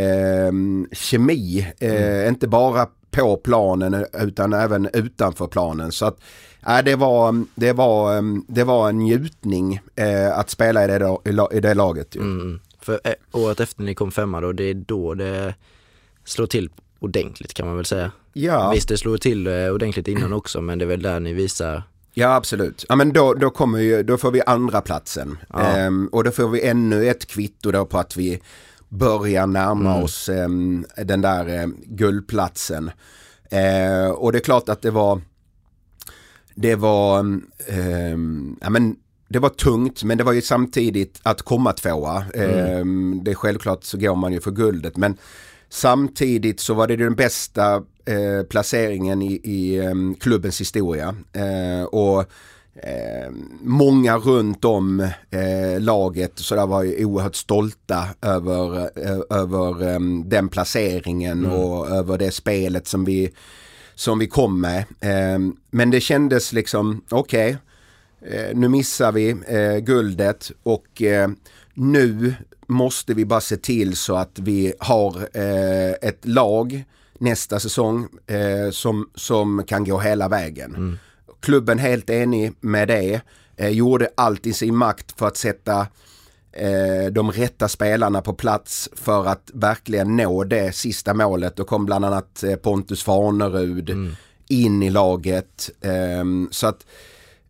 eh, 0.01 0.51
kemi, 0.91 1.67
eh, 1.79 2.27
inte 2.27 2.47
bara 2.47 2.87
på 3.11 3.37
planen 3.37 4.05
utan 4.13 4.53
även 4.53 4.89
utanför 4.93 5.47
planen. 5.47 5.91
Så 5.91 6.05
att 6.05 6.19
äh, 6.67 6.79
det, 6.85 6.95
var, 6.95 7.45
det, 7.55 7.73
var, 7.73 8.21
det 8.53 8.63
var 8.63 8.89
en 8.89 8.97
njutning 8.97 9.79
eh, 9.95 10.37
att 10.37 10.49
spela 10.49 10.85
i 10.85 10.87
det, 10.87 11.17
i 11.51 11.59
det 11.59 11.73
laget. 11.73 12.15
Ju. 12.15 12.21
Mm. 12.21 12.59
För 12.79 12.99
eh, 13.03 13.13
året 13.31 13.59
efter 13.59 13.83
ni 13.83 13.95
kom 13.95 14.11
femma 14.11 14.41
då, 14.41 14.51
det 14.51 14.63
är 14.63 14.73
då 14.73 15.13
det 15.13 15.55
slår 16.25 16.47
till 16.47 16.69
ordentligt 17.01 17.53
kan 17.53 17.67
man 17.67 17.75
väl 17.75 17.85
säga. 17.85 18.11
Ja. 18.33 18.71
Visst 18.71 18.87
det 18.87 18.97
slog 18.97 19.21
till 19.21 19.47
eh, 19.47 19.67
ordentligt 19.67 20.07
innan 20.07 20.33
också 20.33 20.61
men 20.61 20.79
det 20.79 20.85
är 20.85 20.87
väl 20.87 21.01
där 21.01 21.19
ni 21.19 21.33
visar 21.33 21.83
Ja 22.13 22.35
absolut. 22.35 22.85
Ja 22.89 22.95
men 22.95 23.13
då, 23.13 23.33
då, 23.33 23.49
kommer 23.49 23.79
ju, 23.79 24.03
då 24.03 24.17
får 24.17 24.31
vi 24.31 24.41
andra 24.45 24.81
platsen. 24.81 25.37
Ja. 25.49 25.59
Ehm, 25.59 26.07
och 26.11 26.23
då 26.23 26.31
får 26.31 26.49
vi 26.49 26.67
ännu 26.67 27.07
ett 27.07 27.27
kvitto 27.27 27.71
då 27.71 27.85
på 27.85 27.97
att 27.97 28.17
vi 28.17 28.41
börjar 28.89 29.47
närma 29.47 29.91
Mm. 29.91 30.03
oss 30.03 30.29
ehm, 30.29 30.85
den 30.97 31.21
där 31.21 31.47
ehm, 31.49 31.75
guldplatsen. 31.85 32.91
Ehm, 33.49 34.11
och 34.11 34.31
det 34.31 34.37
är 34.37 34.43
klart 34.43 34.69
att 34.69 34.81
det 34.81 34.91
var 34.91 35.21
det 36.55 36.75
var 36.75 37.19
ehm, 37.67 38.57
ja, 38.61 38.69
men 38.69 38.95
det 39.27 39.39
var 39.39 39.49
tungt 39.49 40.03
men 40.03 40.17
det 40.17 40.23
var 40.23 40.33
ju 40.33 40.41
samtidigt 40.41 41.19
att 41.23 41.41
komma 41.41 41.73
tvåa. 41.73 42.25
Ehm, 42.33 43.21
det 43.23 43.31
är 43.31 43.35
självklart 43.35 43.83
så 43.83 43.97
går 43.97 44.15
man 44.15 44.33
ju 44.33 44.41
för 44.41 44.51
guldet 44.51 44.97
men 44.97 45.17
samtidigt 45.71 46.59
så 46.59 46.73
var 46.73 46.87
det 46.87 46.95
den 46.95 47.15
bästa 47.15 47.75
eh, 48.05 48.43
placeringen 48.49 49.21
i, 49.21 49.41
i 49.43 49.79
em, 49.79 50.15
klubbens 50.15 50.61
historia. 50.61 51.15
Eh, 51.33 51.83
och 51.83 52.19
eh, 52.75 53.31
många 53.61 54.17
runt 54.17 54.65
om 54.65 54.99
eh, 55.29 55.79
laget 55.79 56.31
så 56.35 56.55
där 56.55 56.67
var 56.67 56.83
ju 56.83 57.05
oerhört 57.05 57.35
stolta 57.35 58.07
över, 58.21 58.79
eh, 58.79 59.39
över 59.39 59.89
em, 59.95 60.29
den 60.29 60.49
placeringen 60.49 61.45
och 61.45 61.89
över 61.89 62.17
det 62.17 62.31
spelet 62.31 62.87
som 62.87 63.05
vi, 63.05 63.31
som 63.95 64.19
vi 64.19 64.27
kom 64.27 64.61
med. 64.61 64.83
Em, 65.01 65.55
men 65.71 65.91
det 65.91 66.01
kändes 66.01 66.53
liksom, 66.53 67.01
okej, 67.09 67.57
eh, 68.21 68.57
nu 68.57 68.67
missar 68.69 69.11
vi 69.11 69.29
eh, 69.29 69.77
guldet 69.77 70.51
och 70.63 71.01
eh, 71.01 71.29
nu 71.73 72.33
måste 72.71 73.13
vi 73.13 73.25
bara 73.25 73.41
se 73.41 73.57
till 73.57 73.95
så 73.95 74.15
att 74.15 74.39
vi 74.39 74.73
har 74.79 75.29
eh, 75.33 75.91
ett 76.01 76.25
lag 76.25 76.83
nästa 77.19 77.59
säsong 77.59 78.07
eh, 78.27 78.71
som, 78.71 79.09
som 79.15 79.63
kan 79.67 79.83
gå 79.83 79.99
hela 79.99 80.29
vägen. 80.29 80.99
Klubben 81.39 81.79
helt 81.79 82.09
enig 82.09 82.53
med 82.59 82.87
det, 82.87 83.21
eh, 83.57 83.69
gjorde 83.69 84.09
allt 84.17 84.47
i 84.47 84.53
sin 84.53 84.75
makt 84.75 85.19
för 85.19 85.27
att 85.27 85.37
sätta 85.37 85.87
eh, 86.51 87.11
de 87.11 87.31
rätta 87.31 87.67
spelarna 87.67 88.21
på 88.21 88.33
plats 88.33 88.89
för 88.93 89.25
att 89.25 89.51
verkligen 89.53 90.17
nå 90.17 90.43
det 90.43 90.75
sista 90.75 91.13
målet. 91.13 91.55
Då 91.55 91.63
kom 91.63 91.85
bland 91.85 92.05
annat 92.05 92.43
eh, 92.43 92.55
Pontus 92.55 93.03
Farnerud 93.03 94.15
in 94.47 94.83
i 94.83 94.89
laget. 94.89 95.69
Ehm, 95.81 96.47
så 96.51 96.67
att 96.67 96.85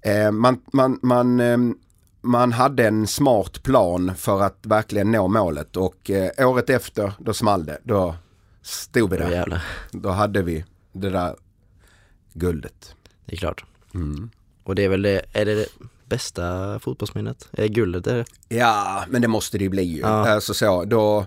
eh, 0.02 0.32
man, 0.32 0.62
man, 0.74 1.00
man, 1.02 1.40
ehm, 1.40 1.76
man 2.22 2.52
hade 2.52 2.88
en 2.88 3.08
smart 3.08 3.64
plan 3.64 4.16
för 4.16 4.42
att 4.42 4.58
verkligen 4.62 5.12
nå 5.12 5.28
målet 5.28 5.78
och 5.78 6.10
eh, 6.10 6.50
året 6.50 6.70
efter 6.70 7.14
då 7.20 7.34
small 7.34 7.66
det. 7.66 7.78
Då 7.84 8.16
stod 8.62 9.12
vi 9.12 9.18
där. 9.18 9.32
jävlar. 9.32 9.64
Då 9.92 10.10
hade 10.10 10.42
vi 10.42 10.66
det 10.92 11.10
där 11.10 11.36
guldet. 12.34 12.96
Det 13.26 13.34
är 13.34 13.38
klart. 13.38 13.66
Mm. 13.94 14.30
Och 14.64 14.76
det 14.76 14.84
är 14.86 14.90
väl 14.90 15.02
det, 15.02 15.22
är 15.34 15.46
det 15.46 15.56
det 15.56 15.68
bästa 16.06 16.80
fotbollsminnet? 16.80 17.50
Är 17.52 17.68
guldet 17.68 18.08
är 18.08 18.18
det? 18.18 18.26
Ja, 18.56 19.06
men 19.10 19.22
det 19.22 19.28
måste 19.28 19.58
det 19.58 19.64
ju 19.64 19.70
bli 19.70 19.84
ju. 19.84 20.00
Ja. 20.00 20.30
Alltså 20.30 20.54
så, 20.54 20.86
då, 20.86 21.26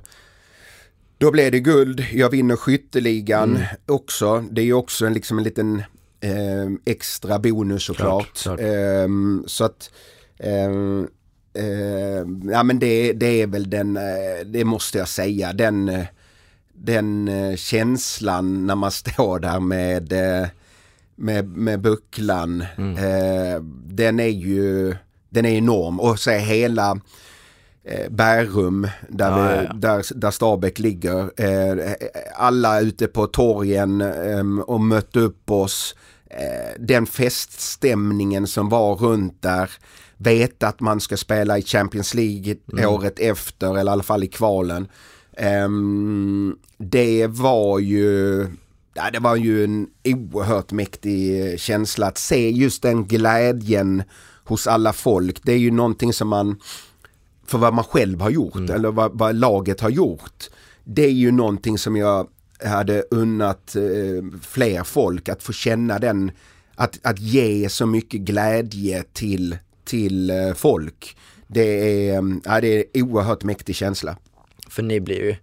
då 1.19 1.31
blev 1.31 1.53
det 1.53 1.61
guld. 1.61 2.07
Jag 2.13 2.31
vinner 2.31 2.57
skytteligan 2.57 3.59
också. 3.87 4.45
Det 4.51 4.61
är 4.61 4.65
ju 4.65 4.75
också 4.75 5.07
en, 5.07 5.13
liksom 5.13 5.39
en 5.39 5.45
liten 5.45 5.83
eh, 6.21 6.71
extra 6.85 7.39
bonus 7.39 7.85
såklart. 7.85 8.43
Klart, 8.43 8.43
klart. 8.43 8.61
Ehm, 8.61 9.45
så 9.47 9.65
att 9.65 9.91
ja 12.53 12.63
men 12.63 12.79
det, 12.79 13.13
det 13.13 13.43
är 13.43 13.47
väl 13.47 13.71
den, 13.71 13.97
eh, 13.97 14.47
det 14.47 14.65
måste 14.65 14.99
jag 14.99 15.09
säga, 15.09 15.53
den, 15.53 15.89
eh, 15.89 16.07
den 16.73 17.29
eh, 17.29 17.57
känslan 17.57 18.67
när 18.67 18.75
man 18.75 18.91
står 19.03 19.39
där 19.39 19.61
med 19.61 20.13
med, 21.17 21.49
med 21.49 21.81
bucklan. 21.81 22.61
Eh, 22.61 23.63
den 23.87 24.21
är 24.21 24.29
ju 24.29 24.95
den 25.29 25.45
är 25.45 25.51
enorm 25.51 26.01
och 26.01 26.19
så 26.19 26.31
är 26.31 26.39
hela 26.39 27.01
eh, 27.85 28.11
Bärum 28.11 28.89
där, 29.09 29.31
Ja, 29.31 29.49
vi, 29.49 29.55
ja, 29.55 29.63
ja. 29.63 29.73
där, 29.73 30.05
där 30.15 30.31
Stabäck 30.31 30.79
ligger. 30.79 31.31
Eh, 31.37 31.93
alla 32.35 32.81
ute 32.81 33.07
på 33.07 33.27
torgen 33.27 34.01
eh, 34.01 34.61
och 34.67 34.81
mötte 34.81 35.21
upp 35.21 35.51
oss. 35.51 35.97
Eh, 36.31 36.81
den 36.81 37.07
feststämningen 37.07 38.47
som 38.47 38.69
var 38.69 38.95
runt 38.95 39.43
där. 39.43 39.71
Veta 40.17 40.69
att 40.69 40.81
man 40.81 41.01
ska 41.01 41.17
spela 41.17 41.59
i 41.59 41.63
Champions 41.63 42.15
League 42.15 42.57
året 42.87 43.19
efter 43.19 43.71
eller 43.79 43.91
i 43.91 43.93
alla 43.93 44.03
fall 44.03 44.25
i 44.25 44.29
kvalen. 44.29 44.89
Ehm, 45.37 46.57
det 46.79 47.27
var 47.27 47.79
ju 47.79 48.47
Ja, 48.97 49.11
det 49.13 49.19
var 49.19 49.37
ju 49.37 49.65
en 49.65 49.87
oerhört 50.05 50.73
mäktig 50.73 51.61
känsla 51.61 52.07
att 52.07 52.19
se 52.19 52.51
just 52.51 52.83
den 52.83 53.07
glädjen 53.07 54.03
hos 54.45 54.67
alla 54.67 54.93
folk. 54.93 55.41
Det 55.43 55.53
är 55.53 55.59
ju 55.59 55.71
någonting 55.71 56.13
som 56.13 56.29
man, 56.29 56.61
för 57.47 57.59
vad 57.59 57.75
man 57.75 57.85
själv 57.85 58.21
har 58.21 58.31
gjort 58.31 58.71
eller 58.71 58.91
vad, 58.91 59.19
vad 59.19 59.35
laget 59.35 59.81
har 59.81 59.91
gjort. 59.91 60.45
Det 60.85 61.05
är 61.05 61.11
ju 61.11 61.31
någonting 61.31 61.79
som 61.79 61.97
jag 61.97 62.29
hade 62.65 63.05
unnat 63.11 63.77
eh, 63.77 64.39
fler 64.43 64.85
folk 64.85 65.29
att 65.29 65.43
få 65.43 65.53
känna 65.53 65.99
den, 65.99 66.31
att, 66.75 66.99
att 67.03 67.19
ge 67.19 67.69
så 67.69 67.87
mycket 67.87 68.21
glädje 68.21 69.05
till, 69.13 69.59
till 69.85 70.31
eh, 70.31 70.55
folk. 70.55 71.17
Det 71.47 72.09
är, 72.09 72.19
eh, 72.19 72.23
ja, 72.45 72.61
det 72.61 72.69
är 72.69 72.85
en 72.95 73.03
oerhört 73.03 73.45
mäktig 73.45 73.77
känsla. 73.77 74.17
För 74.69 74.83
ni 74.83 75.01
blir 75.01 75.17
ju 75.17 75.37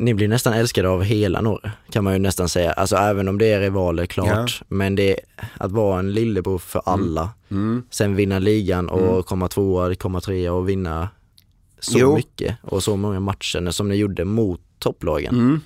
ni 0.00 0.14
blir 0.14 0.28
nästan 0.28 0.52
älskade 0.52 0.88
av 0.88 1.02
hela 1.02 1.40
Norge 1.40 1.72
kan 1.90 2.04
man 2.04 2.12
ju 2.12 2.18
nästan 2.18 2.48
säga. 2.48 2.72
Alltså 2.72 2.96
även 2.96 3.28
om 3.28 3.38
det 3.38 3.46
är 3.46 3.60
rivaler 3.60 4.06
klart. 4.06 4.62
Men 4.68 4.94
det 4.94 5.16
att 5.56 5.72
vara 5.72 5.98
en 5.98 6.12
lillebror 6.12 6.58
för 6.58 6.82
alla. 6.84 7.30
Mm. 7.50 7.82
Sen 7.90 8.16
vinna 8.16 8.38
ligan 8.38 8.88
och 8.88 9.26
komma 9.26 9.48
tvåa, 9.48 9.94
komma 9.94 10.20
trea 10.20 10.52
och 10.52 10.68
vinna 10.68 11.08
så 11.80 11.98
Jo. 11.98 12.14
mycket 12.14 12.56
och 12.62 12.82
så 12.82 12.96
många 12.96 13.20
matcher 13.20 13.70
som 13.70 13.88
ni 13.88 13.94
gjorde 13.94 14.24
mot 14.24 14.60
topplagen. 14.78 15.34
Mm. 15.34 15.60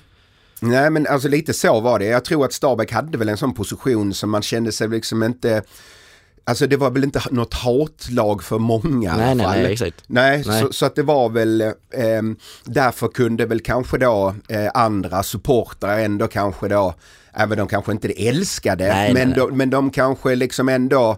Nej 0.59 0.89
men 0.89 1.07
alltså 1.07 1.27
lite 1.27 1.53
så 1.53 1.79
var 1.79 1.99
det. 1.99 2.05
Jag 2.05 2.25
tror 2.25 2.45
att 2.45 2.53
Stabäck 2.53 2.91
hade 2.91 3.17
väl 3.17 3.29
en 3.29 3.37
sån 3.37 3.53
position 3.53 4.13
som 4.13 4.29
man 4.29 4.41
kände 4.41 4.71
sig 4.71 4.89
liksom 4.89 5.23
inte 5.23 5.63
Alltså 6.45 6.67
det 6.67 6.77
var 6.77 6.89
väl 6.91 7.03
inte 7.03 7.21
något 7.31 7.53
hatlag 7.53 8.43
för 8.43 8.57
många 8.59 9.09
i 9.09 9.11
alla 9.11 9.25
Nej, 9.25 9.35
nej, 9.35 9.63
nej, 9.63 9.73
exakt. 9.73 10.03
Nej, 10.07 10.43
Nej. 10.47 10.61
Så, 10.61 10.73
så 10.73 10.85
att 10.85 10.95
det 10.95 11.03
var 11.03 11.29
väl, 11.29 11.71
ehm, 11.93 12.35
därför 12.65 13.07
kunde 13.07 13.45
väl 13.45 13.59
kanske 13.59 13.97
då 13.97 14.35
eh, 14.49 14.69
andra 14.73 15.23
supportrar 15.23 15.99
ändå 15.99 16.27
kanske 16.27 16.67
då, 16.67 16.93
även 17.33 17.57
de 17.57 17.67
kanske 17.67 17.91
inte 17.91 18.07
älskade, 18.11 18.87
Nej, 18.87 19.13
men, 19.13 19.27
nej, 19.29 19.37
De, 19.37 19.57
men 19.57 19.69
de 19.69 19.89
kanske 19.89 20.35
liksom 20.35 20.69
ändå 20.69 21.17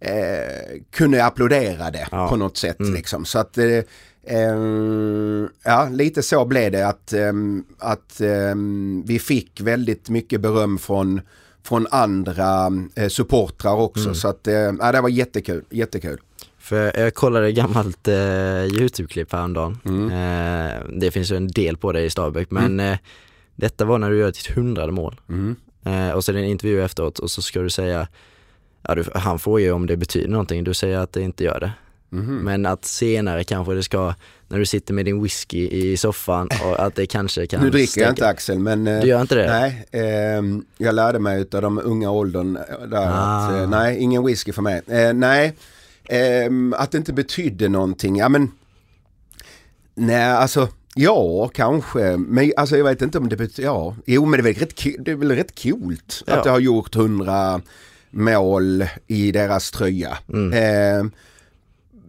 eh, 0.00 0.80
kunde 0.90 1.24
applådera 1.24 1.90
det 1.90 2.08
Ja. 2.10 2.28
på 2.28 2.36
något 2.36 2.56
sätt 2.56 2.80
Mm. 2.80 2.94
liksom. 2.94 3.24
Så 3.24 3.38
att 3.38 3.58
eh, 3.58 3.80
ehm, 4.26 5.48
ja, 5.62 5.88
lite 5.90 6.22
så 6.22 6.44
blev 6.44 6.72
det 6.72 6.88
att, 6.88 7.12
ehm, 7.12 7.64
att 7.78 8.20
ehm, 8.20 9.02
vi 9.06 9.18
fick 9.18 9.60
väldigt 9.60 10.08
mycket 10.08 10.40
beröm 10.40 10.78
från 10.78 11.20
från 11.64 11.86
andra 11.90 12.72
eh, 12.94 13.08
supportrar 13.08 13.74
också. 13.74 14.04
Mm. 14.04 14.14
Så 14.14 14.28
att, 14.28 14.46
eh, 14.46 14.92
det 14.92 15.00
var 15.00 15.08
jättekul, 15.08 15.64
jättekul. 15.70 16.20
För 16.58 17.00
jag 17.00 17.14
kollade 17.14 17.48
ett 17.48 17.54
gammalt 17.54 18.08
eh, 18.08 18.64
YouTube-klipp 18.64 19.32
häromdagen. 19.32 19.78
Mm. 19.84 20.10
Eh, 20.10 20.82
det 21.00 21.10
finns 21.10 21.32
ju 21.32 21.36
en 21.36 21.48
del 21.48 21.76
på 21.76 21.92
det 21.92 22.00
i 22.02 22.10
Stabäck 22.10 22.50
men 22.50 22.80
eh, 22.80 22.98
detta 23.56 23.84
var 23.84 23.98
när 23.98 24.10
du 24.10 24.18
gör 24.18 24.26
ditt 24.26 24.46
hundrade 24.46 24.92
mål. 24.92 25.20
Mm. 25.28 25.56
Eh, 25.84 26.10
och 26.10 26.24
så 26.24 26.32
är 26.32 26.34
det 26.34 26.40
en 26.40 26.46
intervju 26.46 26.82
efteråt 26.82 27.18
och 27.18 27.30
så 27.30 27.42
ska 27.42 27.60
du 27.60 27.70
säga, 27.70 28.08
ja, 28.82 28.94
du, 28.94 29.04
han 29.14 29.38
får 29.38 29.60
ju 29.60 29.72
om 29.72 29.86
det 29.86 29.96
betyder 29.96 30.28
någonting, 30.28 30.64
du 30.64 30.74
säger 30.74 30.98
att 30.98 31.12
det 31.12 31.22
inte 31.22 31.44
gör 31.44 31.60
det. 31.60 31.72
Mhm. 32.14 32.36
Men 32.36 32.66
att 32.66 32.84
senare 32.84 33.44
kanske 33.44 33.74
det 33.74 33.82
ska, 33.82 34.14
när 34.48 34.58
du 34.58 34.66
sitter 34.66 34.94
med 34.94 35.04
din 35.04 35.22
whisky 35.22 35.68
i 35.68 35.96
soffan 35.96 36.48
och 36.64 36.80
att 36.86 36.94
det 36.94 37.06
kanske 37.06 37.46
kan 37.46 37.60
Nu 37.60 37.70
dricker 37.70 37.82
jag 37.82 37.88
stärka- 37.90 38.10
inte 38.10 38.28
Axel 38.28 38.58
men 38.58 38.86
eh, 38.86 39.00
Du 39.00 39.08
gör 39.08 39.20
inte 39.20 39.34
det? 39.34 39.46
Nej, 39.46 39.86
ehm, 39.92 40.64
jag 40.78 40.94
lärde 40.94 41.18
mig 41.18 41.40
utav 41.40 41.62
de 41.62 41.78
unga 41.84 42.10
åldern 42.10 42.56
eh, 42.56 42.86
där 42.86 43.06
Ah. 43.06 43.46
att, 43.46 43.52
eh, 43.62 43.68
nej, 43.68 43.98
ingen 43.98 44.24
whisky 44.26 44.52
för 44.52 44.62
mig. 44.62 44.82
Eh, 44.86 45.12
nej, 45.12 45.52
ehm, 46.08 46.74
att 46.78 46.90
det 46.90 46.98
inte 46.98 47.12
betydde 47.12 47.68
någonting, 47.68 48.16
ja 48.16 48.28
men, 48.28 48.50
nej 49.94 50.24
alltså, 50.24 50.68
ja 50.94 51.48
kanske, 51.54 52.16
men 52.16 52.52
alltså 52.56 52.76
jag 52.76 52.84
vet 52.84 53.02
inte 53.02 53.18
om 53.18 53.28
det 53.28 53.36
betyder, 53.36 53.68
ja, 53.68 53.96
jo 54.06 54.24
men 54.24 54.32
det 54.42 54.50
är 54.50 54.54
väl 54.54 54.60
rätt, 54.60 55.04
det 55.04 55.10
är 55.10 55.14
väl 55.16 55.30
rätt 55.32 55.62
coolt 55.62 56.22
Ja. 56.26 56.34
att 56.34 56.44
jag 56.44 56.52
har 56.52 56.60
gjort 56.60 56.94
hundra 56.94 57.60
mål 58.10 58.84
i 59.06 59.32
deras 59.32 59.70
tröja. 59.70 60.18
Mm. 60.28 60.52
Ehm, 60.52 61.10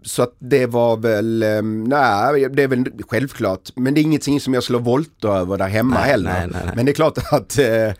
så 0.06 0.24
att 0.24 0.36
det 0.40 0.66
var 0.66 0.98
väl, 0.98 1.44
eh, 1.44 1.62
nej 1.62 2.50
det 2.50 2.64
är 2.64 2.68
väl 2.68 2.86
självklart. 3.10 3.62
Men 3.76 3.94
det 3.94 4.00
är 4.02 4.04
ingenting 4.04 4.40
som 4.40 4.54
jag 4.54 4.64
slår 4.64 4.80
volter 4.80 5.28
över 5.30 5.58
där 5.58 5.68
hemma 5.68 5.96
Nej, 6.00 6.10
heller. 6.10 6.32
nej, 6.34 6.48
nej. 6.66 6.74
Men 6.76 6.86
det 6.86 6.92
är 6.92 6.94
klart 6.94 7.18
att, 7.32 7.58
eh, 7.60 7.92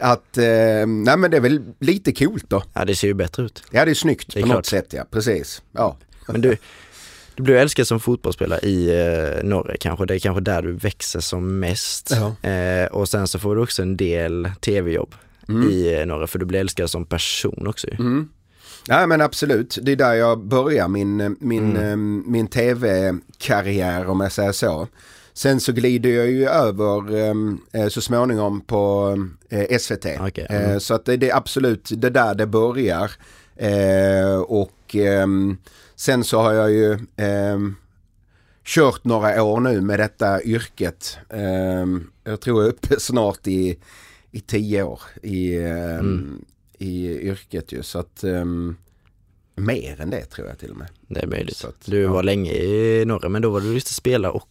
att 0.00 0.38
eh, 0.38 0.86
nej 0.86 1.16
men 1.16 1.30
det 1.30 1.36
är 1.36 1.40
väl 1.40 1.62
lite 1.80 2.12
coolt 2.12 2.44
då. 2.50 2.62
Ja, 2.72 2.84
det 2.84 2.94
ser 2.94 3.08
ju 3.08 3.14
bättre 3.14 3.42
ut. 3.42 3.62
Ja 3.70 3.84
det 3.84 3.90
är 3.90 3.94
snyggt 3.94 4.34
Det 4.34 4.40
är 4.40 4.42
på 4.42 4.46
klart. 4.46 4.56
något 4.58 4.66
sätt 4.66 4.86
ja, 4.90 5.04
precis. 5.10 5.62
Ja. 5.72 5.96
Men 6.28 6.40
du, 6.40 6.56
du 7.34 7.42
blev 7.42 7.56
älskad 7.56 7.86
som 7.86 8.00
fotbollsspelare 8.00 8.60
i 8.60 8.88
eh, 9.00 9.44
Norge 9.44 9.76
kanske. 9.80 10.06
Det 10.06 10.14
är 10.14 10.18
kanske 10.18 10.40
där 10.40 10.62
du 10.62 10.72
växer 10.72 11.20
som 11.20 11.58
mest. 11.60 12.12
Ja. 12.42 12.48
Eh, 12.50 12.86
och 12.86 13.08
sen 13.08 13.28
så 13.28 13.38
får 13.38 13.56
du 13.56 13.62
också 13.62 13.82
en 13.82 13.96
del 13.96 14.50
tv-jobb 14.60 15.14
i 15.70 15.94
eh, 15.94 16.06
Norge 16.06 16.26
för 16.26 16.38
du 16.38 16.46
blir 16.46 16.60
älskad 16.60 16.90
som 16.90 17.04
person 17.04 17.66
också. 17.66 17.86
Mm. 17.90 18.28
Ja 18.88 19.06
men 19.06 19.20
absolut, 19.20 19.78
det 19.82 19.92
är 19.92 19.96
där 19.96 20.14
jag 20.14 20.38
börjar 20.44 20.88
min, 20.88 21.36
min, 21.40 21.76
Mm. 21.76 21.82
eh, 21.88 21.96
min 22.30 22.46
tv-karriär 22.46 24.06
om 24.06 24.20
jag 24.20 24.32
säger 24.32 24.52
så. 24.52 24.88
Sen 25.32 25.60
så 25.60 25.72
glider 25.72 26.10
jag 26.10 26.30
ju 26.30 26.48
över 26.48 27.16
eh, 27.72 27.88
så 27.88 28.00
småningom 28.00 28.60
på 28.60 29.14
eh, 29.48 29.78
SVT. 29.78 30.06
Okej, 30.20 30.46
mm. 30.50 30.70
eh, 30.70 30.78
så 30.78 30.94
att 30.94 31.04
det, 31.04 31.30
är 31.30 31.36
absolut 31.36 31.90
det 31.96 32.10
där 32.10 32.34
det 32.34 32.46
börjar. 32.46 33.10
Eh, 33.56 34.38
och 34.40 34.94
ehm, 34.94 35.56
sen 35.96 36.24
så 36.24 36.40
har 36.40 36.52
jag 36.52 36.70
ju 36.70 36.98
ehm, 37.16 37.74
kört 38.64 39.04
några 39.04 39.42
år 39.42 39.60
nu 39.60 39.80
med 39.80 40.00
detta 40.00 40.42
yrket. 40.42 41.18
Ehm, 41.30 42.10
jag 42.24 42.40
tror 42.40 42.60
jag 42.62 42.68
är 42.68 42.72
uppe 42.72 43.00
snart 43.00 43.46
i, 43.46 43.78
i 44.30 44.40
tio 44.40 44.82
år 44.82 45.00
i, 45.22 45.56
Mm. 45.58 46.44
I 46.78 47.06
yrket 47.20 47.72
ju. 47.72 47.82
Så 47.82 47.98
att 47.98 48.24
ehm, 48.24 48.76
mer 49.54 50.00
än 50.00 50.10
det 50.10 50.24
tror 50.24 50.48
jag 50.48 50.58
till 50.58 50.70
och 50.70 50.76
med. 50.76 50.88
Det 51.08 51.20
är 51.20 51.26
möjligt. 51.26 51.64
Att, 51.64 51.74
Du 51.84 52.00
ja. 52.02 52.12
var 52.12 52.22
länge 52.22 52.52
i 52.52 53.04
Norge 53.06 53.28
men 53.28 53.42
då 53.42 53.50
var 53.50 53.60
du 53.60 53.72
just 53.74 53.94
spelare 53.94 54.32
och 54.32 54.48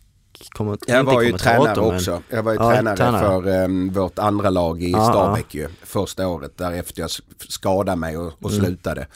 kommer, 0.50 0.78
Jag 0.88 1.04
var 1.04 1.22
ju 1.22 1.38
tränare 1.38 1.76
men- 1.76 1.96
också. 1.96 2.22
Jag 2.30 2.44
var 2.44 2.52
ju 2.52 2.58
Ja, 2.60 2.72
tränare, 2.72 2.98
tränare. 2.98 3.42
för 3.44 3.52
ehm, 3.64 3.90
vårt 3.94 4.20
andra 4.20 4.50
lag 4.50 4.84
i 4.84 4.92
Ja, 4.92 5.06
Stabäck 5.10 5.56
ju. 5.56 5.68
Första 5.84 6.28
året 6.28 6.58
därefter 6.58 7.02
jag 7.02 7.10
skadade 7.50 7.96
mig 8.00 8.18
och, 8.18 8.34
och 8.42 8.52
Mm. 8.52 8.64
slutade. 8.66 9.08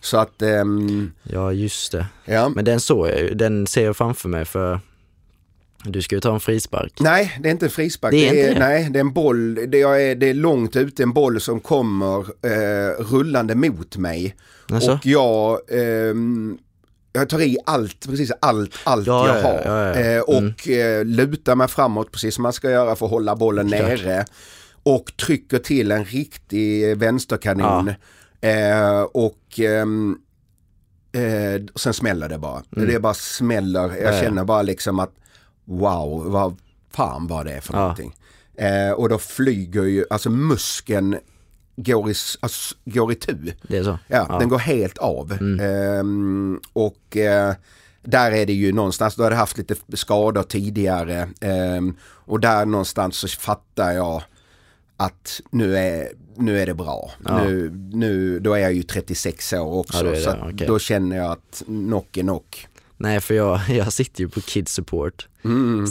Så 0.00 0.16
att, 0.18 0.42
ehm, 0.42 1.12
Ja 1.22 1.52
just 1.52 1.92
det. 1.92 2.06
ja. 2.24 2.48
Men 2.48 2.64
den 2.64 2.80
såg 2.80 3.08
jag 3.08 3.18
ju, 3.20 3.34
den 3.34 3.66
ser 3.66 3.84
jag 3.84 3.96
framför 3.96 4.28
mig 4.28 4.44
för 4.44 4.80
du 5.92 6.02
ska 6.02 6.14
ju 6.14 6.20
ta 6.20 6.34
en 6.34 6.40
frispark. 6.40 6.92
Nej, 7.00 7.36
det 7.40 7.48
är 7.48 7.50
inte 7.52 7.66
en 7.66 7.70
frispark. 7.70 8.12
Det 8.12 8.28
är 8.28 8.34
inte 8.48 8.54
det? 8.54 8.58
Nej, 8.66 8.88
det 8.90 8.98
är 8.98 9.00
en 9.00 9.12
boll. 9.12 9.54
Det 9.54 9.82
är, 9.82 10.14
det 10.14 10.30
är 10.30 10.34
långt 10.34 10.76
ute, 10.76 11.02
en 11.02 11.12
boll 11.12 11.40
som 11.40 11.60
kommer 11.60 12.18
eh, 12.18 13.04
rullande 13.04 13.54
mot 13.54 13.96
mig. 13.96 14.36
Alltså? 14.70 14.92
Och 14.92 15.06
jag, 15.06 15.58
ehm, 15.70 16.58
jag 17.12 17.28
tar 17.28 17.40
i 17.40 17.56
allt, 17.66 18.06
precis 18.08 18.32
allt, 18.40 18.74
allt 18.84 19.06
Ja, 19.06 19.26
jag 19.28 19.36
ja, 19.38 19.42
har. 19.42 19.62
ja, 19.64 20.00
ja. 20.00 20.16
Eh, 20.16 20.20
och 20.20 20.68
eh, 20.68 21.04
lutar 21.04 21.54
mig 21.54 21.68
framåt 21.68 22.12
precis 22.12 22.34
som 22.34 22.42
man 22.42 22.52
ska 22.52 22.70
göra 22.70 22.96
för 22.96 23.06
att 23.06 23.12
hålla 23.12 23.36
bollen 23.36 23.68
Klart. 23.68 23.80
nere. 23.82 24.24
Och 24.82 25.12
trycker 25.16 25.58
till 25.58 25.92
en 25.92 26.04
riktig 26.04 26.96
vänsterkanon. 26.96 27.88
Eh, 28.40 29.00
och 29.02 29.60
ehm, 29.60 30.16
eh, 31.12 31.62
och 31.74 31.80
sen 31.80 31.94
smäller 31.94 32.28
det 32.28 32.38
bara. 32.38 32.62
Det 32.70 33.00
bara 33.00 33.14
smäller. 33.14 33.80
Jag 33.80 33.90
Mm. 33.90 34.04
Ja, 34.04 34.12
ja. 34.14 34.20
känner 34.22 34.44
bara 34.44 34.62
liksom 34.62 34.98
att 34.98 35.12
wow, 35.66 36.24
vad 36.30 36.56
fan 36.90 37.26
var 37.26 37.44
det 37.44 37.60
för 37.60 37.74
Ja. 37.74 37.80
någonting. 37.80 38.14
Eh, 38.54 38.90
och 38.90 39.08
då 39.08 39.18
flyger 39.18 39.82
ju, 39.82 40.04
alltså 40.10 40.30
muskeln 40.30 41.18
går 41.76 42.10
i, 42.10 42.14
alltså, 42.40 42.74
går 42.84 43.12
i 43.12 43.14
tu. 43.14 43.52
Det 43.62 43.78
är 43.78 43.84
så? 43.84 43.98
Ja, 44.08 44.36
den 44.40 44.48
går 44.48 44.58
helt 44.58 44.98
av. 44.98 45.32
Mm. 45.32 45.60
Ehm, 45.60 46.60
och 46.72 47.16
eh, 47.16 47.54
där 48.02 48.32
är 48.32 48.46
det 48.46 48.52
ju 48.52 48.72
någonstans, 48.72 49.14
då 49.14 49.22
har 49.22 49.30
jag 49.30 49.38
haft 49.38 49.58
lite 49.58 49.74
skador 49.94 50.42
tidigare. 50.42 51.28
ehm, 51.40 51.96
och 52.02 52.40
där 52.40 52.66
någonstans 52.66 53.16
så 53.16 53.28
fattar 53.28 53.92
jag 53.92 54.22
att 54.96 55.40
nu 55.50 55.76
är, 55.78 56.08
nu 56.36 56.58
är 56.60 56.66
det 56.66 56.74
bra. 56.74 57.10
Ja. 57.24 57.44
Nu, 57.44 57.70
nu, 57.92 58.38
då 58.40 58.52
är 58.54 58.58
jag 58.58 58.72
ju 58.72 58.82
36 58.82 59.52
år 59.52 59.72
också. 59.78 60.06
Ja, 60.06 60.12
är 60.12 60.20
så 60.20 60.30
det, 60.30 60.36
att 60.36 60.52
okej. 60.54 60.66
då 60.66 60.78
känner 60.78 61.16
jag 61.16 61.30
att 61.32 61.62
knock 61.66 62.16
är 62.16 62.22
knock. 62.22 62.68
Nej 62.96 63.20
för 63.20 63.34
jag, 63.34 63.60
jag 63.68 63.92
sitter 63.92 64.20
ju 64.20 64.28
på 64.28 64.40
Kids 64.40 64.72
Support. 64.72 65.28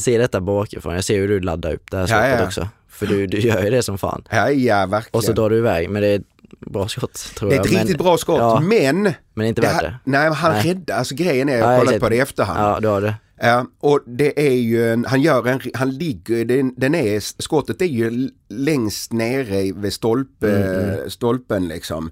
Ser 0.04 0.20
detta 0.20 0.42
bakifrån, 0.42 0.94
jag 0.96 1.04
ser 1.04 1.18
hur 1.20 1.28
du 1.28 1.40
laddar 1.40 1.74
upp 1.74 1.92
det 1.92 1.98
här 1.98 2.06
Mm. 2.08 2.18
Ja, 2.18 2.28
skottet 2.28 2.40
ja. 2.40 2.46
också. 2.48 2.68
För 2.90 3.06
du, 3.08 3.28
du 3.28 3.40
gör 3.40 3.64
ju 3.64 3.70
det 3.70 3.84
som 3.84 3.98
fan. 3.98 4.24
Ja, 4.30 4.50
ja 4.52 4.86
verkligen. 4.86 5.18
Och 5.18 5.24
så 5.24 5.32
drar 5.34 5.50
du 5.50 5.58
iväg, 5.58 5.90
men 5.90 6.02
det 6.02 6.08
är 6.08 6.16
ett 6.16 6.26
bra 6.60 6.88
skott 6.88 7.32
tror 7.36 7.50
det 7.50 7.56
är 7.56 7.58
jag. 7.58 7.66
ett 7.66 7.72
men, 7.72 7.82
riktigt 7.82 7.98
bra 7.98 8.18
skott, 8.18 8.40
Ja, 8.40 8.60
men... 8.60 9.14
men 9.34 9.48
inte 9.48 9.62
det 9.62 9.68
värt 9.68 9.76
här- 9.76 9.84
det. 9.84 9.98
Nej, 10.04 10.24
men 10.24 10.34
han 10.34 10.52
Nej. 10.52 10.64
räddar, 10.70 10.96
alltså 10.96 11.16
grejen 11.16 11.50
är, 11.50 11.54
jag 11.54 11.62
Ja, 11.62 11.66
har 11.66 11.74
jag 11.74 11.86
kollat 11.86 12.00
på 12.02 12.10
det 12.10 12.16
i 12.16 12.20
efterhand. 12.20 12.60
Ja, 12.60 12.80
du 12.80 12.88
har 12.88 13.02
det. 13.02 13.16
Ja, 13.42 13.66
och 13.80 14.00
det 14.08 14.48
är 14.48 14.54
ju 14.56 14.92
en, 14.94 15.06
han 15.06 15.22
gör 15.22 15.48
en, 15.48 15.60
han 15.74 15.92
ligger, 15.98 16.46
den, 16.46 16.74
den 16.78 16.96
är, 16.96 17.20
skottet 17.42 17.82
är 17.82 17.86
ju 17.86 18.30
längst 18.50 19.14
nere 19.14 19.72
vid 19.76 19.94
stolpe, 19.94 20.52
Mm, 20.56 21.10
stolpen 21.10 21.68
liksom. 21.68 22.12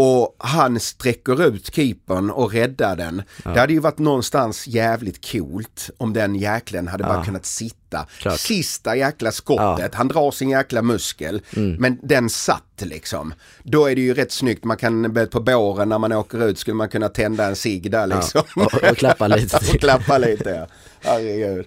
Och 0.00 0.36
han 0.38 0.80
sträcker 0.80 1.42
ut 1.48 1.74
keepern 1.74 2.30
och 2.30 2.52
räddar 2.52 2.96
den. 2.96 3.22
Det 3.44 3.60
hade 3.60 3.72
ju 3.72 3.78
varit 3.80 3.98
någonstans 3.98 4.66
jävligt 4.66 5.30
coolt 5.32 5.90
om 5.96 6.12
den 6.12 6.34
jäklen 6.34 6.88
hade 6.88 7.04
bara 7.04 7.14
Ja. 7.18 7.24
kunnat 7.24 7.46
sitta. 7.46 8.06
Klart. 8.18 8.40
Sista 8.40 8.96
jäkla 8.96 9.32
skottet, 9.32 9.94
han 9.94 10.08
drar 10.08 10.30
sin 10.30 10.48
jäkla 10.50 10.82
muskel, 10.82 11.40
Mm. 11.56 11.76
men 11.80 11.98
den 12.02 12.30
satt 12.30 12.62
liksom. 12.80 13.34
Då 13.62 13.86
är 13.86 13.94
det 13.94 14.00
ju 14.00 14.14
rätt 14.14 14.32
snyggt, 14.32 14.64
man 14.64 14.76
kan 14.76 15.14
på 15.32 15.40
båren 15.40 15.88
när 15.88 15.98
man 15.98 16.12
åker 16.12 16.48
ut 16.48 16.58
skulle 16.58 16.74
man 16.74 16.88
kunna 16.88 17.08
tända 17.08 17.46
en 17.46 17.56
cigg 17.56 17.90
där 17.90 18.06
liksom. 18.06 18.42
Och, 18.56 18.74
och 18.90 18.96
klappa 18.96 19.26
lite 19.28 19.56
och 19.74 19.80
klappa 19.80 20.18
lite 20.18 20.50
ja. 20.50 20.66
Herregud. 21.00 21.66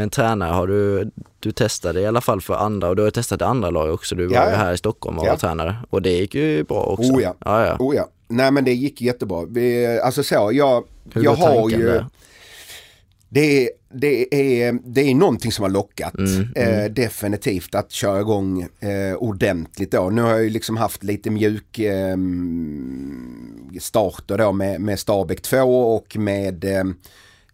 Men 0.00 0.10
tränare 0.10 0.52
har 0.52 0.66
du, 0.66 1.10
du 1.40 1.52
testade 1.52 2.00
i 2.00 2.06
alla 2.06 2.20
fall 2.20 2.40
för 2.40 2.54
andra 2.54 2.88
och 2.88 2.96
du 2.96 3.02
har 3.02 3.10
testat 3.10 3.40
i 3.40 3.44
andra 3.44 3.70
lag 3.70 3.94
också. 3.94 4.14
Du 4.14 4.26
var 4.26 4.34
Ja, 4.34 4.44
ju 4.46 4.50
ja. 4.50 4.56
här 4.56 4.72
i 4.72 4.76
Stockholm 4.78 5.18
och 5.18 5.26
Ja. 5.26 5.30
var 5.30 5.36
tränare 5.36 5.76
och 5.90 6.02
det 6.02 6.10
gick 6.10 6.34
ju 6.34 6.64
bra 6.64 6.82
också. 6.82 7.12
Oh 7.12 7.22
ja. 7.22 7.34
ja, 7.44 7.66
ja. 7.66 7.76
Oh 7.78 7.96
ja. 7.96 8.08
Nej 8.28 8.50
men 8.50 8.64
det 8.64 8.72
gick 8.72 9.00
jättebra. 9.00 9.44
Vi, 9.48 9.86
alltså 10.04 10.22
så, 10.22 10.50
jag, 10.52 10.84
Hur 11.12 11.24
jag 11.24 11.34
har 11.34 11.70
ju... 11.70 11.86
där? 11.86 12.06
Det 13.28 13.64
är, 13.66 13.70
det, 13.92 14.34
är, 14.62 14.78
det 14.84 15.00
är 15.00 15.14
någonting 15.14 15.52
som 15.52 15.62
har 15.62 15.70
lockat. 15.70 16.14
Mm, 16.18 16.48
Eh, 16.56 16.90
definitivt 16.90 17.74
att 17.74 17.90
köra 17.92 18.20
igång 18.20 18.62
eh, 18.62 19.14
ordentligt 19.18 19.90
då. 19.92 20.10
Nu 20.10 20.22
har 20.22 20.30
jag 20.30 20.42
ju 20.42 20.50
liksom 20.50 20.76
haft 20.76 21.04
lite 21.04 21.30
mjuk 21.30 21.78
eh, 21.78 22.16
starter 23.80 24.38
då 24.38 24.52
med, 24.52 24.80
med 24.80 24.98
Stabäck 24.98 25.42
2 25.42 25.94
och 25.96 26.16
med 26.16 26.64
eh, 26.64 26.84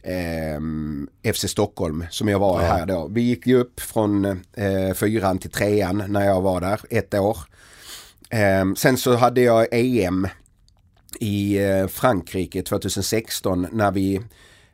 eh, 0.07 1.33
FC 1.33 1.49
Stockholm 1.51 2.05
som 2.11 2.29
jag 2.29 2.39
var 2.39 2.63
Ja. 2.63 2.67
här 2.69 2.87
då. 2.87 3.09
Vi 3.09 3.21
gick 3.21 3.47
ju 3.47 3.57
upp 3.57 3.81
från 3.81 4.25
eh, 4.53 4.95
fyran 4.95 5.39
till 5.39 5.51
trean 5.51 6.05
när 6.09 6.25
jag 6.27 6.41
var 6.41 6.61
där, 6.61 6.81
ett 6.91 7.15
år. 7.15 7.39
Eh, 8.31 8.75
sen 8.77 8.97
så 8.97 9.17
hade 9.17 9.41
jag 9.41 9.67
EM 9.71 10.29
i 11.21 11.59
eh, 11.65 11.87
Frankrike 11.87 12.63
2016 12.63 13.67
när 13.73 13.91
vi 13.91 14.21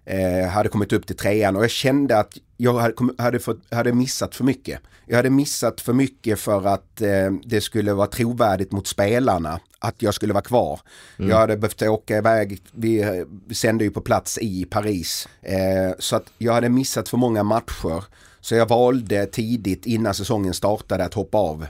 eh, 0.05 0.49
hade 0.49 0.69
kommit 0.69 0.93
upp 0.93 1.07
till 1.07 1.17
trean 1.17 1.57
och 1.57 1.63
jag 1.63 1.71
kände 1.71 2.19
att 2.19 2.35
jag 2.57 2.75
hade, 2.75 2.95
hade, 3.19 3.39
fått, 3.39 3.75
hade 3.75 3.93
missat 3.93 4.35
för 4.35 4.45
mycket. 4.45 4.81
Jag 5.07 5.17
hade 5.17 5.31
missat 5.31 5.81
för 5.81 5.93
mycket 5.93 6.39
för 6.39 6.67
att 6.67 7.01
eh, 7.01 7.33
det 7.45 7.61
skulle 7.61 7.93
vara 7.93 8.07
trovärdigt 8.07 8.73
mot 8.73 8.87
spelarna 8.87 9.61
att 9.79 10.03
jag 10.03 10.15
skulle 10.15 10.33
vara 10.33 10.45
kvar. 10.45 10.81
Jag 11.17 11.37
hade 11.37 11.57
behövt 11.57 11.83
åka 11.83 12.17
iväg, 12.19 12.63
vi, 12.73 13.01
eh, 13.03 13.55
sände 13.55 13.85
ju 13.85 13.91
på 13.91 14.01
plats 14.01 14.39
i 14.39 14.65
Paris. 14.65 15.29
Eh, 15.43 15.93
så 15.99 16.17
att 16.17 16.33
jag 16.39 16.53
hade 16.53 16.69
missat 16.69 17.09
för 17.09 17.17
många 17.17 17.43
matcher. 17.43 18.05
Så 18.41 18.55
jag 18.55 18.69
valde 18.69 19.27
tidigt 19.27 19.87
innan 19.87 20.15
säsongen 20.15 20.55
startade 20.55 21.05
att 21.05 21.15
hoppa 21.15 21.39
av. 21.39 21.67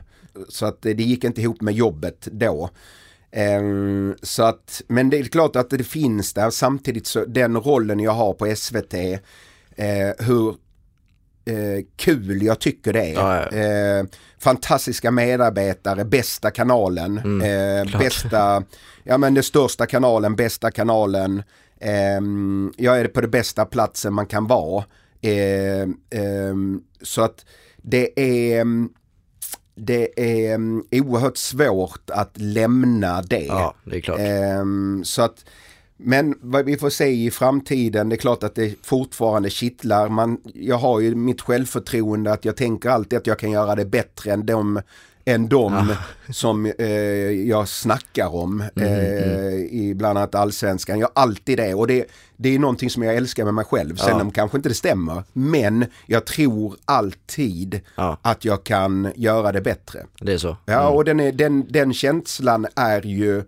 Så 0.49 0.67
att 0.67 0.83
det, 0.83 0.95
det 0.95 1.03
gick 1.03 1.25
inte 1.25 1.41
ihop 1.41 1.61
med 1.61 1.75
jobbet 1.75 2.29
då. 2.33 2.71
Ehm, 3.31 4.15
så 4.23 4.43
att, 4.43 4.83
men 4.87 5.11
det 5.11 5.19
är 5.19 5.25
klart 5.25 5.57
att 5.57 5.71
det 5.71 5.85
finns 5.85 6.33
där 6.33 6.51
samtidigt 6.51 7.07
så 7.07 7.25
den 7.25 7.57
rollen 7.57 8.01
jag 8.01 8.13
har 8.13 8.33
på 8.33 8.57
SVT, 8.57 8.95
eh, 9.77 10.27
hur 10.27 10.55
eh, 11.45 11.85
kul 11.97 12.43
jag 12.43 12.59
tycker 12.61 12.93
det 12.93 13.03
är. 13.03 13.13
Ja, 13.15 13.49
ja. 13.53 13.59
Eh, 13.59 14.05
fantastiska 14.39 15.11
medarbetare, 15.11 16.05
bästa 16.05 16.51
kanalen, 16.51 17.19
eh, 17.19 17.25
Mm, 17.25 17.87
klart. 17.89 18.03
bästa, 18.03 18.65
ja 19.05 19.19
men 19.19 19.35
den 19.35 19.43
största 19.45 19.87
kanalen, 19.87 20.37
bästa 20.37 20.71
kanalen. 20.71 21.43
Ehm, 21.81 22.73
jag 22.77 23.01
är 23.01 23.09
på 23.09 23.21
det 23.21 23.29
bästa 23.29 23.65
platsen 23.65 24.15
man 24.15 24.27
kan 24.27 24.47
vara. 24.47 24.85
Ehm, 25.23 25.97
ehm, 26.11 26.81
så 27.03 27.23
att 27.23 27.45
det 27.83 28.21
är 28.21 28.65
det 29.75 30.21
är 30.51 30.59
oerhört 30.91 31.37
svårt 31.37 32.11
att 32.11 32.31
lämna 32.35 33.23
det. 33.23 33.45
Ja, 33.45 33.75
det 33.85 34.01
så 35.05 35.23
att, 35.23 35.45
men 36.05 36.35
vad 36.41 36.65
vi 36.65 36.77
får 36.77 36.91
se 36.91 37.07
i 37.07 37.31
framtiden, 37.31 38.09
det 38.09 38.15
är 38.15 38.19
klart 38.19 38.43
att 38.43 38.55
det 38.55 38.75
fortfarande 38.83 39.51
kittlar. 39.51 40.09
Man, 40.09 40.39
jag 40.55 40.77
har 40.79 41.01
ju 41.01 41.15
mitt 41.15 41.41
självförtroende 41.41 42.33
att 42.33 42.45
jag 42.45 42.57
tänker 42.57 42.91
alltid 42.91 43.19
att 43.19 43.27
jag 43.27 43.39
kan 43.39 43.51
göra 43.51 43.75
det 43.75 43.85
bättre 43.85 44.33
än 44.33 44.47
de 44.47 44.81
än 45.25 45.49
de 45.49 45.95
som 46.33 46.67
eh, 46.79 46.87
jag 47.31 47.69
snackar 47.69 48.35
om 48.35 48.65
Mm, 48.77 48.89
eh, 48.89 49.55
i 49.55 49.95
bland 49.97 50.19
annat 50.19 50.35
allsvenskan. 50.35 50.99
Jag 50.99 51.07
har 51.15 51.23
alltid 51.23 51.59
det 51.59 51.75
och 51.75 51.87
det, 51.87 52.05
det 52.37 52.55
är 52.55 52.59
någonting 52.59 52.91
som 52.91 53.03
jag 53.03 53.15
älskar 53.17 53.45
med 53.45 53.55
mig 53.55 53.65
själv. 53.65 53.97
Sen 53.97 54.09
Ja. 54.17 54.21
om 54.21 54.31
kanske 54.31 54.57
inte 54.57 54.69
det 54.69 54.75
stämmer, 54.75 55.23
men 55.33 55.85
jag 56.07 56.25
tror 56.27 56.77
alltid 56.85 57.81
Ja. 57.97 58.19
att 58.23 58.45
jag 58.45 58.65
kan 58.65 59.13
göra 59.15 59.53
det 59.53 59.61
bättre. 59.61 60.01
Det 60.21 60.33
är 60.33 60.39
så. 60.39 60.57
Ja, 60.65 60.89
och 60.89 61.05
den, 61.05 61.21
är, 61.21 61.33
den, 61.33 61.67
den 61.69 61.93
känslan 61.95 62.67
är 62.77 63.07
ju 63.07 63.43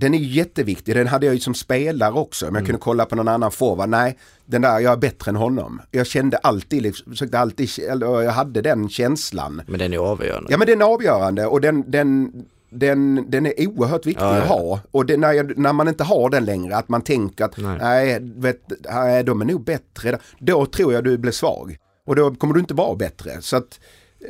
den 0.00 0.14
är 0.14 0.18
jätteviktig, 0.18 0.94
den 0.94 1.06
hade 1.06 1.26
jag 1.26 1.34
ju 1.34 1.40
som 1.40 1.54
spelare 1.54 2.12
också. 2.12 2.48
Om 2.48 2.54
jag 2.54 2.66
kunde 2.66 2.80
kolla 2.80 3.06
på 3.06 3.16
någon 3.16 3.28
annan 3.28 3.50
forward, 3.50 3.88
nej, 3.88 4.18
den 4.46 4.62
där, 4.62 4.78
jag 4.78 4.92
är 4.92 4.96
bättre 4.96 5.28
än 5.30 5.36
honom. 5.36 5.80
Jag 5.90 6.06
kände 6.06 6.36
alltid, 6.36 6.82
liksom, 6.82 7.12
försökte 7.12 7.38
alltid, 7.38 7.68
jag 8.00 8.30
hade 8.30 8.60
den 8.62 8.88
känslan. 8.88 9.62
Men 9.66 9.78
den 9.78 9.92
är 9.92 9.98
avgörande. 9.98 10.48
Ja 10.52 10.58
men 10.58 10.66
den 10.66 10.80
är 10.80 10.84
avgörande 10.86 11.46
och 11.46 11.60
den, 11.60 11.90
den, 11.90 12.32
den, 12.70 13.24
den 13.30 13.46
är 13.46 13.68
oerhört 13.68 14.06
viktig 14.06 14.22
Ja, 14.24 14.36
ja. 14.36 14.42
att 14.42 14.48
ha. 14.48 14.80
Och 14.90 15.06
det, 15.06 15.16
när, 15.16 15.32
jag, 15.32 15.58
när 15.58 15.72
man 15.72 15.88
inte 15.88 16.04
har 16.04 16.30
den 16.30 16.44
längre, 16.44 16.76
att 16.76 16.88
man 16.88 17.02
tänker 17.02 17.44
att 17.44 17.56
Nej. 17.56 17.78
nej, 17.80 18.18
vet, 18.36 18.60
nej 18.90 19.24
de 19.24 19.40
är 19.40 19.44
nog 19.44 19.64
bättre. 19.64 20.18
Då 20.38 20.66
tror 20.66 20.92
jag 20.92 21.04
du 21.04 21.18
blir 21.18 21.32
svag. 21.32 21.76
Och 22.06 22.16
då 22.16 22.34
kommer 22.34 22.54
du 22.54 22.60
inte 22.60 22.74
vara 22.74 22.96
bättre. 22.96 23.30
Så 23.40 23.56
att 23.56 23.80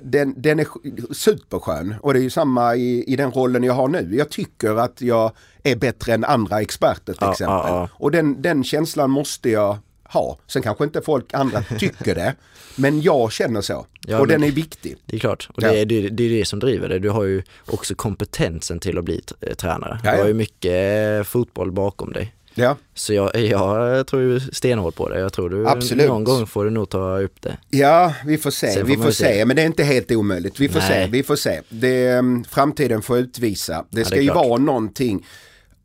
den, 0.02 0.34
den 0.36 0.60
är 0.60 0.64
sk- 0.64 1.12
superskön 1.14 1.94
och 2.00 2.12
det 2.14 2.20
är 2.20 2.22
ju 2.22 2.30
samma 2.30 2.76
i, 2.76 3.04
i 3.12 3.16
den 3.16 3.30
rollen 3.30 3.64
jag 3.64 3.72
har 3.74 3.88
nu. 3.88 4.08
Jag 4.16 4.28
tycker 4.30 4.76
att 4.76 5.02
jag 5.02 5.32
är 5.64 5.76
bättre 5.76 6.14
än 6.14 6.24
andra 6.24 6.60
experter 6.60 7.12
till 7.12 7.16
Ja, 7.20 7.32
exempel. 7.32 7.54
ja, 7.54 7.68
ja. 7.68 7.88
Och 7.92 8.10
den, 8.10 8.42
den 8.42 8.64
känslan 8.64 9.10
måste 9.10 9.50
jag 9.50 9.78
ha. 10.04 10.38
Sen 10.46 10.62
kanske 10.62 10.84
inte 10.84 11.00
folk 11.02 11.34
andra 11.34 11.62
tycker 11.78 12.14
det. 12.14 12.34
Men 12.76 13.00
jag 13.02 13.32
känner 13.32 13.60
så. 13.60 13.86
Ja, 14.06 14.18
och 14.20 14.26
den 14.26 14.44
är 14.44 14.50
viktig. 14.50 14.96
Det 15.06 15.16
är 15.16 15.20
klart, 15.20 15.48
och 15.54 15.62
Ja. 15.62 15.72
det, 15.72 15.78
är, 15.80 15.86
det, 15.86 16.08
det 16.08 16.24
är 16.24 16.30
det 16.38 16.44
som 16.44 16.58
driver 16.58 16.88
det. 16.88 16.98
Du 16.98 17.10
har 17.10 17.24
ju 17.24 17.42
också 17.66 17.94
kompetensen 17.94 18.80
till 18.80 18.98
att 18.98 19.04
bli 19.04 19.22
eh, 19.40 19.54
tränare. 19.54 20.00
Ja, 20.04 20.10
Du 20.10 20.16
ja. 20.16 20.22
har 20.22 20.28
ju 20.28 20.34
mycket 20.34 21.18
eh, 21.18 21.22
fotboll 21.24 21.72
bakom 21.72 22.12
dig. 22.12 22.34
Ja. 22.54 22.76
Så 22.94 23.12
jag, 23.14 23.36
jag 23.36 24.06
tror 24.06 24.22
ju 24.22 24.40
stenhårt 24.40 24.94
på 24.94 25.08
det. 25.08 25.20
Jag 25.20 25.32
tror 25.32 25.50
du 25.50 25.68
Absolut. 25.68 26.08
någon 26.08 26.24
gång 26.24 26.46
får 26.46 26.64
du 26.64 26.70
nog 26.70 26.88
ta 26.88 27.18
upp 27.18 27.42
det. 27.42 27.56
Ja, 27.70 28.14
vi 28.26 28.38
får 28.38 28.50
se. 28.50 28.72
Får 28.72 28.82
vi 28.86 28.96
får 28.96 29.06
ju 29.06 29.12
se. 29.12 29.24
se. 29.24 29.44
Men 29.44 29.56
det 29.56 29.62
är 29.62 29.66
inte 29.66 29.84
helt 29.84 30.10
omöjligt. 30.12 30.60
Vi 30.60 30.68
får 30.68 30.78
Nej. 30.80 30.88
se. 30.88 31.06
Vi 31.10 31.22
får 31.22 31.36
se. 31.36 31.60
Det, 31.68 32.06
mm, 32.08 32.44
framtiden 32.44 33.02
får 33.02 33.18
utvisa. 33.18 33.84
Det 33.90 34.00
det 34.00 34.04
ska 34.04 34.16
är 34.16 34.20
ju 34.20 34.30
klart. 34.30 34.46
vara 34.46 34.58
någonting. 34.58 35.26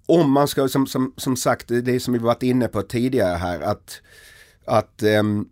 Om 0.05 0.31
man 0.31 0.47
ska, 0.47 0.67
som, 0.67 0.87
som, 0.87 1.13
som 1.17 1.35
sagt, 1.37 1.67
det 1.67 1.99
som 1.99 2.13
vi 2.13 2.19
varit 2.19 2.43
inne 2.43 2.67
på 2.67 2.81
tidigare 2.81 3.35
här, 3.35 3.61
att, 3.61 4.01
att 4.65 5.03
ehm, 5.03 5.45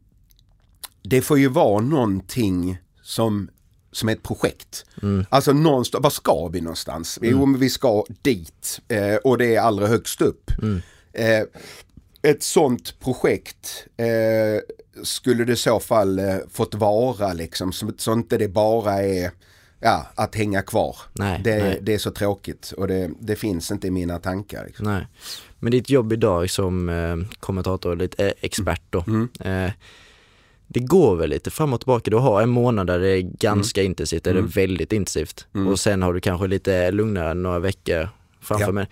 det 1.03 1.21
får 1.21 1.39
ju 1.39 1.47
vara 1.47 1.81
någonting 1.81 2.77
som 3.01 3.49
som 3.91 4.09
ett 4.09 4.23
projekt. 4.23 4.85
Mm. 5.01 5.25
Alltså 5.29 5.53
någonstans, 5.53 6.03
var 6.03 6.09
ska 6.09 6.47
vi 6.47 6.61
någonstans? 6.61 7.19
Jo, 7.21 7.45
men 7.45 7.59
vi 7.59 7.69
ska 7.69 8.03
dit 8.21 8.81
eh, 8.87 9.15
och 9.15 9.37
det 9.37 9.55
är 9.55 9.61
allra 9.61 9.87
högst 9.87 10.21
upp. 10.21 10.51
Mm. 10.61 10.81
Eh, 11.13 11.43
ett 12.21 12.43
sånt 12.43 12.99
projekt 12.99 13.87
eh, 13.97 14.61
skulle 15.03 15.45
det 15.45 15.53
i 15.53 15.55
så 15.55 15.79
fall 15.79 16.19
eh, 16.19 16.35
fått 16.49 16.75
vara 16.75 17.33
liksom, 17.33 17.71
så, 17.71 17.91
så 17.97 18.13
inte 18.13 18.37
det 18.37 18.47
bara 18.47 19.03
är 19.03 19.31
ja, 19.84 20.07
att 20.15 20.36
hänga 20.36 20.61
kvar. 20.61 20.95
Nej, 21.13 21.41
det, 21.43 21.63
nej. 21.63 21.79
det 21.81 21.93
är 21.93 21.97
så 21.97 22.11
tråkigt 22.11 22.73
och 22.77 22.88
det, 22.88 23.09
det 23.19 23.36
finns 23.36 23.71
inte 23.71 23.88
i 23.88 23.91
mina 23.91 24.19
tankar. 24.19 24.65
Liksom. 24.65 24.86
Nej. 24.86 25.07
Men 25.59 25.71
ditt 25.71 25.89
jobb 25.89 26.13
idag 26.13 26.49
som 26.49 26.89
eh, 26.89 27.17
kommentator 27.39 27.95
lite 27.95 28.25
eh, 28.27 28.34
expert 28.41 28.81
då. 28.89 29.03
Mm. 29.07 29.29
Eh, 29.39 29.71
det 30.67 30.79
går 30.79 31.15
väl 31.15 31.29
lite 31.29 31.51
fram 31.51 31.73
och 31.73 31.79
tillbaka. 31.79 32.11
Du 32.11 32.17
har 32.17 32.41
en 32.41 32.49
månad 32.49 32.88
där 32.88 32.99
det 32.99 33.09
är 33.09 33.21
ganska 33.21 33.81
Mm. 33.81 33.91
intensivt, 33.91 34.27
eller 34.27 34.41
väldigt 34.41 34.93
intensivt. 34.93 35.47
Och 35.69 35.79
sen 35.79 36.01
har 36.01 36.13
du 36.13 36.19
kanske 36.19 36.47
lite 36.47 36.91
lugnare 36.91 37.34
några 37.34 37.59
veckor 37.59 38.09
framför 38.41 38.65
Ja. 38.65 38.71
mig. 38.71 38.88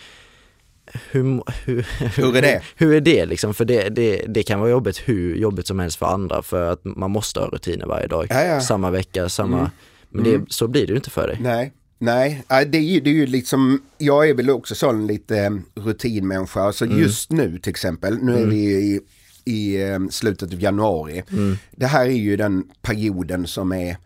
Hur, 1.12 1.44
hur, 1.66 1.88
Hur 2.18 2.36
är 2.38 2.42
det? 2.42 2.62
Hur 2.76 2.94
är 2.94 3.02
det 3.02 3.26
liksom? 3.26 3.54
För 3.54 3.66
det, 3.66 3.90
det, 3.90 4.26
det 4.28 4.44
kan 4.44 4.60
vara 4.60 4.70
jobbigt 4.70 4.98
hur 5.06 5.36
jobbigt 5.36 5.68
som 5.68 5.80
helst 5.80 5.98
för 5.98 6.06
andra 6.06 6.42
för 6.42 6.72
att 6.72 6.80
man 6.84 7.12
måste 7.12 7.40
ha 7.40 7.48
rutiner 7.48 7.86
varje 7.86 8.08
dag. 8.08 8.28
Ja, 8.30 8.44
ja. 8.44 8.62
Samma 8.62 8.92
vecka, 8.92 9.30
samma... 9.30 9.72
Mm. 10.14 10.32
Men 10.32 10.42
det, 10.46 10.54
så 10.54 10.68
blir 10.68 10.88
det 10.88 10.92
ju 10.92 10.96
inte 10.96 11.10
för 11.10 11.28
dig. 11.28 11.38
Nej, 11.42 11.74
nej, 11.98 12.66
det, 12.66 12.78
är 12.78 12.82
ju, 12.82 13.00
det 13.00 13.10
är 13.10 13.14
ju 13.14 13.26
liksom, 13.26 13.82
jag 13.98 14.30
är 14.30 14.34
väl 14.34 14.50
också 14.50 14.76
sån 14.76 15.08
lite 15.08 15.40
eh, 15.40 15.52
rutinmänniska. 15.76 16.74
Så 16.74 16.86
just 16.86 17.32
nu 17.32 17.60
till 17.60 17.70
exempel, 17.70 18.18
nu 18.18 18.42
är 18.42 18.46
vi 18.46 18.58
i, 18.58 19.00
i 19.46 19.82
eh, 19.82 20.00
slutet 20.10 20.54
av 20.54 20.62
januari. 20.62 21.24
Det 21.72 21.86
här 21.86 22.06
är 22.06 22.10
ju 22.10 22.38
den 22.38 22.64
perioden 22.82 23.48
som 23.48 23.72
är 23.72 23.98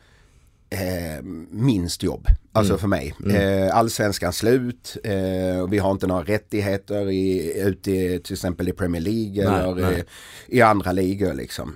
eh, 0.69 1.23
minst 1.51 2.03
jobb, 2.03 2.27
alltså 2.51 2.77
för 2.77 2.87
mig. 2.87 3.13
Eh, 3.29 3.77
allsvenskan 3.77 4.33
slut, 4.33 4.97
eh, 5.03 5.67
vi 5.69 5.77
har 5.77 5.91
inte 5.91 6.07
några 6.07 6.23
rättigheter 6.23 7.11
i, 7.11 7.53
ute 7.61 8.19
till 8.19 8.33
exempel 8.33 8.69
i 8.69 8.73
Premier 8.73 9.01
League 9.01 9.49
Nej, 9.49 9.71
eller 9.71 9.91
nej. 9.91 10.03
I, 10.47 10.57
i 10.57 10.61
andra 10.61 10.91
ligor 10.91 11.33
liksom. 11.33 11.75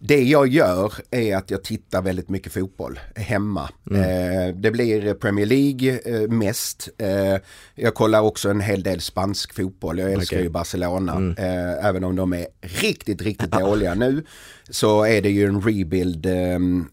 Det 0.00 0.22
jag 0.22 0.48
gör 0.48 0.92
är 1.10 1.36
att 1.36 1.50
jag 1.50 1.64
tittar 1.64 2.02
väldigt 2.02 2.28
mycket 2.28 2.52
fotboll 2.52 3.00
hemma. 3.16 3.70
Eh, 3.90 4.54
det 4.54 4.70
blir 4.70 5.14
Premier 5.14 5.46
League 5.46 6.00
eh, 6.04 6.28
mest. 6.30 6.88
Eh, 6.98 7.36
jag 7.74 7.94
kollar 7.94 8.20
också 8.20 8.50
en 8.50 8.60
hel 8.60 8.82
del 8.82 9.00
spansk 9.00 9.54
fotboll. 9.54 9.98
Jag 9.98 10.12
älskar 10.12 10.36
Okej. 10.36 10.44
ju 10.44 10.50
Barcelona. 10.50 11.34
Eh, 11.38 11.86
även 11.86 12.04
om 12.04 12.16
de 12.16 12.32
är 12.32 12.46
riktigt, 12.60 13.22
riktigt 13.22 13.50
dåliga 13.60 13.94
nu. 13.94 14.24
Så 14.70 15.04
är 15.04 15.22
det 15.22 15.30
ju 15.30 15.44
en 15.46 15.60
rebuild 15.62 16.26
ehm, 16.26 16.88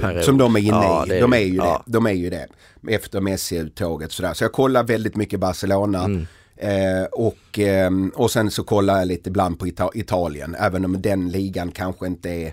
Period. 0.00 0.24
som 0.24 0.38
de 0.38 0.56
är 0.56 0.60
inne 0.60 0.68
Ja, 0.70 1.06
i. 1.06 1.10
är 1.12 1.20
de 1.20 1.32
är 1.32 1.38
ju 1.38 1.54
Ja. 1.54 1.82
det. 1.86 1.92
De 1.92 2.06
är 2.06 2.12
ju 2.12 2.30
det. 2.30 2.46
Efter 2.88 3.20
Messi-uttåget 3.20 4.12
sådär. 4.12 4.34
Så 4.34 4.44
jag 4.44 4.52
kollar 4.52 4.84
väldigt 4.84 5.16
mycket 5.16 5.40
Barcelona. 5.40 6.04
Mm. 6.04 6.26
Eh, 6.56 7.04
och, 7.12 7.58
ehm, 7.58 8.12
och 8.14 8.30
sen 8.30 8.50
så 8.50 8.64
kollar 8.64 8.98
jag 8.98 9.08
lite 9.08 9.28
ibland 9.28 9.58
på 9.58 9.66
Ita- 9.66 9.90
Italien. 9.94 10.56
Även 10.58 10.84
om 10.84 11.02
den 11.02 11.28
ligan 11.30 11.72
kanske 11.72 12.06
inte 12.06 12.30
är 12.30 12.52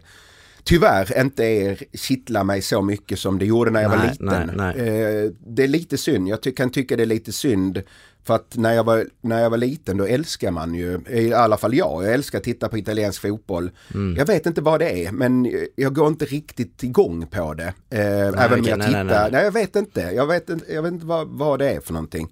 Tyvärr 0.63 1.21
inte 1.21 1.43
är, 1.45 1.83
kittlar 1.93 2.43
mig 2.43 2.61
så 2.61 2.81
mycket 2.81 3.19
som 3.19 3.39
det 3.39 3.45
gjorde 3.45 3.71
när 3.71 3.81
jag 3.81 3.89
var 3.89 3.97
Nej, 3.97 4.09
liten. 4.11 4.51
nej, 4.55 4.75
Eh, 4.79 5.31
det 5.47 5.63
är 5.63 5.67
lite 5.67 5.97
synd, 5.97 6.27
jag 6.27 6.41
ty- 6.41 6.51
kan 6.51 6.69
tycka 6.69 6.95
det 6.95 7.03
är 7.03 7.05
lite 7.07 7.31
synd. 7.31 7.81
För 8.23 8.35
att 8.35 8.57
när 8.57 8.73
jag, 8.73 8.83
var, 8.83 9.05
när 9.21 9.41
jag 9.41 9.49
var 9.49 9.57
liten 9.57 9.97
då 9.97 10.05
älskar 10.05 10.51
man 10.51 10.75
ju, 10.75 10.99
i 11.09 11.33
alla 11.33 11.57
fall 11.57 11.75
jag, 11.75 12.03
jag 12.03 12.13
älskar 12.13 12.37
att 12.37 12.43
titta 12.43 12.69
på 12.69 12.77
italiensk 12.77 13.21
fotboll. 13.21 13.71
Mm. 13.93 14.15
Jag 14.17 14.25
vet 14.25 14.45
inte 14.45 14.61
vad 14.61 14.79
det 14.79 15.05
är 15.05 15.11
men 15.11 15.53
jag 15.75 15.93
går 15.95 16.07
inte 16.07 16.25
riktigt 16.25 16.83
igång 16.83 17.27
på 17.27 17.53
det. 17.53 17.73
Eh, 17.89 18.43
även 18.45 18.59
om 18.59 18.65
jag 18.65 18.77
nej, 18.79 18.87
tittar, 18.87 19.03
nej, 19.03 19.15
nej, 19.21 19.29
nej. 19.31 19.43
jag 19.43 19.51
vet 19.51 19.75
inte, 19.75 20.01
jag 20.01 20.27
vet 20.27 20.49
inte, 20.49 20.73
jag 20.73 20.81
vet 20.83 20.93
inte 20.93 21.05
vad, 21.05 21.27
vad 21.27 21.59
det 21.59 21.69
är 21.71 21.79
för 21.79 21.93
någonting. 21.93 22.27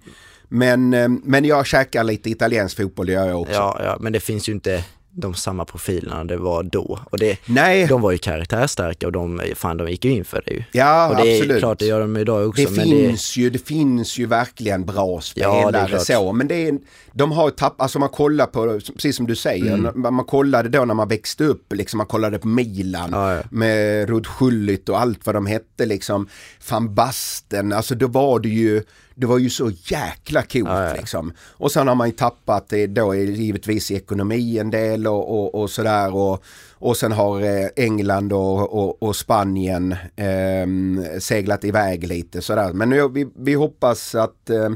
Men, 0.48 0.94
eh, 0.94 1.08
men 1.08 1.44
jag 1.44 1.66
käkar 1.66 2.04
lite 2.04 2.30
italiensk 2.30 2.76
fotboll, 2.76 3.06
det 3.06 3.12
gör 3.12 3.26
jag 3.28 3.40
också. 3.40 3.52
Ja, 3.54 3.80
ja, 3.84 3.96
men 4.00 4.12
det 4.12 4.20
finns 4.20 4.48
ju 4.48 4.52
inte 4.52 4.84
de 5.10 5.34
samma 5.34 5.64
profilerna 5.64 6.24
det 6.24 6.36
var 6.36 6.62
då. 6.62 6.98
Och 7.10 7.18
det, 7.18 7.38
Nej, 7.46 7.86
de 7.86 8.00
var 8.00 8.12
ju 8.12 8.18
karaktärstarka 8.18 9.06
och 9.06 9.12
de, 9.12 9.42
fan 9.56 9.76
de 9.76 9.88
gick 9.90 10.04
ju 10.04 10.10
in 10.10 10.24
för 10.24 10.42
det 10.46 10.52
ju. 10.54 10.62
ja 10.72 11.08
och 11.08 11.16
det 11.16 11.30
är 11.30 11.36
absolut. 11.36 11.58
klart 11.58 11.78
det 11.78 11.86
gör 11.86 12.00
de 12.00 12.16
idag 12.16 12.48
också. 12.48 12.62
Det 12.62 12.68
finns 12.82 13.36
ju, 13.36 13.50
det 13.50 13.66
finns 13.66 14.18
ju 14.18 14.26
verkligen 14.26 14.84
bra 14.84 15.20
Ja, 15.34 15.44
det 15.44 15.56
är 15.58 15.62
spelare 15.62 15.88
klart. 15.88 16.02
så, 16.06 16.32
men 16.32 16.48
det 16.48 16.68
är, 16.68 16.78
de 17.12 17.32
har 17.32 17.50
tappat, 17.50 17.80
alltså 17.82 17.98
man 17.98 18.08
kollar 18.08 18.46
på, 18.46 18.80
precis 18.94 19.16
som 19.16 19.26
du 19.26 19.36
säger, 19.36 19.74
Mm. 19.74 20.00
man, 20.02 20.14
man 20.14 20.24
kollade 20.24 20.68
då 20.68 20.84
när 20.84 20.94
man 20.94 21.08
växte 21.08 21.44
upp, 21.44 21.72
liksom 21.72 21.98
man 21.98 22.06
kollade 22.06 22.38
på 22.38 22.48
Milan 22.48 23.08
Ja, 23.12 23.34
ja. 23.34 23.42
med 23.50 24.08
Rud 24.08 24.26
Schullit 24.26 24.88
och 24.88 25.00
allt 25.00 25.26
vad 25.26 25.34
de 25.34 25.46
hette 25.46 25.86
liksom, 25.86 26.28
van 26.70 26.94
Basten, 26.94 27.72
alltså 27.72 27.94
då 27.94 28.06
var 28.06 28.40
det 28.40 28.48
ju, 28.48 28.82
det 29.18 29.26
var 29.26 29.38
ju 29.38 29.50
så 29.50 29.70
jäkla 29.70 30.42
coolt 30.42 30.68
Ja, 30.68 30.88
ja. 30.88 30.94
liksom. 30.94 31.32
Och 31.50 31.72
sen 31.72 31.88
har 31.88 31.94
man 31.94 32.08
ju 32.08 32.14
tappat 32.14 32.68
det 32.68 32.86
då 32.86 33.14
givetvis 33.14 33.90
i 33.90 33.94
ekonomi 33.96 34.58
en 34.58 34.70
del 34.70 35.06
och, 35.06 35.38
och, 35.38 35.54
och 35.54 35.70
sådär 35.70 36.14
och, 36.14 36.44
och 36.72 36.96
sen 36.96 37.12
har 37.12 37.40
eh, 37.40 37.68
England 37.76 38.32
och, 38.32 38.72
och, 38.78 39.02
och 39.02 39.16
Spanien 39.16 39.96
ehm, 40.16 41.04
seglat 41.20 41.64
iväg 41.64 42.06
lite 42.06 42.42
sådär. 42.42 42.72
Men 42.72 42.90
nu, 42.90 43.08
vi, 43.08 43.28
vi 43.36 43.54
hoppas 43.54 44.14
att, 44.14 44.50
eh, 44.50 44.70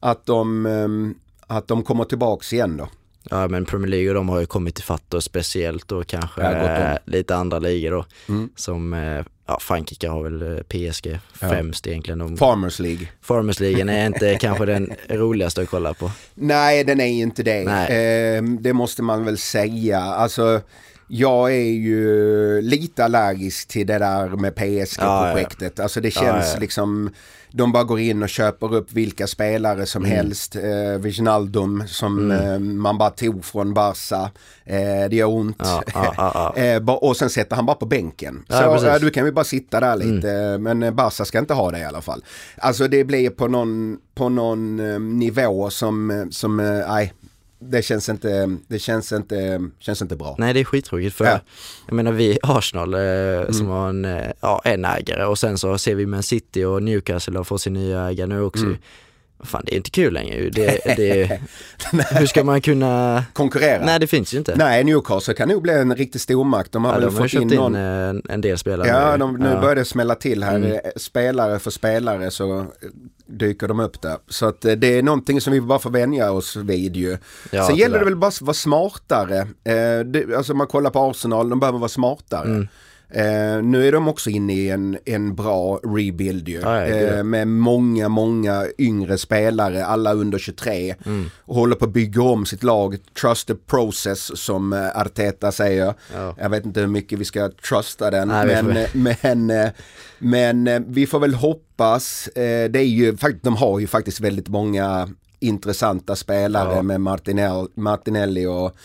att, 0.00 0.26
de, 0.26 0.66
ehm, 0.66 1.14
att 1.46 1.68
de 1.68 1.82
kommer 1.82 2.04
tillbaks 2.04 2.52
igen 2.52 2.76
då. 2.76 2.88
Ja 3.30 3.48
men 3.48 3.64
Premier 3.64 3.90
League 3.90 4.08
och 4.08 4.14
de 4.14 4.28
har 4.28 4.40
ju 4.40 4.46
kommit 4.46 4.78
ifatt 4.78 5.14
och 5.14 5.24
speciellt 5.24 5.92
och 5.92 6.06
kanske 6.06 6.42
Ja, 6.42 6.50
eh, 6.50 6.98
lite 7.04 7.36
andra 7.36 7.58
ligor 7.58 7.90
då. 7.90 8.04
Mm. 8.28 8.48
Som, 8.56 8.92
eh, 8.94 9.24
ja 9.48 9.58
Frankrike 9.60 10.08
har 10.08 10.22
väl 10.22 10.42
eh, 10.42 10.62
PSG 10.62 11.18
främst 11.32 11.86
egentligen. 11.86 12.18
De, 12.18 12.36
Farmers 12.36 12.78
League. 12.78 13.08
Farmers 13.22 13.60
League 13.60 13.92
är 13.92 14.06
inte 14.06 14.34
kanske 14.40 14.66
den 14.66 14.92
roligaste 15.08 15.62
att 15.62 15.68
kolla 15.68 15.94
på. 15.94 16.10
Nej, 16.34 16.84
den 16.84 17.00
är 17.00 17.06
inte 17.06 17.42
det. 17.42 17.62
Ehm, 17.90 18.62
det 18.62 18.72
måste 18.72 19.02
man 19.02 19.24
väl 19.24 19.38
säga. 19.38 20.00
Alltså, 20.00 20.60
jag 21.08 21.52
är 21.52 21.70
ju 21.70 22.60
lite 22.62 23.04
allergisk 23.04 23.68
till 23.68 23.86
det 23.86 23.98
där 23.98 24.28
med 24.28 24.54
PSG-projektet. 24.54 25.60
Ja, 25.60 25.72
ja. 25.76 25.82
Alltså 25.82 26.00
det 26.00 26.10
känns 26.10 26.54
ja, 26.54 26.60
liksom, 26.60 27.10
de 27.50 27.72
bara 27.72 27.84
går 27.84 28.00
in 28.00 28.22
och 28.22 28.28
köper 28.28 28.74
upp 28.74 28.92
vilka 28.92 29.26
spelare 29.26 29.86
som 29.86 30.04
mm. 30.04 30.16
helst. 30.16 30.56
Eh, 30.56 31.00
Wijnaldum 31.00 31.84
som 31.86 32.30
mm. 32.30 32.52
eh, 32.52 32.58
man 32.58 32.98
bara 32.98 33.10
tog 33.10 33.44
från 33.44 33.74
Barca. 33.74 34.30
Eh, 34.64 35.08
det 35.10 35.16
gör 35.16 35.28
ont. 35.28 35.62
eh, 36.56 36.94
och 36.94 37.16
sen 37.16 37.30
sätter 37.30 37.56
han 37.56 37.66
bara 37.66 37.76
på 37.76 37.86
bänken. 37.86 38.44
Så 38.48 38.98
du 39.00 39.10
kan 39.10 39.24
ju 39.24 39.32
bara 39.32 39.44
sitta 39.44 39.80
där 39.80 39.96
lite. 39.96 40.30
Mm. 40.30 40.62
Men 40.62 40.82
eh, 40.82 40.90
Barca 40.90 41.24
ska 41.24 41.38
inte 41.38 41.54
ha 41.54 41.70
det 41.70 41.78
i 41.78 41.84
alla 41.84 42.00
fall. 42.02 42.24
Alltså 42.56 42.88
det 42.88 43.04
blir 43.04 43.30
på 43.30 43.48
någon, 43.48 43.98
på 44.14 44.28
någon 44.28 44.92
eh, 44.92 45.00
nivå 45.00 45.70
som, 45.70 46.28
som 46.30 46.60
eh, 46.60 46.88
nej, 46.88 47.12
det 47.58 47.82
känns 47.82 48.08
inte, 48.08 48.56
det 48.68 48.78
känns 48.78 49.12
inte, 49.12 49.68
känns 49.78 50.02
inte 50.02 50.16
bra. 50.16 50.34
Nej 50.38 50.54
det 50.54 50.60
är 50.60 50.64
skittråkigt 50.64 51.16
för 51.16 51.24
ja. 51.24 51.40
jag 51.86 51.94
menar 51.94 52.12
vi 52.12 52.38
Arsenal 52.42 52.94
eh, 52.94 53.00
mm. 53.00 53.52
som 53.52 53.66
har 53.66 53.88
en, 53.88 54.04
eh, 54.04 54.30
ja, 54.40 54.62
en 54.64 54.84
ägare 54.84 55.24
och 55.24 55.38
sen 55.38 55.58
så 55.58 55.78
ser 55.78 55.94
vi 55.94 56.06
Man 56.06 56.22
City 56.22 56.64
och 56.64 56.82
Newcastle 56.82 57.38
har 57.38 57.44
fått 57.44 57.60
sin 57.60 57.72
nya 57.72 58.10
ägare 58.10 58.26
nu 58.26 58.42
också. 58.42 58.64
Mm. 58.64 58.78
Fan 59.44 59.62
det 59.66 59.74
är 59.74 59.76
inte 59.76 59.90
kul 59.90 60.12
längre 60.12 60.50
det, 60.50 60.80
det, 60.96 61.40
Hur 62.18 62.26
ska 62.26 62.44
man 62.44 62.60
kunna 62.60 63.24
konkurrera? 63.32 63.84
Nej 63.84 64.00
det 64.00 64.06
finns 64.06 64.34
ju 64.34 64.38
inte. 64.38 64.56
Nej 64.56 64.84
Newcastle 64.84 65.34
kan 65.34 65.48
nog 65.48 65.62
bli 65.62 65.72
en 65.72 65.96
riktig 65.96 66.20
stormakt. 66.20 66.72
De 66.72 66.84
har 66.84 66.92
ja, 66.92 66.98
väl 66.98 67.08
de 67.08 67.16
fått 67.16 67.32
har 67.32 67.40
in, 67.40 67.48
någon... 67.48 67.76
in 67.76 67.80
en, 67.80 68.22
en, 68.28 68.40
del 68.40 68.58
spelare. 68.58 68.88
Ja, 68.88 69.16
de, 69.16 69.36
nu 69.36 69.48
ja. 69.48 69.60
börjar 69.60 69.74
det 69.74 69.84
smälla 69.84 70.14
till 70.14 70.44
här. 70.44 70.56
Mm. 70.56 70.80
Spelare 70.96 71.58
för 71.58 71.70
spelare 71.70 72.30
så 72.30 72.66
dyker 73.26 73.68
de 73.68 73.80
upp 73.80 74.02
där. 74.02 74.16
Så 74.28 74.46
att 74.46 74.64
eh, 74.64 74.72
det 74.72 74.98
är 74.98 75.02
någonting 75.02 75.40
som 75.40 75.52
vi 75.52 75.60
bara 75.60 75.78
får 75.78 75.90
vänja 75.90 76.32
oss 76.32 76.56
vid 76.56 76.96
ju. 76.96 77.18
Ja, 77.50 77.66
Sen 77.66 77.76
gäller 77.76 77.98
det 77.98 78.04
väl 78.04 78.16
bara 78.16 78.28
att 78.28 78.40
vara 78.40 78.54
smartare. 78.54 79.38
Eh, 79.64 80.04
det, 80.04 80.36
alltså 80.36 80.54
man 80.54 80.66
kollar 80.66 80.90
på 80.90 81.10
Arsenal, 81.10 81.50
de 81.50 81.60
behöver 81.60 81.78
vara 81.78 81.88
smartare. 81.88 82.44
Mm. 82.44 82.68
Eh, 83.10 83.62
nu 83.62 83.88
är 83.88 83.92
de 83.92 84.08
också 84.08 84.30
inne 84.30 84.52
i 84.52 84.70
en, 84.70 84.98
en 85.04 85.34
bra 85.34 85.80
rebuild 85.82 86.48
ju. 86.48 86.64
Ah, 86.64 86.84
eh, 86.84 87.24
med 87.24 87.48
många, 87.48 88.08
många 88.08 88.66
yngre 88.78 89.18
spelare, 89.18 89.84
alla 89.84 90.14
under 90.14 90.38
23. 90.38 90.94
Mm. 91.06 91.30
Och 91.40 91.54
håller 91.54 91.76
på 91.76 91.84
att 91.84 91.92
bygga 91.92 92.22
om 92.22 92.46
sitt 92.46 92.62
lag. 92.62 92.96
Trust 93.20 93.46
the 93.46 93.54
process 93.54 94.38
som 94.38 94.72
eh, 94.72 95.00
Arteta 95.00 95.52
säger. 95.52 95.88
Oh. 95.88 96.34
Jag 96.38 96.48
vet 96.48 96.66
inte 96.66 96.80
hur 96.80 96.86
mycket 96.86 97.18
vi 97.18 97.24
ska 97.24 97.50
trusta 97.68 98.10
den. 98.10 98.28
Nej, 98.28 98.62
men, 98.62 98.86
men, 99.22 99.50
eh, 99.50 99.70
men, 100.18 100.62
men 100.62 100.92
vi 100.92 101.06
får 101.06 101.20
väl 101.20 101.34
hoppas. 101.34 102.28
det 102.34 102.78
är 102.78 102.82
ju, 102.82 103.16
de 103.42 103.56
har 103.56 103.78
ju 103.78 103.86
faktiskt 103.86 104.20
väldigt 104.20 104.48
många 104.48 105.08
intressanta 105.40 106.16
spelare 106.16 106.74
ja. 106.74 106.82
med 106.82 107.00
Martinell, 107.00 107.68
Martinelli 107.74 108.46
och 108.46 108.76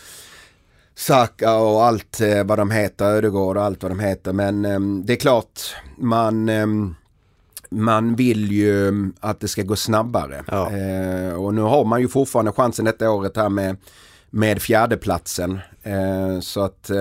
Saka 0.96 1.56
och 1.56 1.84
allt 1.86 2.22
eh, 2.22 2.44
vad 2.44 2.58
de 2.58 2.72
heter, 2.72 3.06
Ödegård 3.06 3.58
och 3.58 3.64
allt 3.64 3.84
vad 3.84 3.92
de 3.92 4.00
heter. 4.00 4.34
Men 4.34 4.66
eh, 4.66 4.80
det 4.80 5.14
är 5.14 5.18
klart, 5.18 5.60
man, 5.98 6.50
eh, 6.50 6.68
man 7.70 8.16
vill 8.16 8.52
ju 8.52 9.12
att 9.20 9.40
det 9.40 9.48
ska 9.48 9.64
gå 9.64 9.76
snabbare. 9.76 10.44
Ja. 10.48 10.72
Eh, 10.72 11.34
och 11.34 11.54
nu 11.54 11.62
har 11.62 11.86
man 11.86 12.02
ju 12.02 12.08
fortfarande 12.08 12.52
chansen 12.52 12.86
detta 12.86 13.12
året 13.12 13.38
här 13.38 13.50
med, 13.50 13.78
med 14.30 14.62
fjärdeplatsen. 14.62 15.60
Eh, 15.84 16.40
så 16.40 16.62
att, 16.62 16.92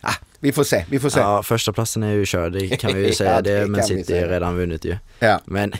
ah, 0.00 0.14
vi 0.40 0.52
får 0.52 0.64
se, 0.64 0.84
vi 0.90 0.98
får 0.98 1.08
se. 1.08 1.20
Ja, 1.20 1.42
första 1.42 1.72
platsen 1.72 2.02
är 2.02 2.12
ju 2.12 2.26
körd, 2.26 2.52
det 2.52 2.68
kan 2.76 2.94
vi 2.94 3.06
ju 3.06 3.12
säga. 3.14 3.34
ja, 3.34 3.40
det, 3.40 3.60
det 3.60 3.66
men 3.66 3.82
City 3.82 4.12
är 4.12 4.28
redan 4.28 4.56
vunnit 4.56 4.84
ju. 4.84 4.96
Ja. 5.18 5.40
Men 5.44 5.72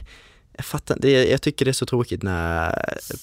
jag 0.57 0.65
fattar 0.65 0.97
det, 1.01 1.31
jag 1.31 1.43
tycker 1.43 1.65
det 1.65 1.71
är 1.71 1.73
så 1.73 1.87
tråkigt 1.87 2.23
när 2.23 2.75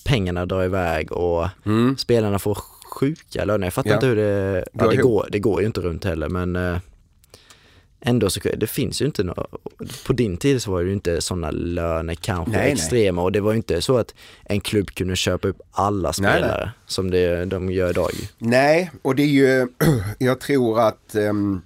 pengarna 0.06 0.46
drar 0.46 0.64
iväg 0.64 1.12
och 1.12 1.48
mm. 1.66 1.98
spelarna 1.98 2.39
får 2.39 2.58
sjuka 2.96 3.46
löner. 3.46 3.68
Jag 3.68 3.74
fattar 3.74 3.89
ja. 3.89 3.96
inte 3.96 4.08
hur 4.08 4.16
det, 4.16 4.66
ja, 4.74 4.88
det, 4.88 4.96
går, 4.96 5.28
det 5.32 5.39
går 5.39 5.62
ju 5.62 5.68
inte 5.68 5.82
runt 5.82 6.04
heller 6.04 6.30
men 6.30 6.56
eh, 6.56 6.78
ändå 8.02 8.30
så 8.30 8.39
det 8.58 8.68
finns 8.68 9.02
ju 9.02 9.06
inte 9.06 9.24
några, 9.24 9.46
på 10.08 10.14
din 10.14 10.38
tid 10.38 10.62
så 10.62 10.72
var 10.72 10.82
det 10.82 10.88
ju 10.88 10.93
inte 10.93 11.22
sådana 11.22 11.52
löner 11.52 12.16
kanske 12.16 12.58
nej, 12.58 12.72
extrema 12.72 13.22
nej. 13.22 13.26
och 13.26 13.32
det 13.32 13.41
var 13.41 13.52
ju 13.52 13.58
inte 13.58 13.82
så 13.82 13.98
att 13.98 14.14
en 14.43 14.62
klubb 14.62 14.89
kunde 14.89 15.16
köpa 15.16 15.48
upp 15.48 15.62
alla 15.72 16.14
spelare 16.14 16.66
nej, 16.66 16.70
som 16.86 17.12
det, 17.12 17.46
de 17.46 17.72
gör 17.72 17.89
idag. 17.89 18.12
Nej, 18.38 18.91
och 19.02 19.16
det 19.16 19.24
är 19.24 19.28
ju, 19.28 19.68
jag 20.18 20.39
tror 20.39 20.80
att 20.80 21.16
um, 21.16 21.62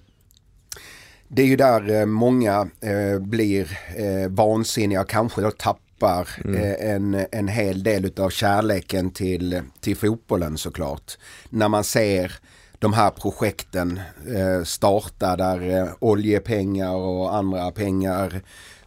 det 1.28 1.42
är 1.42 1.46
ju 1.46 1.56
där 1.56 1.92
eh, 1.92 2.06
många 2.06 2.70
eh, 2.82 3.20
blir 3.20 3.80
eh, 3.96 4.30
vansinniga, 4.30 5.04
kanske 5.04 5.42
då 5.42 5.52
tappar 5.52 5.89
tappar 6.00 6.28
mm. 6.45 6.56
Eh, 6.56 6.91
en, 6.91 7.26
en 7.32 7.47
hel 7.47 7.84
del 7.84 8.12
av 8.18 8.30
kärleken 8.30 9.12
till, 9.12 9.62
till 9.80 9.97
fotbollen 9.97 10.58
såklart. 10.58 11.18
När 11.50 11.68
man 11.70 11.84
ser 11.84 12.34
de 12.80 12.93
här 12.93 13.10
projekten 13.10 14.00
eh, 14.36 14.64
starta 14.64 15.36
där 15.36 15.78
eh, 15.78 15.89
oljepengar 16.00 16.95
och 16.95 17.36
andra 17.36 17.72
pengar 17.72 18.41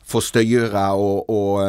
får 0.05 0.21
styra 0.21 0.93
och, 0.93 1.31
och, 1.31 1.61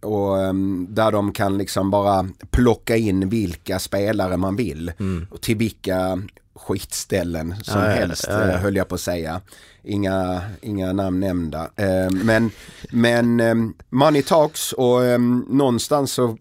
och, 0.00 0.54
där 0.88 1.12
de 1.12 1.32
kan 1.32 1.58
liksom 1.58 1.90
bara 1.90 2.28
plocka 2.50 2.96
in 2.96 3.28
vilka 3.28 3.78
spelare 3.78 4.36
man 4.36 4.56
vill. 4.56 4.92
Mm. 4.98 5.26
Och 5.30 5.40
till 5.40 5.56
vilka 5.56 6.22
skitställen 6.54 7.54
som 7.62 7.80
ja, 7.80 7.88
helst 7.88 8.26
ja, 8.28 8.46
ja. 8.46 8.56
höll 8.56 8.76
jag 8.76 8.88
på 8.88 8.94
att 8.94 9.00
säga 9.00 9.40
inga, 9.84 10.42
inga 10.62 10.92
namn 10.92 11.20
nämnda. 11.20 11.70
Eh, 11.76 12.10
men 12.10 12.50
men 12.90 13.40
eh, 13.40 13.54
money 13.90 14.22
talks 14.22 14.72
och 14.72 15.04
eh, 15.04 15.18
någonstans 15.48 16.12
så, 16.12 16.38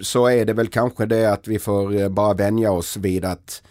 så 0.00 0.26
är 0.26 0.44
det 0.44 0.52
väl 0.52 0.68
kanske 0.68 1.06
det 1.06 1.32
att 1.32 1.48
vi 1.48 1.58
får 1.58 2.00
eh, 2.00 2.08
bara 2.08 2.34
vänja 2.34 2.72
oss 2.72 2.96
vid 2.96 3.24
att 3.24 3.62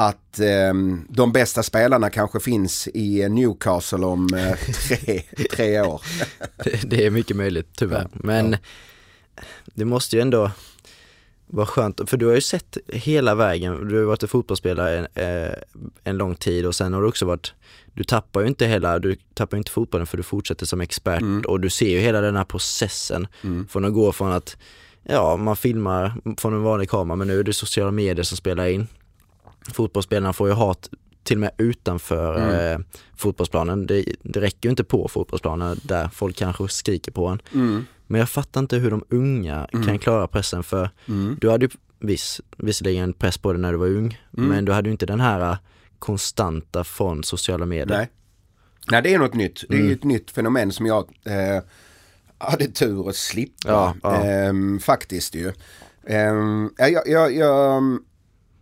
att 0.00 0.40
eh, 0.40 0.74
de 1.08 1.32
bästa 1.32 1.62
spelarna 1.62 2.10
kanske 2.10 2.40
finns 2.40 2.88
i 2.94 3.28
Newcastle 3.28 4.06
om 4.06 4.34
eh, 4.34 4.56
tre, 4.88 5.22
tre 5.50 5.80
år. 5.80 6.02
det 6.84 7.06
är 7.06 7.10
mycket 7.10 7.36
möjligt 7.36 7.68
tyvärr. 7.76 8.08
Men 8.12 8.56
det 9.64 9.84
måste 9.84 10.16
ju 10.16 10.22
ändå 10.22 10.50
vara 11.46 11.66
skönt, 11.66 12.10
för 12.10 12.16
du 12.16 12.26
har 12.26 12.34
ju 12.34 12.40
sett 12.40 12.76
hela 12.86 13.34
vägen, 13.34 13.88
du 13.88 13.98
har 13.98 14.04
varit 14.04 14.22
en 14.22 14.28
fotbollsspelare 14.28 14.98
en, 14.98 15.06
eh, 15.14 15.52
en 16.04 16.16
lång 16.16 16.34
tid 16.34 16.66
och 16.66 16.74
sen 16.74 16.92
har 16.92 17.02
du 17.02 17.08
också 17.08 17.26
varit 17.26 17.54
du 17.98 18.04
tappar 18.04 18.40
ju 18.40 18.46
inte 18.46 18.66
hela, 18.66 18.98
du 18.98 19.16
tappar 19.34 19.56
inte 19.56 19.70
fotbollen 19.70 20.06
för 20.06 20.16
du 20.16 20.22
fortsätter 20.22 20.66
som 20.66 20.80
expert 20.80 21.20
mm. 21.20 21.42
och 21.48 21.60
du 21.60 21.70
ser 21.70 21.88
ju 21.90 21.98
hela 21.98 22.20
den 22.20 22.36
här 22.36 22.44
processen 22.44 23.26
mm. 23.42 23.68
från 23.68 23.84
att 23.84 23.92
gå 23.92 24.12
från 24.12 24.32
att, 24.32 24.56
ja 25.02 25.36
man 25.36 25.56
filmar 25.56 26.12
från 26.36 26.54
en 26.54 26.62
vanlig 26.62 26.90
kamera 26.90 27.16
men 27.16 27.28
nu 27.28 27.38
är 27.38 27.44
det 27.44 27.52
sociala 27.52 27.90
medier 27.90 28.22
som 28.22 28.36
spelar 28.36 28.66
in. 28.66 28.86
Fotbollsspelarna 29.72 30.32
får 30.32 30.48
ju 30.48 30.54
hat 30.54 30.90
till 31.22 31.36
och 31.36 31.40
med 31.40 31.50
utanför 31.58 32.36
mm. 32.36 32.80
eh, 32.80 32.86
fotbollsplanen. 33.16 33.86
Det, 33.86 34.04
det 34.22 34.40
räcker 34.40 34.68
ju 34.68 34.70
inte 34.70 34.84
på 34.84 35.08
fotbollsplanen 35.08 35.80
där 35.82 36.08
folk 36.08 36.36
kanske 36.36 36.68
skriker 36.68 37.12
på 37.12 37.26
en. 37.26 37.42
Mm. 37.54 37.84
Men 38.06 38.18
jag 38.18 38.28
fattar 38.28 38.60
inte 38.60 38.76
hur 38.76 38.90
de 38.90 39.04
unga 39.08 39.68
mm. 39.72 39.86
kan 39.86 39.98
klara 39.98 40.26
pressen 40.26 40.62
för 40.62 40.90
mm. 41.06 41.36
du 41.40 41.50
hade 41.50 41.64
ju 41.64 41.70
viss, 41.98 42.40
visserligen 42.56 43.12
press 43.12 43.38
på 43.38 43.52
dig 43.52 43.62
när 43.62 43.72
du 43.72 43.78
var 43.78 43.86
ung 43.86 44.20
mm. 44.36 44.48
men 44.48 44.64
du 44.64 44.72
hade 44.72 44.88
ju 44.88 44.92
inte 44.92 45.06
den 45.06 45.20
här 45.20 45.58
konstanta 45.98 46.84
från 46.84 47.24
sociala 47.24 47.66
medier. 47.66 47.98
Nej, 47.98 48.08
Nej 48.90 49.02
det 49.02 49.14
är 49.14 49.18
något 49.18 49.34
nytt. 49.34 49.64
Det 49.68 49.76
är 49.76 49.80
mm. 49.80 49.92
ett 49.92 50.04
nytt 50.04 50.30
fenomen 50.30 50.72
som 50.72 50.86
jag 50.86 51.08
eh, 51.24 51.62
hade 52.38 52.66
tur 52.66 53.08
att 53.08 53.16
slippa. 53.16 53.68
Ja, 53.68 53.94
ja. 54.02 54.24
Eh, 54.24 54.52
faktiskt 54.80 55.34
ju. 55.34 55.52
Eh, 56.06 56.34
jag, 56.76 57.08
jag, 57.08 57.34
jag, 57.34 57.98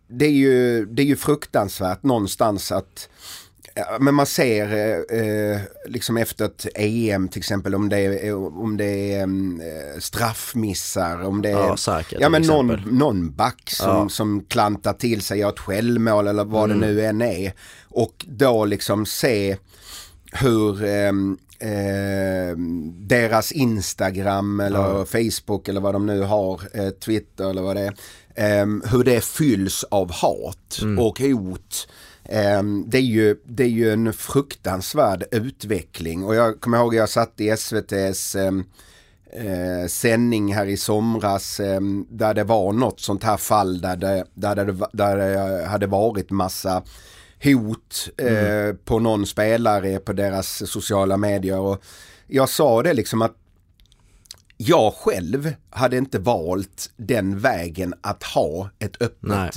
det, 0.09 0.27
är 0.27 0.31
ju, 0.31 0.87
det 0.87 1.03
är 1.03 1.07
ju 1.07 1.17
fruktansvärt 1.17 2.03
någonstans 2.03 2.73
att 2.73 3.09
men 4.01 4.15
man 4.15 4.27
ser 4.27 4.73
eh, 5.15 5.61
liksom 5.87 6.17
efter 6.17 6.45
ett 6.45 6.67
EM 6.75 7.29
till 7.29 7.39
exempel 7.39 7.75
om 7.75 7.89
det 7.89 7.99
är, 7.99 8.35
om 8.35 8.77
det 8.77 9.15
är 9.15 9.23
eh, 9.23 9.99
straffmissar, 9.99 11.25
om 11.25 11.43
det 11.43 11.49
är 11.49 11.53
ja, 11.53 11.77
säkert, 11.77 12.21
ja, 12.21 12.29
men 12.29 12.43
någon, 12.43 12.83
någon 12.99 13.35
back 13.35 13.71
som, 13.71 13.89
ja. 13.89 14.09
som 14.09 14.45
klantar 14.45 14.93
till 14.93 15.23
sig, 15.23 15.39
gör 15.39 15.49
ett 15.49 15.59
självmål 15.59 16.27
eller 16.27 16.45
vad 16.45 16.71
mm. 16.71 16.81
det 16.81 16.87
nu 16.87 17.05
än 17.05 17.23
är. 17.23 17.53
Och 17.89 18.27
då 18.29 18.65
liksom 18.65 19.07
se 19.07 19.57
hur 20.33 20.85
eh, 20.85 21.13
eh, 21.71 22.57
deras 22.89 23.53
Instagram 23.53 24.61
eller 24.61 24.79
ja. 24.79 25.05
Facebook 25.05 25.69
eller 25.69 25.81
vad 25.81 25.95
de 25.95 26.07
nu 26.07 26.21
har, 26.21 26.61
eh, 26.73 26.91
Twitter 26.91 27.51
eller 27.51 27.63
vad 27.63 27.77
det 27.77 27.93
är, 28.35 28.61
eh, 28.61 28.67
hur 28.91 29.05
det 29.05 29.25
fylls 29.25 29.85
av 29.85 30.13
hat 30.13 30.79
mm. 30.83 30.99
och 30.99 31.21
hot 31.21 31.89
det 32.87 32.99
är, 32.99 33.03
ju, 33.03 33.37
det 33.45 33.65
är 33.65 33.69
ju 33.69 33.93
en 33.93 34.13
fruktansvärd 34.13 35.25
utveckling 35.31 36.25
och 36.25 36.35
jag 36.35 36.61
kommer 36.61 36.79
ihåg 36.79 36.95
jag 36.95 37.09
satt 37.09 37.41
i 37.41 37.49
SVTs 37.49 38.35
ehm, 38.35 38.65
eh, 39.33 39.89
sändning 39.89 40.55
här 40.55 40.67
i 40.67 40.77
somras 40.77 41.61
eh, 41.61 41.81
där 42.09 42.35
det 42.35 42.45
var 42.45 42.73
något 42.73 43.01
sånt 43.01 43.25
här 43.25 43.37
fall 43.37 43.81
där 43.81 43.97
det, 43.97 44.25
där 44.35 44.55
det, 44.57 44.77
där 44.93 45.17
det 45.17 45.67
hade 45.67 45.87
varit 45.87 46.31
massa 46.31 46.83
hot 47.45 48.09
eh, 48.17 48.65
mm. 48.65 48.79
på 48.85 48.99
någon 48.99 49.27
spelare 49.27 49.99
på 49.99 50.13
deras 50.13 50.71
sociala 50.71 51.17
medier. 51.17 51.59
Och 51.59 51.83
jag 52.27 52.49
sa 52.49 52.83
det 52.83 52.95
liksom 52.95 53.23
att 53.23 53.35
jag 54.57 54.95
själv 54.95 55.55
hade 55.71 55.97
inte 55.97 56.19
valt 56.19 56.91
den 56.97 57.39
vägen 57.39 57.95
att 58.01 58.23
ha 58.23 58.71
ett 58.79 59.03
öppet 59.03 59.57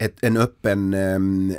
ett, 0.00 0.16
en 0.20 0.36
öppen 0.36 0.94
ehm, 0.94 1.56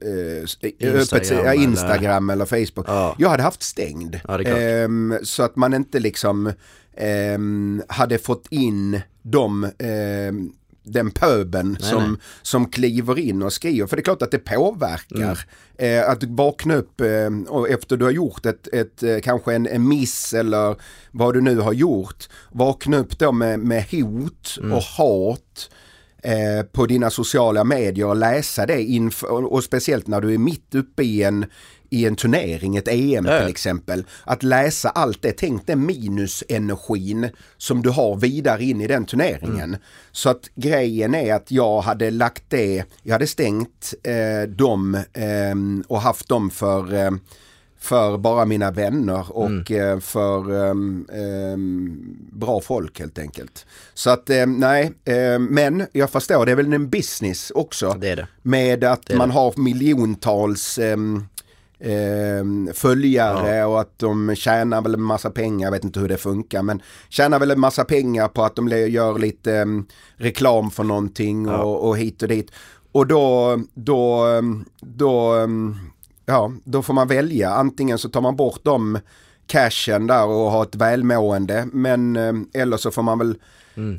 eh, 0.00 0.40
Instagram 0.40 1.00
öppet, 1.00 1.30
ja, 1.30 1.36
eller- 1.36 1.62
Instagram 1.62 2.30
eller 2.30 2.44
Facebook. 2.44 2.86
Ja. 2.88 3.16
Jag 3.18 3.28
hade 3.28 3.42
haft 3.42 3.62
stängd. 3.62 4.20
Ja. 4.28 4.42
Ehm, 4.42 5.18
så 5.22 5.42
att 5.42 5.56
man 5.56 5.74
inte 5.74 6.00
liksom 6.00 6.52
ehm, 6.96 7.82
hade 7.88 8.18
fått 8.18 8.46
in 8.50 9.00
de 9.22 9.70
ehm, 9.78 10.52
den 10.82 11.10
pöben 11.10 11.76
Nej, 11.80 11.90
som, 11.90 12.10
nej. 12.10 12.20
som 12.42 12.70
kliver 12.70 13.18
in 13.18 13.42
och 13.42 13.52
skriver. 13.52 13.86
För 13.86 13.96
det 13.96 14.00
är 14.00 14.04
klart 14.04 14.22
att 14.22 14.30
det 14.30 14.38
påverkar. 14.38 15.38
Eh, 15.78 16.08
att 16.10 16.24
vakna 16.24 16.74
upp 16.74 17.00
eh, 17.00 17.30
och 17.48 17.68
efter 17.70 17.96
du 17.96 18.04
har 18.04 18.12
gjort 18.12 18.46
ett, 18.46 18.68
ett, 18.72 19.02
eh, 19.02 19.18
kanske 19.22 19.54
en, 19.54 19.66
en 19.66 19.88
miss 19.88 20.34
eller 20.34 20.76
vad 21.10 21.34
du 21.34 21.40
nu 21.40 21.58
har 21.58 21.72
gjort. 21.72 22.28
Vakna 22.52 22.96
upp 22.96 23.18
då 23.18 23.32
med, 23.32 23.58
med 23.60 23.84
hot 23.90 24.58
och 24.72 24.82
hat 24.82 25.70
eh, 26.24 26.62
på 26.72 26.86
dina 26.86 27.10
sociala 27.10 27.64
medier 27.64 28.06
och 28.06 28.16
läsa 28.16 28.66
det 28.66 28.82
inför, 28.82 29.52
och, 29.52 29.64
speciellt 29.64 30.06
när 30.06 30.20
du 30.20 30.34
är 30.34 30.38
mitt 30.38 30.74
uppe 30.74 31.02
i 31.02 31.22
en 31.22 31.46
i 31.90 32.06
en 32.06 32.16
turnering, 32.16 32.76
ett 32.76 32.88
EM 32.88 33.24
till 33.24 33.48
exempel. 33.48 34.04
Att 34.24 34.42
läsa 34.42 34.88
allt 34.88 35.22
det, 35.22 35.32
tänk 35.32 35.66
den 35.66 35.86
minusenergin 35.86 37.28
som 37.56 37.82
du 37.82 37.90
har 37.90 38.16
vidare 38.16 38.64
in 38.64 38.80
i 38.80 38.86
den 38.86 39.06
turneringen. 39.06 39.68
Mm. 39.68 39.80
Så 40.12 40.30
att 40.30 40.50
grejen 40.54 41.14
är 41.14 41.34
att 41.34 41.50
jag 41.50 41.80
hade 41.80 42.10
lagt 42.10 42.44
det, 42.48 42.84
jag 43.02 43.12
hade 43.12 43.26
stängt 43.26 43.94
eh, 44.02 44.48
dem 44.48 44.94
eh, 44.94 45.84
och 45.88 46.00
haft 46.00 46.28
dem 46.28 46.50
för 46.50 46.94
eh, 46.94 47.10
för 47.84 48.18
bara 48.18 48.44
mina 48.44 48.70
vänner 48.70 49.36
och 49.36 49.46
Mm. 49.70 49.92
eh, 49.92 50.00
för 50.00 50.64
ehm, 50.70 51.06
ehm, 51.12 52.16
bra 52.32 52.60
folk 52.60 53.00
helt 53.00 53.18
enkelt. 53.18 53.66
Så 53.94 54.10
att 54.10 54.30
eh, 54.30 54.46
nej, 54.46 54.92
eh, 55.04 55.38
men 55.38 55.86
jag 55.92 56.10
förstår 56.10 56.46
det 56.46 56.52
är 56.52 56.56
väl 56.56 56.72
en 56.72 56.88
business 56.90 57.50
också. 57.54 57.96
Det 58.00 58.14
det. 58.14 58.26
Med 58.42 58.84
att 58.84 59.14
man 59.16 59.28
det. 59.28 59.34
har 59.34 59.54
miljontals 59.56 60.78
ehm, 60.78 61.24
följare 62.74 63.64
och 63.64 63.80
att 63.80 63.98
de 63.98 64.34
tjänar 64.34 64.82
väl 64.82 64.94
en 64.94 65.02
massa 65.02 65.30
pengar, 65.30 65.66
jag 65.66 65.72
vet 65.72 65.84
inte 65.84 66.00
hur 66.00 66.08
det 66.08 66.16
funkar, 66.16 66.62
men 66.62 66.82
tjänar 67.08 67.38
väl 67.38 67.50
en 67.50 67.60
massa 67.60 67.84
pengar 67.84 68.28
på 68.28 68.44
att 68.44 68.56
de 68.56 68.68
gör 68.68 69.18
lite 69.18 69.66
reklam 70.16 70.70
för 70.70 70.84
någonting 70.84 71.46
Ja. 71.46 71.62
och, 71.62 71.88
och 71.88 71.98
hit 71.98 72.22
och 72.22 72.28
dit. 72.28 72.50
Och 72.92 73.06
då, 73.06 73.58
då, 73.74 74.24
då, 74.80 75.34
ja, 76.26 76.52
då 76.64 76.82
får 76.82 76.94
man 76.94 77.08
välja. 77.08 77.50
Antingen 77.50 77.98
så 77.98 78.08
tar 78.08 78.20
man 78.20 78.36
bort 78.36 78.60
de 78.62 78.98
cashen 79.46 80.06
där 80.06 80.24
och 80.26 80.50
har 80.50 80.62
ett 80.62 80.74
välmående, 80.74 81.68
men 81.72 82.16
ehm, 82.16 82.48
eller 82.54 82.76
så 82.76 82.90
får 82.90 83.02
man 83.02 83.18
väl 83.18 83.34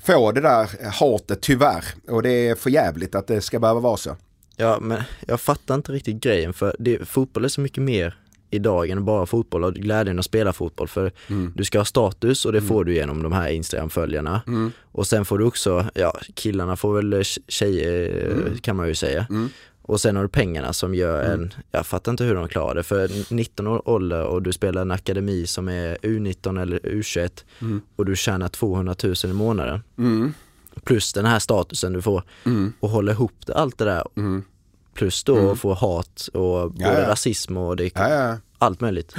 få 0.03 0.31
det 0.31 0.41
där 0.41 0.69
hatet 0.99 1.41
tyvärr. 1.41 1.85
Och 2.07 2.23
det 2.23 2.29
är 2.47 2.55
för 2.55 2.69
jävligt 2.69 3.15
att 3.15 3.27
det 3.27 3.41
ska 3.41 3.59
behöva 3.59 3.79
vara 3.79 3.97
så. 3.97 4.15
Ja 4.57 4.77
men 4.81 5.01
jag 5.27 5.41
fattar 5.41 5.75
inte 5.75 5.91
riktigt 5.91 6.21
grejen 6.21 6.53
för 6.53 6.75
det, 6.79 7.05
fotboll 7.09 7.45
är 7.45 7.49
så 7.49 7.61
mycket 7.61 7.83
mer 7.83 8.17
idag 8.49 8.89
än 8.89 9.05
bara 9.05 9.25
fotboll 9.25 9.63
och 9.63 9.73
glädjen 9.73 10.19
att 10.19 10.25
spela 10.25 10.53
fotboll 10.53 10.87
för 10.87 11.11
du 11.55 11.63
ska 11.63 11.77
ha 11.79 11.85
status 11.85 12.45
och 12.45 12.51
det 12.53 12.61
får 12.61 12.83
du 12.83 12.93
genom 12.93 13.23
de 13.23 13.31
här 13.31 13.49
Instagram-följarna. 13.49 14.41
Och 14.91 15.07
sen 15.07 15.25
får 15.25 15.37
du 15.37 15.45
också, 15.45 15.85
ja 15.95 16.17
killarna 16.35 16.75
får 16.75 16.95
väl 16.95 17.13
tje- 17.13 17.39
tjejer 17.47 18.57
kan 18.61 18.75
man 18.75 18.87
ju 18.87 18.95
säga. 18.95 19.27
Och 19.87 20.01
sen 20.01 20.15
har 20.15 20.23
du 20.23 20.29
pengarna 20.29 20.73
som 20.73 20.95
gör 20.95 21.23
en, 21.23 21.53
jag 21.71 21.85
fattar 21.85 22.11
inte 22.11 22.23
hur 22.23 22.35
de 22.35 22.47
klarar 22.47 22.75
det, 22.75 22.83
för 22.83 23.33
19 23.33 23.67
år 23.67 23.89
ålder 23.89 24.23
och 24.23 24.41
du 24.41 24.53
spelar 24.53 24.81
en 24.81 24.91
akademi 24.91 25.47
som 25.47 25.67
är 25.67 25.95
U19 26.01 26.61
eller 26.61 26.79
U21 26.79 27.43
och 27.95 28.05
du 28.05 28.15
tjänar 28.15 28.47
200 28.47 28.95
000 29.03 29.13
i 29.25 29.27
månaden. 29.33 29.83
Mm. 29.97 30.33
Plus 30.83 31.13
den 31.13 31.25
här 31.25 31.39
statusen 31.39 31.93
du 31.93 32.01
får 32.01 32.23
och 32.79 32.89
hålla 32.89 33.11
ihop 33.11 33.31
allt 33.55 33.77
det 33.77 33.85
där. 33.85 34.03
Plus 34.93 35.23
då 35.23 35.55
få 35.55 35.73
hat 35.73 36.29
och 36.33 36.71
både 36.71 36.85
Mm. 36.85 36.93
Ja, 36.95 37.01
ja. 37.01 37.09
rasism 37.09 37.57
och 37.57 37.75
det, 37.75 37.91
ja. 37.95 38.37
allt 38.57 38.81
möjligt. 38.81 39.15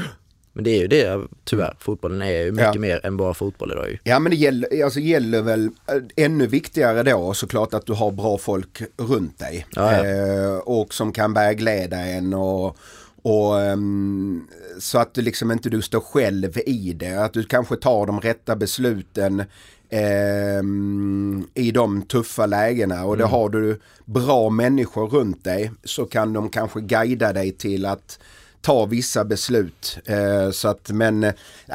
Men 0.56 0.64
det 0.64 0.70
är 0.70 0.78
ju 0.80 0.86
det 0.86 1.26
tyvärr, 1.44 1.76
fotbollen 1.78 2.22
är 2.22 2.44
ju 2.44 2.52
mycket 2.52 2.74
Ja. 2.74 2.80
mer 2.80 3.06
än 3.06 3.16
bara 3.16 3.34
fotboll 3.34 3.72
idag 3.72 3.90
ju. 3.90 3.98
Ja 4.04 4.18
men 4.18 4.30
det 4.30 4.36
gäller, 4.36 4.84
alltså 4.84 5.00
gäller 5.00 5.42
väl 5.42 5.64
äh, 5.66 6.24
ännu 6.24 6.46
viktigare 6.46 7.02
då 7.02 7.34
såklart 7.34 7.74
att 7.74 7.86
du 7.86 7.92
har 7.92 8.10
bra 8.10 8.38
folk 8.38 8.82
runt 8.96 9.38
dig. 9.38 9.66
Ja, 9.74 9.92
ja. 9.92 10.06
Eh, 10.06 10.56
och 10.58 10.94
som 10.94 11.12
kan 11.12 11.32
vägleda 11.32 11.96
en 11.96 12.34
och, 12.34 12.76
och 13.22 13.60
ehm, 13.60 14.46
så 14.80 14.98
att 14.98 15.14
du 15.14 15.22
liksom 15.22 15.50
inte 15.52 15.70
du 15.70 15.82
står 15.82 16.00
själv 16.00 16.58
i 16.66 16.92
det. 16.92 17.24
Att 17.24 17.32
du 17.32 17.44
kanske 17.44 17.76
tar 17.76 18.06
de 18.06 18.20
rätta 18.20 18.56
besluten 18.56 19.42
ehm, 19.90 21.46
i 21.54 21.70
de 21.70 22.02
tuffa 22.02 22.46
lägena 22.46 23.04
och 23.04 23.16
det 23.16 23.24
har 23.24 23.48
du 23.48 23.80
bra 24.04 24.50
människor 24.50 25.08
runt 25.08 25.44
dig 25.44 25.70
så 25.84 26.04
kan 26.04 26.32
de 26.32 26.48
kanske 26.48 26.80
guida 26.80 27.32
dig 27.32 27.52
till 27.52 27.86
att 27.86 28.18
ta 28.66 28.86
vissa 28.86 29.24
beslut. 29.24 29.98
Eh, 30.04 30.50
så 30.50 30.68
att, 30.68 30.90
men 30.90 31.24
eh, 31.24 31.34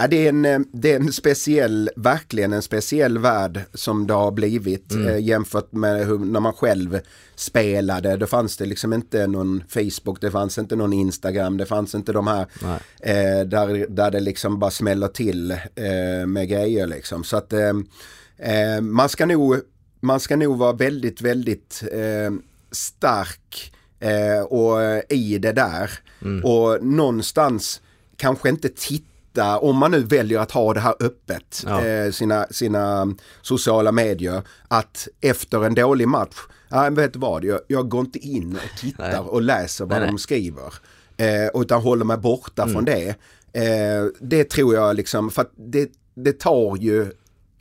det, 0.10 0.26
är 0.26 0.30
en, 0.30 0.46
eh, 0.46 0.60
det 0.74 0.92
är 0.92 0.96
en 0.96 1.14
speciell, 1.14 1.90
verkligen 1.96 2.54
en 2.54 2.62
speciell 2.62 3.18
värld 3.18 3.62
som 3.74 4.08
det 4.08 4.14
har 4.14 4.32
blivit 4.32 4.92
eh, 4.94 5.20
jämfört 5.20 5.72
med 5.72 6.06
hur, 6.08 6.20
när 6.20 6.40
man 6.40 6.54
själv 6.54 7.00
spelade. 7.36 8.18
Då 8.18 8.28
fanns 8.28 8.58
det 8.58 8.66
liksom 8.66 8.94
inte 8.94 9.28
någon 9.28 9.64
Facebook, 9.68 10.22
det 10.22 10.32
fanns 10.32 10.58
inte 10.58 10.76
någon 10.76 10.94
Instagram, 10.94 11.58
det 11.58 11.66
fanns 11.66 11.96
inte 11.96 12.14
de 12.14 12.28
här 12.28 12.48
eh, 13.00 13.46
där, 13.46 13.86
där 13.90 14.12
det 14.12 14.20
liksom 14.20 14.60
bara 14.60 14.72
smäller 14.72 15.08
till 15.08 15.52
eh, 15.52 16.28
med 16.28 16.50
grejer 16.50 16.88
liksom. 16.88 17.24
Så 17.24 17.38
att 17.38 17.54
man 18.82 19.10
ska 19.10 19.26
nog 19.26 19.56
man 20.00 20.20
ska 20.20 20.36
nog 20.36 20.58
vara 20.58 20.74
väldigt, 20.74 21.22
väldigt 21.22 21.84
stark 22.72 23.74
eh, 24.02 24.42
och 24.44 24.80
i 25.10 25.38
det 25.38 25.52
där. 25.52 25.92
Och 26.44 26.84
någonstans 26.86 27.82
kanske 28.18 28.50
inte 28.50 28.70
titta, 28.70 29.60
om 29.60 29.78
man 29.78 29.92
nu 29.92 30.00
väljer 30.04 30.40
att 30.40 30.52
ha 30.52 30.74
det 30.74 30.80
här 30.80 30.96
öppet, 31.00 31.64
Ja. 31.66 31.86
eh, 31.86 32.12
sina, 32.12 32.46
sina 32.52 33.14
sociala 33.42 33.92
medier, 33.92 34.42
att 34.68 35.08
efter 35.22 35.66
en 35.66 35.76
dålig 35.76 36.08
match, 36.08 36.36
ja, 36.70 36.90
vet 36.90 37.14
du 37.14 37.20
vad, 37.20 37.44
jag, 37.46 37.60
jag 37.68 37.90
går 37.90 38.02
inte 38.02 38.20
in 38.20 38.56
och 38.56 38.80
tittar 38.80 39.10
Nej. 39.10 39.20
och 39.20 39.42
läser 39.42 39.86
vad 39.86 39.98
Nej, 39.98 40.08
de 40.08 40.12
nej. 40.12 40.20
skriver. 40.20 40.74
Eh, 41.18 41.62
utan 41.62 41.82
håller 41.82 42.06
mig 42.06 42.18
borta 42.18 42.68
från 42.68 42.86
det. 42.86 43.16
Eh, 43.54 44.06
det 44.20 44.44
tror 44.50 44.76
jag 44.76 44.96
liksom, 44.96 45.30
för 45.32 45.42
att 45.42 45.52
det, 45.56 45.92
det 46.16 46.40
tar 46.40 46.78
ju 46.78 47.12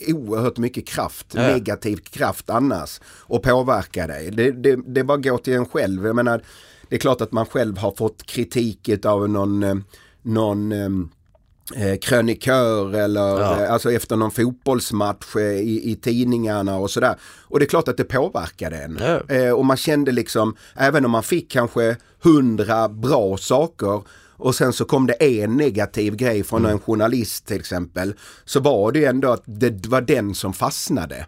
oerhört 0.08 0.58
mycket 0.58 0.86
kraft, 0.88 1.26
Ja, 1.34 1.42
negativ 1.42 1.96
kraft 1.96 2.50
annars 2.50 3.00
och 3.20 3.42
påverka 3.42 4.06
dig. 4.06 4.30
Det, 4.30 4.50
det, 4.50 4.76
det 4.86 5.04
bara 5.04 5.18
går 5.18 5.38
till 5.38 5.52
en 5.54 5.66
själv. 5.66 6.06
Jag 6.06 6.16
menar, 6.16 6.42
det 6.88 6.94
är 6.96 7.00
klart 7.00 7.20
att 7.20 7.32
man 7.32 7.46
själv 7.46 7.78
har 7.78 7.92
fått 7.92 8.22
kritik 8.26 9.04
av 9.04 9.28
någon, 9.28 9.62
eh, 9.62 9.74
någon 10.22 10.72
eh, 10.72 11.96
krönikör 12.00 12.94
eller 12.94 13.20
Ja. 13.40 13.62
eh, 13.64 13.72
alltså 13.72 13.92
efter 13.92 14.16
någon 14.16 14.30
fotbollsmatch 14.30 15.36
eh, 15.36 15.42
i, 15.42 15.90
i 15.90 15.96
tidningarna 15.96 16.76
och 16.78 16.90
sådär. 16.90 17.14
Och 17.42 17.58
det 17.58 17.64
är 17.64 17.68
klart 17.68 17.88
att 17.88 17.96
det 17.96 18.04
påverkade 18.04 18.76
en. 18.76 18.98
Ja. 19.00 19.34
Eh, 19.34 19.50
och 19.52 19.64
man 19.66 19.76
kände 19.76 20.12
liksom, 20.12 20.56
även 20.76 21.04
om 21.04 21.10
man 21.10 21.22
fick 21.22 21.50
kanske 21.50 21.96
hundra 22.22 22.88
bra 22.88 23.36
saker 23.36 24.02
och 24.40 24.54
sen 24.54 24.72
så 24.72 24.84
kom 24.84 25.06
det 25.06 25.40
en 25.42 25.56
negativ 25.56 26.16
grej 26.16 26.44
från 26.44 26.66
en 26.66 26.78
journalist 26.78 27.46
till 27.46 27.60
exempel. 27.60 28.14
Så 28.44 28.60
var 28.60 28.92
det 28.92 28.98
ju 28.98 29.04
ändå 29.04 29.32
att 29.32 29.42
det 29.46 29.86
var 29.86 30.00
den 30.00 30.34
som 30.34 30.52
fastnade. 30.52 31.26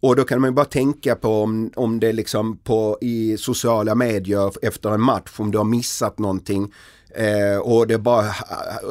Och 0.00 0.16
då 0.16 0.24
kan 0.24 0.40
man 0.40 0.50
ju 0.50 0.54
bara 0.54 0.64
tänka 0.64 1.14
på 1.14 1.42
om, 1.42 1.70
om 1.76 2.00
det 2.00 2.12
liksom 2.12 2.58
på 2.58 2.98
i 3.00 3.36
sociala 3.38 3.94
medier 3.94 4.52
efter 4.62 4.90
en 4.90 5.00
match, 5.00 5.30
om 5.36 5.50
du 5.50 5.58
har 5.58 5.64
missat 5.64 6.18
någonting. 6.18 6.72
Eh, 7.16 7.58
och 7.58 7.86
det 7.86 7.98
bara, 7.98 8.34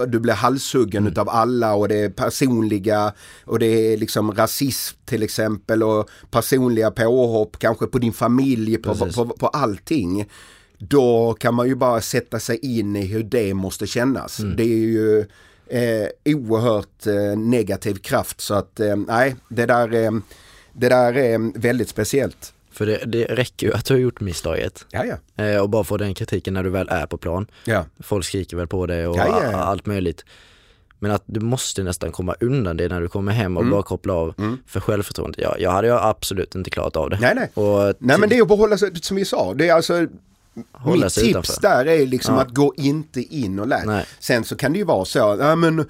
du 0.07 0.19
blir 0.19 0.33
halshuggen 0.33 1.07
utav 1.07 1.29
alla 1.29 1.73
och 1.73 1.87
det 1.87 1.95
är 1.95 2.09
personliga 2.09 3.13
och 3.45 3.59
det 3.59 3.65
är 3.65 3.97
liksom 3.97 4.31
rasism 4.31 4.97
till 5.05 5.23
exempel 5.23 5.83
och 5.83 6.09
personliga 6.31 6.91
påhopp 6.91 7.59
kanske 7.59 7.85
på 7.85 7.97
din 7.99 8.13
familj, 8.13 8.77
på, 8.77 8.95
Precis. 8.95 9.15
på, 9.15 9.25
på 9.25 9.47
allting. 9.47 10.29
Då 10.89 11.33
kan 11.33 11.53
man 11.53 11.67
ju 11.67 11.75
bara 11.75 12.01
sätta 12.01 12.39
sig 12.39 12.57
in 12.79 12.95
i 12.95 13.05
hur 13.05 13.23
det 13.23 13.53
måste 13.53 13.87
kännas. 13.87 14.37
Det 14.57 14.63
är 14.63 14.67
ju 14.67 15.19
eh, 15.67 16.07
oerhört 16.35 17.07
eh, 17.07 17.37
negativ 17.39 17.93
kraft 17.95 18.41
så 18.41 18.53
att 18.53 18.79
eh, 18.79 18.95
nej, 18.95 19.35
det 19.49 19.65
där, 19.65 19.93
eh, 19.93 20.11
det 20.73 20.89
där 20.89 21.17
är 21.17 21.59
väldigt 21.59 21.89
speciellt. 21.89 22.53
För 22.71 22.85
det, 22.85 22.97
det 23.05 23.25
räcker 23.25 23.67
ju 23.67 23.73
att 23.73 23.85
du 23.85 23.93
har 23.93 23.99
gjort 24.01 24.19
misstaget. 24.21 24.85
Ja, 24.91 25.03
ja. 25.35 25.43
Eh, 25.43 25.61
och 25.61 25.69
bara 25.69 25.83
få 25.83 25.97
den 25.97 26.13
kritiken 26.13 26.53
när 26.53 26.63
du 26.63 26.69
väl 26.69 26.87
är 26.89 27.05
på 27.05 27.17
plan. 27.17 27.47
ja. 27.65 27.85
Folk 27.99 28.25
skriker 28.25 28.57
väl 28.57 28.67
på 28.67 28.85
dig 28.85 29.07
och 29.07 29.17
Ja, 29.17 29.25
ja, 29.27 29.43
ja. 29.51 29.57
a- 29.57 29.63
allt 29.63 29.85
möjligt. 29.85 30.25
Men 30.99 31.11
att 31.11 31.23
du 31.25 31.39
måste 31.39 31.83
nästan 31.83 32.11
komma 32.11 32.35
undan 32.39 32.77
det 32.77 32.87
när 32.87 33.01
du 33.01 33.07
kommer 33.07 33.31
hem 33.31 33.57
och 33.57 33.63
Mm. 33.63 33.71
bara 33.71 33.83
koppla 33.83 34.13
av. 34.13 34.33
För 34.67 34.79
självförtroendet, 34.79 35.41
ja, 35.41 35.55
jag 35.59 35.71
hade 35.71 35.87
ju 35.87 35.93
absolut 35.93 36.55
inte 36.55 36.69
klarat 36.69 36.95
av 36.95 37.09
det. 37.09 37.17
Nej, 37.21 37.35
nej. 37.35 37.49
Och 37.53 37.93
Nej 37.99 38.17
men 38.19 38.29
det 38.29 38.37
är 38.37 38.41
att 38.41 38.47
behålla 38.47 38.77
som 38.77 39.15
vi 39.15 39.25
sa, 39.25 39.53
det 39.53 39.67
är 39.69 39.73
alltså 39.73 40.07
Hålla 40.71 41.05
mitt 41.05 41.13
tips 41.13 41.27
utanför. 41.29 41.61
där 41.61 41.85
är 41.87 42.05
liksom 42.07 42.35
Ja. 42.35 42.41
att 42.41 42.49
gå 42.53 42.73
inte 42.77 43.21
in 43.21 43.59
och 43.59 43.67
läs. 43.67 43.85
Nej. 43.85 44.05
Sen 44.19 44.43
så 44.43 44.55
kan 44.55 44.73
det 44.73 44.79
ju 44.79 44.85
vara 44.85 45.05
så, 45.05 45.37
ja 45.39 45.55
men 45.55 45.85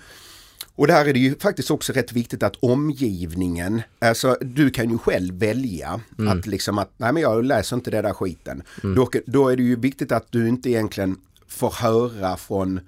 Och 0.75 0.87
där 0.87 1.05
är 1.05 1.13
det 1.13 1.19
ju 1.19 1.35
faktiskt 1.39 1.71
också 1.71 1.93
rätt 1.93 2.11
viktigt 2.13 2.43
att 2.43 2.55
omgivningen, 2.59 3.81
alltså 3.99 4.37
du 4.41 4.69
kan 4.69 4.89
ju 4.89 4.97
själv 4.97 5.35
välja 5.39 5.99
Mm. 6.19 6.39
att 6.39 6.47
liksom 6.47 6.77
att, 6.77 6.91
nej 6.97 7.13
men 7.13 7.21
jag 7.23 7.45
läser 7.45 7.75
inte 7.75 7.91
det 7.91 8.01
där 8.01 8.13
skiten. 8.13 8.63
Då, 8.95 9.09
då 9.25 9.49
är 9.49 9.57
det 9.57 9.63
ju 9.63 9.75
viktigt 9.75 10.11
att 10.11 10.27
du 10.31 10.47
inte 10.49 10.69
egentligen 10.69 11.17
får 11.47 11.71
höra 11.71 12.37
från 12.37 12.79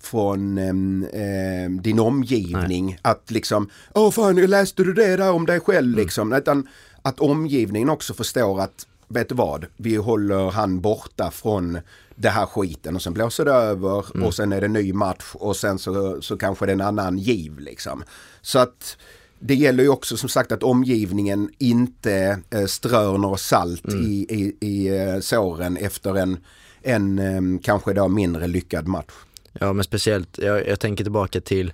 från 0.00 0.58
ehm, 0.58 1.80
din 1.82 1.98
omgivning 1.98 2.98
att 3.02 3.30
liksom, 3.30 3.70
åh 3.94 4.10
fan, 4.10 4.36
läste 4.46 4.84
du 4.84 4.92
det 4.92 5.16
där 5.16 5.30
om 5.30 5.46
dig 5.46 5.60
själv 5.60 5.86
Mm. 5.88 5.98
liksom. 6.00 6.32
Utan 6.32 6.68
att 7.02 7.20
omgivningen 7.20 7.88
också 7.90 8.14
förstår 8.14 8.60
att, 8.60 8.86
vet 9.08 9.28
du 9.28 9.34
vad, 9.34 9.66
vi 9.76 9.96
håller 9.96 10.50
han 10.50 10.80
borta 10.80 11.30
från 11.30 11.78
det 12.14 12.28
här 12.28 12.46
skiten 12.46 12.96
och 12.96 13.02
sen 13.02 13.12
blåser 13.14 13.44
det 13.44 13.52
över 13.52 14.04
Mm. 14.14 14.26
och 14.26 14.34
sen 14.34 14.52
är 14.52 14.60
det 14.60 14.68
ny 14.68 14.92
match 14.92 15.24
och 15.34 15.56
sen 15.56 15.78
så, 15.78 16.22
så 16.22 16.36
kanske 16.36 16.66
det 16.66 16.72
är 16.72 16.74
en 16.74 16.80
annan 16.80 17.18
giv 17.18 17.58
liksom. 17.58 18.04
Så 18.42 18.58
att 18.58 18.96
det 19.38 19.54
gäller 19.54 19.82
ju 19.84 19.88
också 19.90 20.16
som 20.16 20.28
sagt 20.28 20.52
att 20.52 20.62
omgivningen 20.62 21.50
inte 21.58 22.40
eh, 22.50 22.66
strör 22.66 23.18
något 23.18 23.40
salt 23.40 23.84
Mm. 23.88 24.02
i, 24.06 24.26
i, 24.28 24.66
i 24.68 24.98
eh, 24.98 25.20
såren 25.20 25.76
efter 25.76 26.16
en, 26.16 26.38
en 26.82 27.58
kanske 27.58 27.92
då 27.92 28.08
mindre 28.08 28.46
lyckad 28.46 28.86
match. 28.88 29.12
Ja 29.52 29.72
men 29.72 29.84
speciellt, 29.84 30.38
jag, 30.38 30.68
jag 30.68 30.80
tänker 30.80 31.04
tillbaka 31.04 31.40
till 31.40 31.72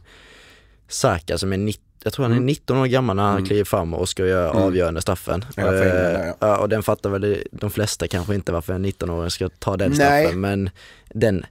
Saka 0.88 1.38
som 1.38 1.52
är 1.52 1.56
19 1.56 1.84
jag 2.04 2.12
tror 2.12 2.22
han 2.24 2.32
är 2.32 2.36
Mm. 2.36 2.46
19 2.46 2.76
år 2.78 2.86
gammal 2.86 3.16
när 3.16 3.22
han 3.22 3.46
kliver 3.46 3.64
fram 3.64 3.94
och 3.94 4.08
ska 4.08 4.26
göra 4.26 4.50
avgörande 4.50 5.00
straffen. 5.02 5.44
Ja, 5.56 5.62
England, 5.62 6.26
Eh, 6.26 6.32
ja. 6.40 6.58
och 6.58 6.68
den 6.68 6.82
fattar 6.82 7.10
väl 7.10 7.42
de 7.52 7.70
flesta 7.70 8.08
kanske 8.08 8.34
inte 8.34 8.52
varför 8.52 8.72
en 8.72 8.84
19-åring 8.86 9.30
ska 9.30 9.48
ta 9.58 9.76
den 9.76 9.88
Nej. 9.90 9.96
straffen 9.96 10.40
men 10.40 10.70
den 11.14 11.44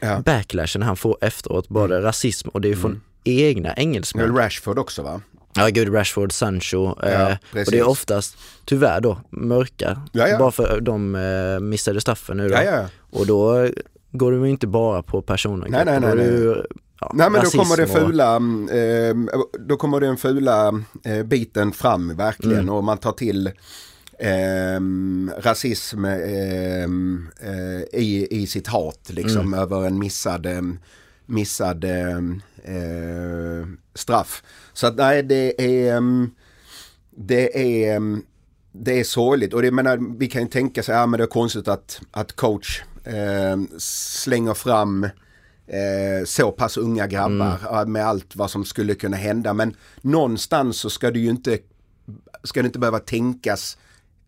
Ja. 0.00 0.22
backlashen 0.24 0.82
han 0.82 0.96
får 0.96 1.16
efteråt, 1.20 1.68
både 1.68 2.02
rasism 2.02 2.48
och 2.48 2.60
det 2.60 2.68
är 2.68 2.76
från 2.76 3.00
egna 3.24 3.68
Det 3.68 3.74
är 3.74 3.80
engelsmän. 3.80 4.24
väl 4.34 4.36
Rashford 4.44 4.78
också 4.78 5.02
va? 5.02 5.20
Ja 5.58 5.66
gud, 5.68 5.94
Rashford, 5.94 6.32
Sancho 6.32 6.94
eh, 7.02 7.12
Ja, 7.12 7.32
och 7.32 7.38
precis. 7.52 7.70
det 7.72 7.78
är 7.78 7.88
oftast 7.88 8.36
tyvärr 8.64 9.00
då 9.00 9.18
mörka, 9.30 10.02
Ja, 10.12 10.28
ja. 10.28 10.38
bara 10.38 10.50
för 10.50 10.80
de 10.80 11.14
eh, 11.14 11.60
missade 11.60 12.00
straffen 12.00 12.36
nu 12.36 12.48
då. 12.48 12.56
Och 13.10 13.26
då 13.26 13.68
går 14.12 14.32
det 14.32 14.38
ju 14.38 14.50
inte 14.50 14.66
bara 14.66 15.02
på 15.02 15.22
personer. 15.22 15.68
Nej, 15.68 15.84
nej, 15.84 16.00
nej, 16.00 16.16
det 16.16 16.24
nej. 16.54 16.62
Ja, 17.00 17.10
Nej 17.14 17.30
men 17.30 17.44
då 17.44 17.50
kommer 17.50 17.76
det 17.76 17.86
fula, 17.86 18.36
eh, 18.36 19.16
då 19.66 19.76
kommer 19.76 20.00
den 20.00 20.16
fula 20.16 20.82
eh, 21.04 21.22
biten 21.22 21.72
fram 21.72 22.16
verkligen 22.16 22.58
Mm. 22.58 22.74
och 22.74 22.84
man 22.84 22.98
tar 22.98 23.12
till 23.12 23.46
eh, 24.18 24.80
rasism 25.42 26.04
eh, 26.04 26.84
eh, 26.84 27.80
i, 27.92 28.28
i 28.30 28.46
sitt 28.46 28.66
hat 28.66 29.10
liksom 29.10 29.40
Mm. 29.46 29.60
över 29.60 29.86
en 29.86 29.98
missad, 29.98 30.46
eh, 30.46 30.62
missad 31.26 31.84
eh, 31.84 32.20
straff. 33.94 34.42
Så 34.72 34.86
att 34.86 34.96
nej 34.96 35.22
det 35.22 35.62
är, 35.86 36.00
det 37.16 37.84
är, 37.86 38.00
det 38.72 39.00
är 39.00 39.04
sorgligt 39.04 39.54
och 39.54 39.62
det, 39.62 39.70
menar, 39.70 40.18
vi 40.18 40.26
kan 40.26 40.42
ju 40.42 40.48
tänka 40.48 40.82
sig, 40.82 40.94
ja 40.94 41.06
men 41.06 41.18
det 41.18 41.24
är 41.24 41.28
konstigt 41.28 41.68
att, 41.68 42.00
att 42.10 42.32
coach 42.36 42.82
slänger 43.78 44.54
fram 44.54 45.08
eh, 45.66 46.24
så 46.24 46.52
pass 46.52 46.76
unga 46.76 47.06
grabbar 47.06 47.58
ja, 47.62 47.84
med 47.84 48.06
allt 48.06 48.36
vad 48.36 48.50
som 48.50 48.64
skulle 48.64 48.94
kunna 48.94 49.16
hända. 49.16 49.52
Men 49.52 49.76
någonstans 50.00 50.80
så 50.80 50.90
ska 50.90 51.10
det 51.10 51.18
ju 51.18 51.30
inte, 51.30 51.58
ska 52.42 52.62
det 52.62 52.66
inte 52.66 52.78
behöva 52.78 52.98
tänkas 52.98 53.76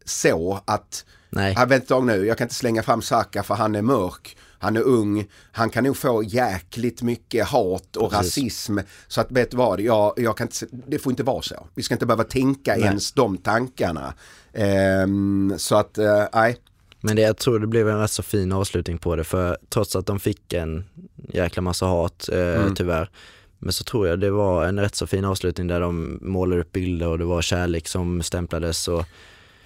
så 0.04 0.60
att, 0.64 1.04
Nej. 1.30 1.54
ja, 1.56 1.60
vänta 1.60 1.76
ett 1.76 1.88
tag 1.88 2.06
nu, 2.06 2.26
jag 2.26 2.38
kan 2.38 2.44
inte 2.44 2.54
slänga 2.54 2.82
fram 2.82 3.02
Saka 3.02 3.42
för 3.42 3.54
han 3.54 3.74
är 3.74 3.82
mörk. 3.82 4.36
Han 4.60 4.76
är 4.76 4.80
ung, 4.80 5.26
han 5.52 5.70
kan 5.70 5.84
nog 5.84 5.96
få 5.96 6.22
jäkligt 6.22 7.02
mycket 7.02 7.46
hat 7.46 7.96
och 7.96 8.10
Precis. 8.10 8.36
rasism. 8.36 8.78
Så 9.08 9.20
att 9.20 9.32
vet 9.32 9.50
du 9.50 9.56
vad, 9.56 9.80
jag, 9.80 10.12
jag 10.16 10.36
kan 10.36 10.46
inte, 10.46 10.66
det 10.86 10.98
får 10.98 11.12
inte 11.12 11.22
vara 11.22 11.42
så. 11.42 11.66
Vi 11.74 11.82
ska 11.82 11.94
inte 11.94 12.06
behöva 12.06 12.24
tänka 12.24 12.74
Nej. 12.74 12.84
ens 12.84 13.12
de 13.12 13.36
tankarna. 13.36 14.14
Ehm, 14.52 15.54
så 15.58 15.76
att, 15.76 15.98
eh, 15.98 16.24
nej. 16.32 16.56
Men 17.00 17.16
det, 17.16 17.22
jag 17.22 17.36
tror 17.36 17.58
det 17.58 17.66
blev 17.66 17.88
en 17.88 18.00
rätt 18.00 18.10
så 18.10 18.22
fin 18.22 18.52
avslutning 18.52 18.98
på 18.98 19.16
det 19.16 19.24
för 19.24 19.58
trots 19.68 19.96
att 19.96 20.06
de 20.06 20.20
fick 20.20 20.52
en 20.52 20.84
jäkla 21.32 21.62
massa 21.62 21.86
hat 21.86 22.28
eh, 22.32 22.38
Mm. 22.38 22.74
tyvärr 22.74 23.10
men 23.58 23.72
så 23.72 23.84
tror 23.84 24.08
jag 24.08 24.20
det 24.20 24.30
var 24.30 24.64
en 24.64 24.80
rätt 24.80 24.94
så 24.94 25.06
fin 25.06 25.24
avslutning 25.24 25.66
där 25.66 25.80
de 25.80 26.18
målade 26.22 26.60
upp 26.60 26.72
bilder 26.72 27.08
och 27.08 27.18
det 27.18 27.24
var 27.24 27.42
kärlek 27.42 27.88
som 27.88 28.22
stämplades 28.22 28.88
och 28.88 29.04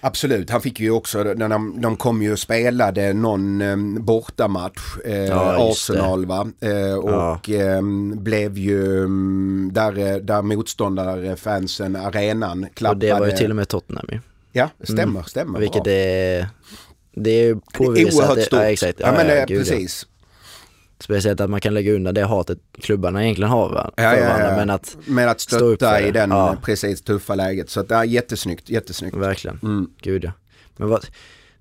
Absolut, 0.05 0.49
han 0.49 0.61
fick 0.61 0.79
ju 0.79 0.91
också, 0.91 1.23
när 1.23 1.49
de, 1.49 1.81
de 1.81 1.95
kom 1.95 2.21
ju 2.21 2.31
och 2.31 2.39
spelade 2.39 3.13
någon 3.13 3.61
eh, 3.61 3.77
bortamatch, 3.99 4.97
eh, 5.05 5.15
Ja. 5.25 5.71
Arsenal 5.71 6.25
va, 6.25 6.51
eh, 6.59 6.95
och 6.95 7.49
eh, 7.49 7.81
blev 8.15 8.57
ju, 8.57 8.97
mm, 8.97 9.69
där, 9.73 10.19
där 10.19 10.41
motståndarfansen, 10.41 11.95
arenan 11.95 12.65
klappade. 12.73 13.11
Och 13.13 13.15
det 13.15 13.19
var 13.19 13.31
ju 13.31 13.37
till 13.37 13.49
och 13.49 13.55
med 13.55 13.67
Tottenham 13.67 14.05
ju. 14.11 14.19
Ja, 14.51 14.69
stämmer, 14.83 15.23
stämmer. 15.23 15.59
Vilket 15.59 15.83
bra. 15.83 15.93
är, 15.93 16.47
det 17.13 17.29
är 17.31 17.49
är 17.51 17.55
påvisat. 17.73 18.13
oerhört 18.19 18.35
det- 18.35 18.41
stort. 18.45 18.59
Ja, 18.59 18.65
exakt. 18.65 18.99
Ja, 18.99 19.11
men 19.11 19.27
det 19.27 19.33
är 19.33 19.47
gud, 19.47 19.57
ja. 19.57 19.61
precis. 19.71 20.07
Speciellt 20.99 21.41
att 21.41 21.49
man 21.49 21.61
kan 21.61 21.73
lägga 21.73 21.93
undan 21.93 22.13
det 22.13 22.25
hatet 22.25 22.59
klubbarna 22.81 23.23
egentligen 23.23 23.51
har 23.51 23.69
va? 23.69 23.91
för 23.97 24.03
Ja, 24.03 24.15
ja, 24.17 24.39
ja. 24.39 24.55
Men 24.55 24.69
att, 24.69 24.97
Med 25.05 25.29
att 25.29 25.39
stötta 25.39 26.01
i 26.01 26.11
den 26.11 26.29
Ja. 26.29 26.57
precis 26.63 27.01
tuffa 27.01 27.35
läget. 27.35 27.69
Så 27.69 27.79
att, 27.79 27.89
ja, 27.89 28.05
jättesnyggt, 28.05 28.69
jättesnyggt. 28.69 29.15
verkligen, 29.17 29.59
Mm. 29.63 29.89
gud 30.01 30.23
ja. 30.23 30.31
Men 30.77 30.89
vad, 30.89 31.05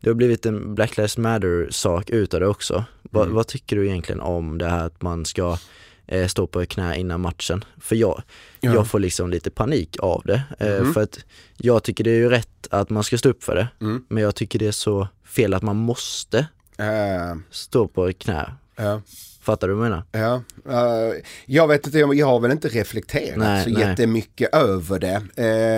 det 0.01 0.11
har 0.11 0.15
blivit 0.15 0.47
en 0.47 0.75
Black 0.75 0.97
Lives 0.97 1.19
Matter 1.19 1.69
sak 1.71 2.11
utav 2.11 2.41
det 2.41 2.47
också. 2.47 2.85
Vad, 3.03 3.23
Mm. 3.25 3.35
vad 3.37 3.47
tycker 3.47 3.77
du 3.77 3.87
egentligen 3.89 4.21
om 4.21 4.59
det 4.59 4.67
här 4.69 4.87
att 4.87 5.03
man 5.03 5.25
ska 5.25 5.59
eh, 6.07 6.27
stå 6.27 6.47
på 6.47 6.65
knä 6.67 6.97
innan 6.97 7.21
matchen? 7.21 7.65
För 7.81 7.97
jag, 7.97 8.23
Ja. 8.61 8.75
Jag 8.75 8.87
får 8.87 8.99
liksom 9.01 9.31
lite 9.31 9.51
panik 9.51 9.97
av 10.01 10.23
det. 10.25 10.43
Eh, 10.59 10.93
För 10.93 11.03
att 11.03 11.19
jag 11.57 11.83
tycker 11.83 12.05
det 12.05 12.11
är 12.11 12.17
ju 12.17 12.29
rätt 12.29 12.69
att 12.71 12.91
man 12.91 13.05
ska 13.05 13.19
stå 13.19 13.29
upp 13.29 13.45
för 13.45 13.55
det. 13.55 13.69
Mm. 13.81 14.05
Men 14.09 14.23
jag 14.23 14.35
tycker 14.35 14.59
det 14.59 14.67
är 14.67 14.73
så 14.73 15.09
fel 15.25 15.55
att 15.55 15.63
man 15.63 15.77
måste 15.77 16.47
Eh, 16.79 17.37
stå 17.51 17.89
på 17.89 18.13
knä. 18.19 18.53
ja. 18.77 19.01
Fattar 19.41 19.69
du 19.69 19.75
vad 19.75 19.87
jag 19.87 19.91
menar? 19.91 20.05
Ja, 20.13 20.43
eh, 20.73 21.15
jag 21.47 21.69
vet 21.69 21.87
inte, 21.87 21.99
jag 21.99 22.27
har 22.27 22.41
väl 22.41 22.51
inte 22.51 22.69
reflekterat 22.69 23.37
Nej, 23.39 23.65
så 23.65 23.71
nej. 23.71 23.83
jättemycket 23.89 24.55
över 24.55 24.99
det. 24.99 25.23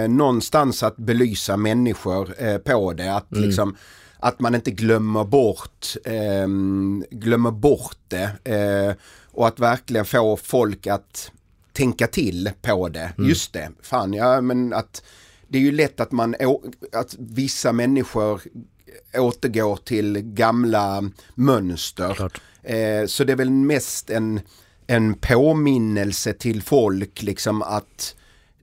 Eh, 0.04 0.08
någonstans 0.10 0.82
att 0.82 0.96
belysa 0.96 1.56
människor 1.56 2.34
eh, 2.38 2.58
på 2.58 2.92
det, 2.92 3.14
att 3.16 3.32
Mm. 3.32 3.44
liksom 3.44 3.76
att 4.18 4.40
man 4.40 4.54
inte 4.54 4.70
glömmer 4.70 5.24
bort, 5.24 5.86
eh, 6.04 6.46
glömmer 7.10 7.50
bort 7.50 7.96
det 8.08 8.30
eh, 8.44 8.94
och 9.34 9.48
att 9.48 9.60
verkligen 9.60 10.04
få 10.04 10.36
folk 10.36 10.86
att 10.86 11.30
tänka 11.72 12.06
till 12.06 12.50
på 12.62 12.88
det. 12.88 13.12
Mm. 13.18 13.28
Just 13.28 13.52
det, 13.52 13.70
fan 13.82 14.12
ja 14.12 14.40
men 14.40 14.72
att 14.72 15.02
det 15.48 15.58
är 15.58 15.62
ju 15.62 15.72
lätt 15.72 16.00
att 16.00 16.12
man, 16.12 16.34
att 16.92 17.16
vissa 17.18 17.72
människor 17.72 18.40
återgår 19.14 19.76
till 19.76 20.20
gamla 20.20 21.10
mönster. 21.34 22.30
Eh, 22.62 23.06
så 23.06 23.24
det 23.24 23.32
är 23.32 23.36
väl 23.36 23.50
mest 23.50 24.10
en, 24.10 24.40
en 24.86 25.14
påminnelse 25.14 26.32
till 26.32 26.62
folk 26.62 27.22
liksom 27.22 27.62
att 27.62 28.14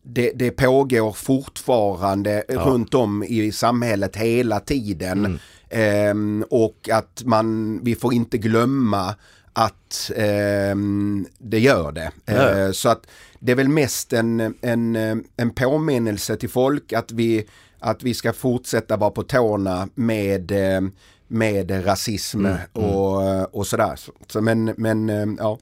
det, 0.04 0.32
det 0.36 0.52
pågår 0.52 1.12
fortfarande 1.12 2.44
runt 2.50 2.94
om 2.94 3.24
i 3.24 3.52
samhället 3.52 4.16
hela 4.16 4.60
tiden. 4.60 5.40
Ehm, 5.70 6.46
och 6.50 6.90
att 6.92 7.24
man, 7.26 7.80
vi 7.84 7.96
får 7.96 8.14
inte 8.14 8.38
glömma 8.38 9.16
att 9.54 10.12
ehm, 10.16 11.26
det 11.38 11.60
gör 11.60 11.92
det. 11.92 12.12
Ja. 12.26 12.50
Eh, 12.50 12.72
så 12.72 12.90
att 12.90 13.08
det 13.40 13.52
är 13.52 13.56
väl 13.56 13.70
mest 13.70 14.14
en, 14.14 14.56
en, 14.62 14.96
en 15.38 15.54
påminnelse 15.56 16.36
till 16.36 16.50
folk 16.50 16.94
att 16.94 17.12
vi, 17.12 17.48
att 17.80 18.04
vi 18.04 18.14
ska 18.14 18.34
fortsätta 18.34 18.98
vara 18.98 19.12
på 19.12 19.24
tårna 19.24 19.90
med, 19.96 20.52
eh, 20.52 20.82
med 21.28 21.86
rasism 21.88 22.46
och, 22.72 23.56
och 23.56 23.68
sådär. 23.68 24.00
Så, 24.28 24.42
men, 24.42 24.74
men 24.78 25.10
eh, 25.10 25.26
ja. 25.38 25.58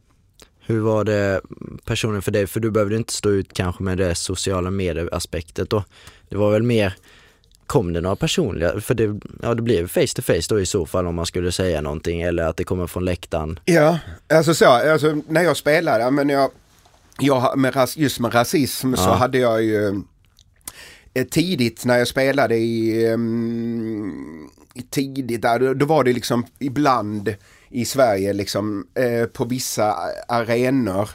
Hur 0.60 0.80
var 0.80 1.04
det 1.04 1.42
personen 1.86 2.22
för 2.22 2.32
dig? 2.32 2.48
För 2.48 2.60
du 2.60 2.72
behövde 2.72 2.96
inte 2.96 3.14
stå 3.14 3.30
ut 3.30 3.54
kanske 3.54 3.84
med 3.84 3.98
det 3.98 4.16
sociala 4.16 4.72
medier-aspektet 4.72 5.70
då. 5.70 5.84
Det 6.30 6.38
var 6.38 6.52
väl 6.52 6.64
mer, 6.64 6.96
kom 7.70 7.94
det 7.94 8.02
några 8.02 8.16
personliga, 8.16 8.80
för 8.82 8.94
det, 8.94 9.20
ja, 9.42 9.54
det 9.54 9.62
blev 9.62 9.88
face 9.88 10.08
to 10.16 10.22
face 10.22 10.42
då 10.50 10.60
i 10.60 10.66
så 10.66 10.86
fall 10.86 11.08
om 11.08 11.16
man 11.16 11.26
skulle 11.26 11.52
säga 11.52 11.82
någonting 11.82 12.22
eller 12.22 12.44
att 12.44 12.58
det 12.58 12.64
kommer 12.64 12.88
från 12.88 13.06
läktaren. 13.06 13.60
Ja, 13.66 14.00
alltså 14.34 14.54
så, 14.54 14.66
alltså 14.66 15.22
när 15.28 15.42
jag 15.42 15.58
spelade, 15.58 16.12
men 16.12 16.30
jag, 16.30 16.52
jag 17.20 17.58
med, 17.58 17.88
just 17.96 18.20
med 18.20 18.36
rasism 18.36 18.94
så 18.96 19.04
Ja. 19.10 19.14
hade 19.14 19.38
jag 19.38 19.64
ju 19.64 20.02
eh, 21.14 21.26
tidigt 21.26 21.86
när 21.86 21.98
jag 21.98 22.08
spelade 22.08 22.56
i, 22.56 23.08
um, 23.14 24.50
tidigt 24.90 25.42
där, 25.42 25.74
då, 25.74 25.86
var 25.86 26.04
det 26.04 26.14
liksom 26.14 26.46
ibland 26.60 27.36
i 27.70 27.86
Sverige 27.86 28.34
liksom 28.34 28.88
eh, 28.96 29.26
på 29.28 29.46
vissa 29.46 29.96
arenor. 30.28 31.10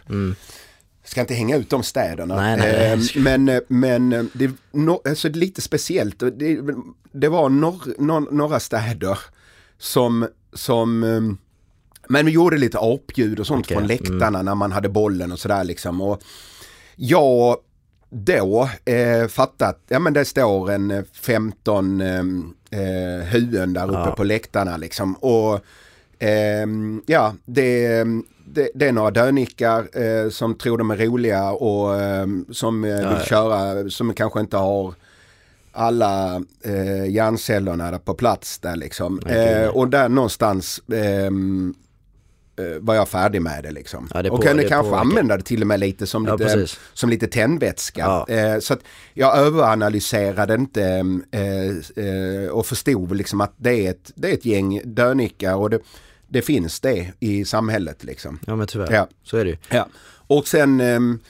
Ska 1.04 1.20
inte 1.20 1.34
hänga 1.34 1.56
ut 1.56 1.70
de 1.70 1.82
städerna. 1.82 2.36
Nej, 2.36 2.56
nej, 2.56 2.72
nej. 2.72 2.92
Eh, 2.92 3.22
men 3.22 3.60
men 3.68 4.12
eh, 4.12 4.24
det 4.32 4.44
är 4.44 4.52
no, 4.72 5.00
alltså 5.08 5.28
lite 5.28 5.60
speciellt. 5.60 6.18
Det, 6.18 6.58
det 7.12 7.28
var 7.28 7.48
norr, 7.48 7.94
nor, 7.98 8.28
några 8.30 8.60
städer 8.60 9.18
som, 9.78 10.26
som 10.52 11.02
ehm, 11.02 11.38
men 12.08 12.26
vi 12.26 12.32
gjorde 12.32 12.56
lite 12.56 12.78
apljud 12.80 13.40
och 13.40 13.46
sånt 13.46 13.66
Okej, 13.66 13.76
från 13.76 13.86
läktarna 13.86 14.42
när 14.42 14.54
man 14.54 14.72
hade 14.72 14.88
bollen 14.88 15.32
och 15.32 15.38
sådär 15.38 15.64
liksom. 15.64 16.00
Och 16.00 16.22
jag 16.96 17.56
då 18.10 18.68
eh, 18.84 19.28
fattat, 19.28 19.82
ja 19.88 19.98
men 19.98 20.12
det 20.12 20.24
står 20.24 20.70
en 20.70 20.90
eh, 20.90 21.04
15 21.12 22.00
eh, 22.00 22.18
eh, 22.70 23.24
huvuden 23.24 23.72
där 23.72 23.84
uppe 23.88 24.08
Ja. 24.08 24.14
på 24.16 24.24
läktarna 24.24 24.76
liksom. 24.76 25.14
Och 25.14 25.60
ehm, 26.18 27.02
ja, 27.06 27.34
det, 27.44 28.04
det, 28.46 28.70
det 28.74 28.86
är 28.88 28.92
några 28.92 29.10
dönickar 29.10 29.88
eh, 30.02 30.30
som 30.30 30.54
tror 30.54 30.78
de 30.78 30.90
är 30.90 30.96
roliga 30.96 31.50
och 31.52 32.00
ehm, 32.00 32.46
som 32.52 32.84
eh, 32.84 33.08
vill 33.08 33.26
köra, 33.26 33.90
som 33.90 34.14
kanske 34.14 34.40
inte 34.40 34.56
har 34.56 34.94
alla 35.72 36.42
eh, 36.64 37.06
hjärncellerna 37.10 37.98
på 37.98 38.14
plats 38.14 38.58
där 38.58 38.76
liksom. 38.76 39.18
Okej. 39.22 39.52
Eh, 39.64 39.68
och 39.68 39.88
där 39.88 40.08
någonstans 40.08 40.80
ehm, 40.92 41.74
eh, 42.58 42.64
var 42.80 42.94
jag 42.94 43.08
färdig 43.08 43.42
med 43.42 43.62
det 43.64 43.70
liksom. 43.70 44.08
Ja, 44.14 44.22
det 44.22 44.30
och 44.30 44.36
på- 44.40 44.42
kunde 44.46 44.62
det 44.62 44.68
kanske 44.68 44.90
påverkar. 44.90 45.08
använda 45.10 45.36
det 45.36 45.42
till 45.42 45.60
och 45.60 45.66
med 45.66 45.80
lite 45.80 46.06
som, 46.06 46.24
Ja, 46.24 46.32
lite, 46.36 46.44
precis. 46.44 46.80
som 46.92 47.10
lite 47.10 47.26
tändvätska. 47.26 48.00
Ja. 48.00 48.34
Eh, 48.34 48.58
så 48.58 48.72
att 48.74 48.80
jag 49.14 49.38
överanalyserade 49.38 50.54
inte 50.54 50.84
eh, 51.30 52.04
eh, 52.04 52.48
och 52.50 52.66
förstod 52.66 53.16
liksom 53.16 53.40
att 53.40 53.52
det 53.56 53.86
är 53.86 53.90
ett, 53.90 54.10
det 54.14 54.30
är 54.30 54.34
ett 54.34 54.44
gäng 54.44 54.80
dönickar 54.84 55.54
och 55.54 55.70
det, 55.70 55.78
det 56.28 56.42
finns 56.42 56.80
det 56.80 57.12
i 57.20 57.44
samhället 57.44 58.04
liksom. 58.04 58.38
Ja 58.46 58.56
men 58.56 58.66
tyvärr, 58.66 58.92
Ja. 58.92 59.08
så 59.22 59.36
är 59.36 59.44
det 59.44 59.50
ju. 59.50 59.56
Ja. 59.70 59.88
Och 60.26 60.48
sen, 60.48 60.80
ehm, 60.80 61.20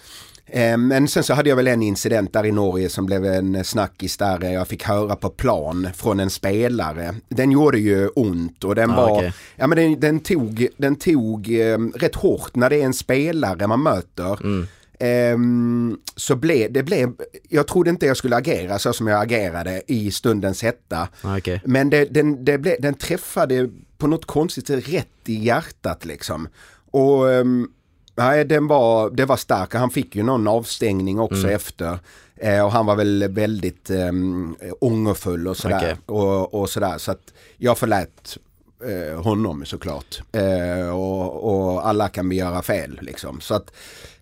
men 0.89 1.09
sen 1.09 1.23
så 1.23 1.35
hade 1.35 1.49
jag 1.49 1.57
väl 1.57 1.69
en 1.69 1.83
incident 1.83 2.33
där 2.33 2.47
i 2.47 2.53
Norge 2.53 2.89
som 2.89 3.07
blev 3.07 3.25
en 3.25 3.65
snackis 3.65 4.17
där 4.17 4.41
jag 4.53 4.69
fick 4.69 4.83
höra 4.85 5.17
på 5.17 5.31
plan 5.31 5.89
från 5.95 6.21
en 6.21 6.31
spelare. 6.31 7.15
Den 7.29 7.51
gjorde 7.51 7.79
ju 7.79 8.09
ont 8.09 8.65
och 8.65 8.75
den 8.75 8.91
Ah, 8.91 8.97
var, 8.97 9.11
okej. 9.19 9.33
ja 9.57 9.67
men 9.67 9.77
den, 9.79 10.01
den 10.01 10.21
tog, 10.21 10.69
den 10.77 10.97
tog 10.97 11.49
ehm, 11.51 11.93
rätt 11.97 12.15
hårt 12.15 12.57
när 12.57 12.71
det 12.71 12.77
är 12.77 12.85
en 12.85 12.95
spelare 12.95 13.67
man 13.67 13.83
möter. 13.83 14.43
Mm. 14.45 14.67
Ehm, 15.01 15.99
så 16.17 16.37
blev 16.37 16.73
det 16.73 16.83
blev, 16.83 17.13
jag 17.49 17.67
trodde 17.67 17.91
inte 17.91 18.07
jag 18.07 18.17
skulle 18.17 18.37
agera 18.37 18.79
så 18.79 18.93
som 18.93 19.07
jag 19.07 19.23
agerade 19.23 19.83
i 19.87 20.11
stundens 20.11 20.63
hetta. 20.63 21.09
Ja, 21.23 21.39
Okej, 21.39 21.61
Men 21.65 21.91
det, 21.91 22.05
den, 22.05 22.45
det 22.45 22.59
blev, 22.59 22.77
den 22.81 22.95
träffade 22.95 23.69
på 23.99 24.07
något 24.07 24.25
konstigt 24.25 24.67
sätt 24.67 24.89
rätt 24.89 25.09
i 25.29 25.35
hjärtat 25.45 26.05
liksom. 26.05 26.49
Och 26.91 27.33
ehm, 27.33 27.69
nej, 28.15 28.45
den 28.45 28.67
var, 28.67 29.11
det 29.11 29.25
var 29.25 29.37
stark. 29.37 29.75
Han 29.75 29.91
fick 29.91 30.17
ju 30.17 30.23
någon 30.23 30.49
avstängning 30.49 31.21
också 31.21 31.43
Mm. 31.43 31.55
efter. 31.57 31.99
Eh, 32.37 32.65
och 32.65 32.73
han 32.73 32.87
var 32.87 32.97
väl 32.97 33.29
väldigt 33.31 33.91
um, 33.91 34.57
ångerfull 34.81 35.49
och 35.49 35.57
sådär. 35.57 35.77
Okej. 35.79 35.97
Och, 36.07 36.55
och 36.55 36.71
sådär. 36.71 36.99
Så 36.99 37.11
att 37.13 37.33
jag 37.57 37.79
förlät 37.79 38.39
eh, 38.85 39.23
honom 39.23 39.65
såklart. 39.65 40.21
Eh, 40.33 40.89
och, 40.97 41.55
och 41.55 41.87
alla 41.89 42.09
kan 42.09 42.29
vi 42.29 42.37
göra 42.37 42.63
fel 42.63 42.99
liksom. 43.03 43.41
Så 43.41 43.55
att, 43.55 43.73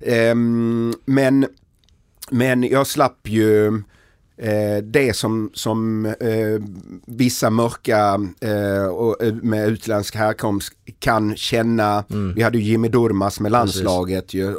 ehm, 0.01 0.95
men, 1.05 1.47
men 2.31 2.63
jag 2.63 2.87
slapp 2.87 3.29
ju 3.29 3.83
eh, 4.37 4.83
det 4.83 5.17
som, 5.17 5.51
som 5.55 6.07
eh, 6.07 6.63
vissa 7.07 7.51
mörka 7.51 8.21
eh, 8.41 8.85
och, 8.85 9.23
eh, 9.23 9.35
med 9.35 9.69
utländsk 9.69 10.17
härkomst 10.17 10.73
kan 10.99 11.37
känna. 11.37 12.05
Vi 12.35 12.43
hade 12.43 12.59
ju 12.59 12.65
Jimmy 12.65 12.89
Durmaz 12.89 13.41
med 13.41 13.53
landslaget 13.53 14.35
ju. 14.35 14.55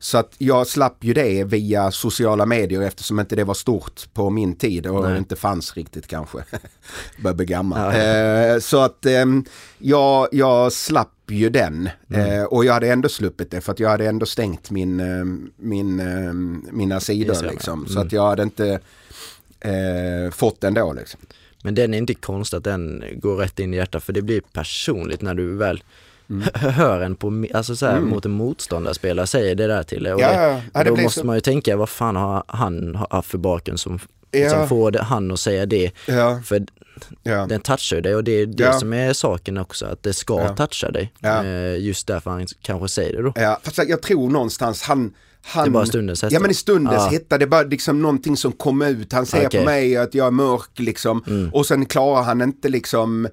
Så 0.00 0.18
att 0.18 0.34
jag 0.38 0.66
slapp 0.66 1.04
ju 1.04 1.14
det 1.14 1.44
via 1.44 1.90
sociala 1.90 2.46
medier 2.46 2.82
eftersom 2.82 3.20
inte 3.20 3.36
det 3.36 3.44
var 3.44 3.54
stort 3.54 4.14
på 4.14 4.30
min 4.30 4.56
tid 4.56 4.86
och 4.86 5.02
Nej. 5.08 5.18
inte 5.18 5.36
fanns 5.36 5.76
riktigt 5.76 6.06
kanske. 6.06 6.38
Börjar 7.22 7.34
bli 7.34 7.46
gammal. 7.46 7.94
Ja, 7.94 8.02
ja. 8.02 8.54
Eh, 8.54 8.58
så 8.58 8.80
att 8.80 9.06
ehm, 9.06 9.44
jag, 9.78 10.28
jag 10.32 10.72
slapp 10.72 11.12
ju 11.28 11.50
den 11.50 11.88
Mm. 12.10 12.30
eh, 12.40 12.44
och 12.44 12.64
jag 12.64 12.72
hade 12.72 12.92
ändå 12.92 13.08
sluppit 13.08 13.50
det 13.50 13.60
för 13.60 13.72
att 13.72 13.80
jag 13.80 13.88
hade 13.88 14.06
ändå 14.08 14.26
stängt 14.26 14.70
min, 14.70 15.00
eh, 15.00 15.24
min, 15.56 16.00
eh, 16.00 16.32
mina 16.72 17.00
sidor 17.00 17.50
liksom. 17.50 17.86
Så 17.86 17.92
Mm. 17.92 18.06
att 18.06 18.12
jag 18.12 18.26
hade 18.26 18.42
inte 18.42 18.80
eh, 19.60 20.30
fått 20.32 20.60
den 20.60 20.74
då 20.74 20.92
liksom. 20.92 21.20
Men 21.62 21.74
den 21.74 21.94
är 21.94 21.98
inte 21.98 22.14
konstigt 22.14 22.56
att 22.56 22.64
den 22.64 23.04
går 23.16 23.36
rätt 23.36 23.58
in 23.58 23.74
i 23.74 23.76
hjärtat 23.76 24.04
för 24.04 24.12
det 24.12 24.22
blir 24.22 24.40
personligt 24.52 25.22
när 25.22 25.34
du 25.34 25.54
väl 25.56 25.82
Mm. 26.30 26.48
hö- 26.54 26.70
hör 26.70 27.00
en 27.00 27.16
på, 27.16 27.46
alltså 27.54 27.76
så 27.76 27.86
här, 27.86 28.00
mot 28.00 28.24
en 28.24 28.30
motståndarspelare 28.30 29.26
säger 29.26 29.54
det 29.54 29.66
där 29.66 29.82
till 29.82 30.02
dig. 30.02 30.14
Och 30.14 30.20
Ja, 30.20 30.60
det, 30.74 30.84
då 30.84 30.96
måste 30.96 31.20
så- 31.20 31.26
man 31.26 31.36
ju 31.36 31.40
tänka, 31.40 31.76
vad 31.76 31.88
fan 31.88 32.16
har 32.16 32.42
han 32.46 32.98
haft 33.10 33.30
för 33.30 33.38
bakgrund 33.38 33.80
som 33.80 33.98
Ja. 34.30 34.40
liksom 34.40 34.68
får 34.68 34.90
det, 34.90 35.02
han 35.02 35.30
att 35.30 35.40
säga 35.40 35.66
det? 35.66 35.90
Ja, 36.06 36.40
För 36.44 36.66
ja. 37.22 37.46
den 37.46 37.60
touchar 37.60 38.00
dig 38.00 38.14
och 38.14 38.24
det 38.24 38.32
är 38.32 38.46
det 38.46 38.72
som 38.78 38.92
är 38.92 39.12
saken 39.12 39.58
också, 39.58 39.86
att 39.86 40.02
det 40.02 40.12
ska 40.12 40.48
toucha 40.54 40.90
dig. 40.90 41.12
Eh, 41.22 41.76
just 41.78 42.06
därför 42.06 42.30
han 42.30 42.46
kanske 42.62 42.88
säger 42.88 43.16
det 43.16 43.22
då. 43.22 43.32
Ja, 43.36 43.60
fast 43.62 43.78
jag 43.88 44.02
tror 44.02 44.30
någonstans 44.30 44.82
han... 44.82 45.14
han 45.42 45.64
Det 45.64 45.70
bara 45.70 45.86
stundens 45.86 46.22
hetta. 46.22 46.34
Ja 46.34 46.40
men 46.40 46.50
i 46.50 46.54
stundens 46.54 47.10
det 47.28 47.34
är 47.34 47.46
bara 47.46 47.62
liksom 47.62 48.02
någonting 48.02 48.36
som 48.36 48.52
kom 48.52 48.82
ut. 48.82 49.12
Han 49.12 49.26
ser 49.26 49.46
Okej. 49.46 49.60
på 49.60 49.66
mig 49.66 49.96
att 49.96 50.14
jag 50.14 50.26
är 50.26 50.30
mörk 50.30 50.70
liksom. 50.78 51.24
Mm. 51.26 51.50
Och 51.54 51.66
sen 51.66 51.86
klarar 51.86 52.22
han 52.22 52.42
inte 52.42 52.68
liksom 52.68 53.28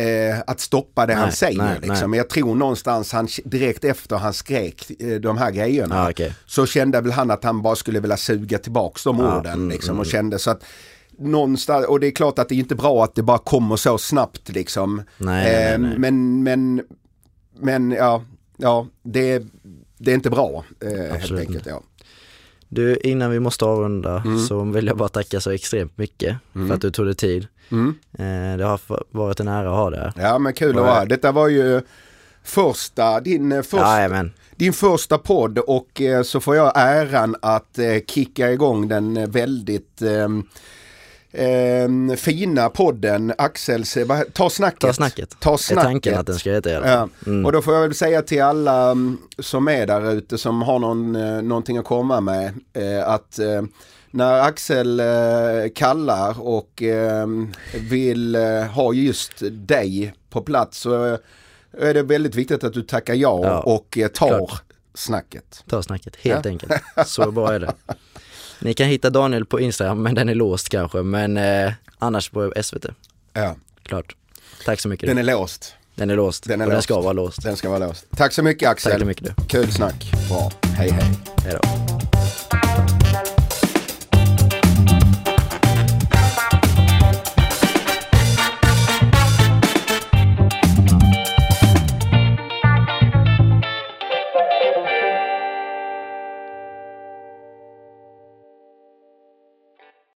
eh, 0.00 0.40
att 0.46 0.60
stoppa 0.60 1.06
det 1.06 1.14
han 1.14 1.24
Nej, 1.24 1.32
säger. 1.32 1.58
nej, 1.58 1.78
liksom. 1.82 2.14
Jag 2.14 2.28
tror 2.28 2.54
någonstans 2.54 3.12
han 3.12 3.28
direkt 3.44 3.84
efter 3.84 4.16
han 4.16 4.32
skrek 4.32 4.90
eh, 5.00 5.20
de 5.20 5.38
här 5.38 5.50
grejerna. 5.50 5.94
Ja, 5.96 6.10
okej. 6.10 6.34
Så 6.46 6.66
kände 6.66 7.00
väl 7.00 7.12
han 7.12 7.30
att 7.30 7.44
han 7.44 7.62
bara 7.62 7.76
skulle 7.76 8.00
vilja 8.00 8.16
suga 8.16 8.58
tillbaks 8.58 9.04
de 9.04 9.18
Ja, 9.18 9.38
orden 9.38 9.52
mm, 9.52 9.68
liksom. 9.68 9.90
mm. 9.90 10.00
Och 10.00 10.06
kände 10.06 10.38
så 10.38 10.50
att 10.50 10.64
någonstans, 11.18 11.86
och 11.86 12.00
det 12.00 12.06
är 12.06 12.10
klart 12.10 12.38
att 12.38 12.48
det 12.48 12.54
är 12.54 12.58
inte 12.58 12.74
bra 12.74 13.04
att 13.04 13.14
det 13.14 13.22
bara 13.22 13.38
kommer 13.38 13.76
så 13.76 13.98
snabbt 13.98 14.48
liksom. 14.48 15.02
Nej, 15.18 15.72
Eh. 15.72 15.78
Men, 15.78 16.42
men, 16.42 16.82
men 17.60 17.90
ja, 17.90 18.22
ja 18.56 18.86
det, 19.02 19.42
det 19.98 20.10
är 20.10 20.14
inte 20.14 20.30
bra 20.30 20.64
eh, 20.84 21.16
helt 21.16 21.40
enkelt. 21.40 21.66
Ja. 21.66 21.82
Du, 22.68 22.96
innan 22.96 23.30
vi 23.30 23.40
måste 23.40 23.64
avrunda 23.64 24.22
Mm. 24.26 24.38
så 24.46 24.64
vill 24.64 24.86
jag 24.86 24.96
bara 24.96 25.08
tacka 25.08 25.40
så 25.40 25.50
extremt 25.50 25.98
mycket 25.98 26.36
för 26.52 26.74
att 26.74 26.80
du 26.80 26.90
tog 26.90 27.06
dig 27.06 27.14
tid. 27.14 27.46
Mm. 27.72 27.94
Eh, 28.18 28.58
det 28.58 28.64
har 28.64 28.80
varit 29.10 29.40
en 29.40 29.48
ära 29.48 29.70
att 29.70 29.76
ha 29.76 29.90
det 29.90 29.96
här. 29.98 30.12
ja 30.16 30.38
men 30.38 30.52
kul 30.52 30.70
att 30.70 30.76
Ja. 30.76 30.82
vara 30.82 30.94
här. 30.94 31.06
Detta 31.06 31.32
var 31.32 31.48
ju 31.48 31.80
första, 32.44 33.20
din, 33.20 33.52
eh, 33.52 33.62
första, 33.62 33.96
Jajamän. 33.96 34.32
din 34.56 34.72
första 34.72 35.18
podd 35.18 35.58
och 35.58 36.00
eh, 36.00 36.22
så 36.22 36.40
får 36.40 36.56
jag 36.56 36.72
äran 36.74 37.36
att 37.42 37.78
eh, 37.78 37.96
kicka 38.06 38.52
igång 38.52 38.88
den 38.88 39.16
eh, 39.16 39.28
väldigt 39.28 40.02
ehm, 41.32 42.16
fina 42.16 42.68
podden 42.70 43.32
Axels, 43.38 43.96
eh, 43.96 44.20
ta 44.32 44.50
snacket. 44.50 44.80
Ta 44.80 44.92
snacket. 44.92 45.40
Ta 45.40 45.52
Är 45.52 45.56
snacket. 45.56 45.84
tanken 45.84 46.18
att 46.18 46.26
den 46.26 46.38
ska 46.38 46.50
heta 46.50 46.70
Ja. 46.70 47.08
Mm. 47.26 47.46
Och 47.46 47.52
då 47.52 47.62
får 47.62 47.74
jag 47.74 47.80
väl 47.82 47.94
säga 47.94 48.22
till 48.22 48.42
alla 48.42 48.90
mm, 48.90 49.18
som 49.38 49.68
är 49.68 49.86
där 49.86 50.12
ute 50.12 50.38
som 50.38 50.62
har 50.62 50.78
någon, 50.78 51.16
eh, 51.16 51.42
någonting 51.42 51.78
att 51.78 51.84
komma 51.84 52.20
med 52.20 52.52
eh, 52.72 53.08
att 53.08 53.38
eh, 53.38 53.62
när 54.10 54.40
Axel 54.40 55.00
eh, 55.00 55.06
kallar 55.74 56.40
och 56.40 56.82
eh, 56.82 57.26
vill 57.74 58.34
eh, 58.34 58.62
ha 58.62 58.92
just 58.92 59.32
dig 59.50 60.14
på 60.30 60.42
plats 60.42 60.78
så 60.78 61.06
eh, 61.06 61.18
är 61.78 61.94
det 61.94 62.02
väldigt 62.02 62.34
viktigt 62.34 62.64
att 62.64 62.72
du 62.72 62.82
tackar 62.82 63.14
ja, 63.14 63.40
Ja, 63.44 63.60
och 63.60 63.98
eh, 63.98 64.08
tar 64.08 64.28
klart. 64.28 64.62
snacket. 64.94 65.64
Ta 65.68 65.82
snacket, 65.82 66.16
helt 66.16 66.44
Ja. 66.44 66.50
enkelt. 66.50 66.72
Så 67.06 67.30
bra 67.30 67.52
är 67.52 67.60
det. 67.60 67.74
Ni 68.60 68.74
kan 68.74 68.86
hitta 68.86 69.10
Daniel 69.10 69.44
på 69.46 69.60
Instagram, 69.60 70.02
men 70.02 70.14
den 70.14 70.28
är 70.28 70.34
låst 70.34 70.68
kanske. 70.68 71.02
Men 71.02 71.36
eh, 71.36 71.72
annars 71.98 72.30
på 72.30 72.52
SVT, 72.62 72.86
Ja, 73.32 73.56
klart. 73.82 74.16
Tack 74.64 74.80
så 74.80 74.88
mycket. 74.88 75.08
den 75.08 75.18
är 75.18 75.22
låst. 75.22 75.74
Den 75.94 76.10
är 76.10 76.16
låst. 76.16 76.44
Den 76.48 76.60
är 76.60 76.64
och 76.64 76.70
den 76.70 76.76
låst. 76.76 76.84
ska 76.84 77.00
vara 77.00 77.12
låst. 77.12 77.42
Den 77.42 77.56
ska 77.56 77.68
vara 77.70 77.86
låst. 77.86 78.06
Tack 78.16 78.32
så 78.32 78.42
mycket 78.42 78.68
Axel. 78.68 78.92
Tack 78.92 79.00
så 79.00 79.06
mycket 79.06 79.24
du. 79.36 79.44
Kul 79.48 79.72
snack. 79.72 80.10
Bra. 80.28 80.50
Hej 80.62 80.90
hej. 80.90 81.12
Hej 81.44 81.58
då. 81.62 82.69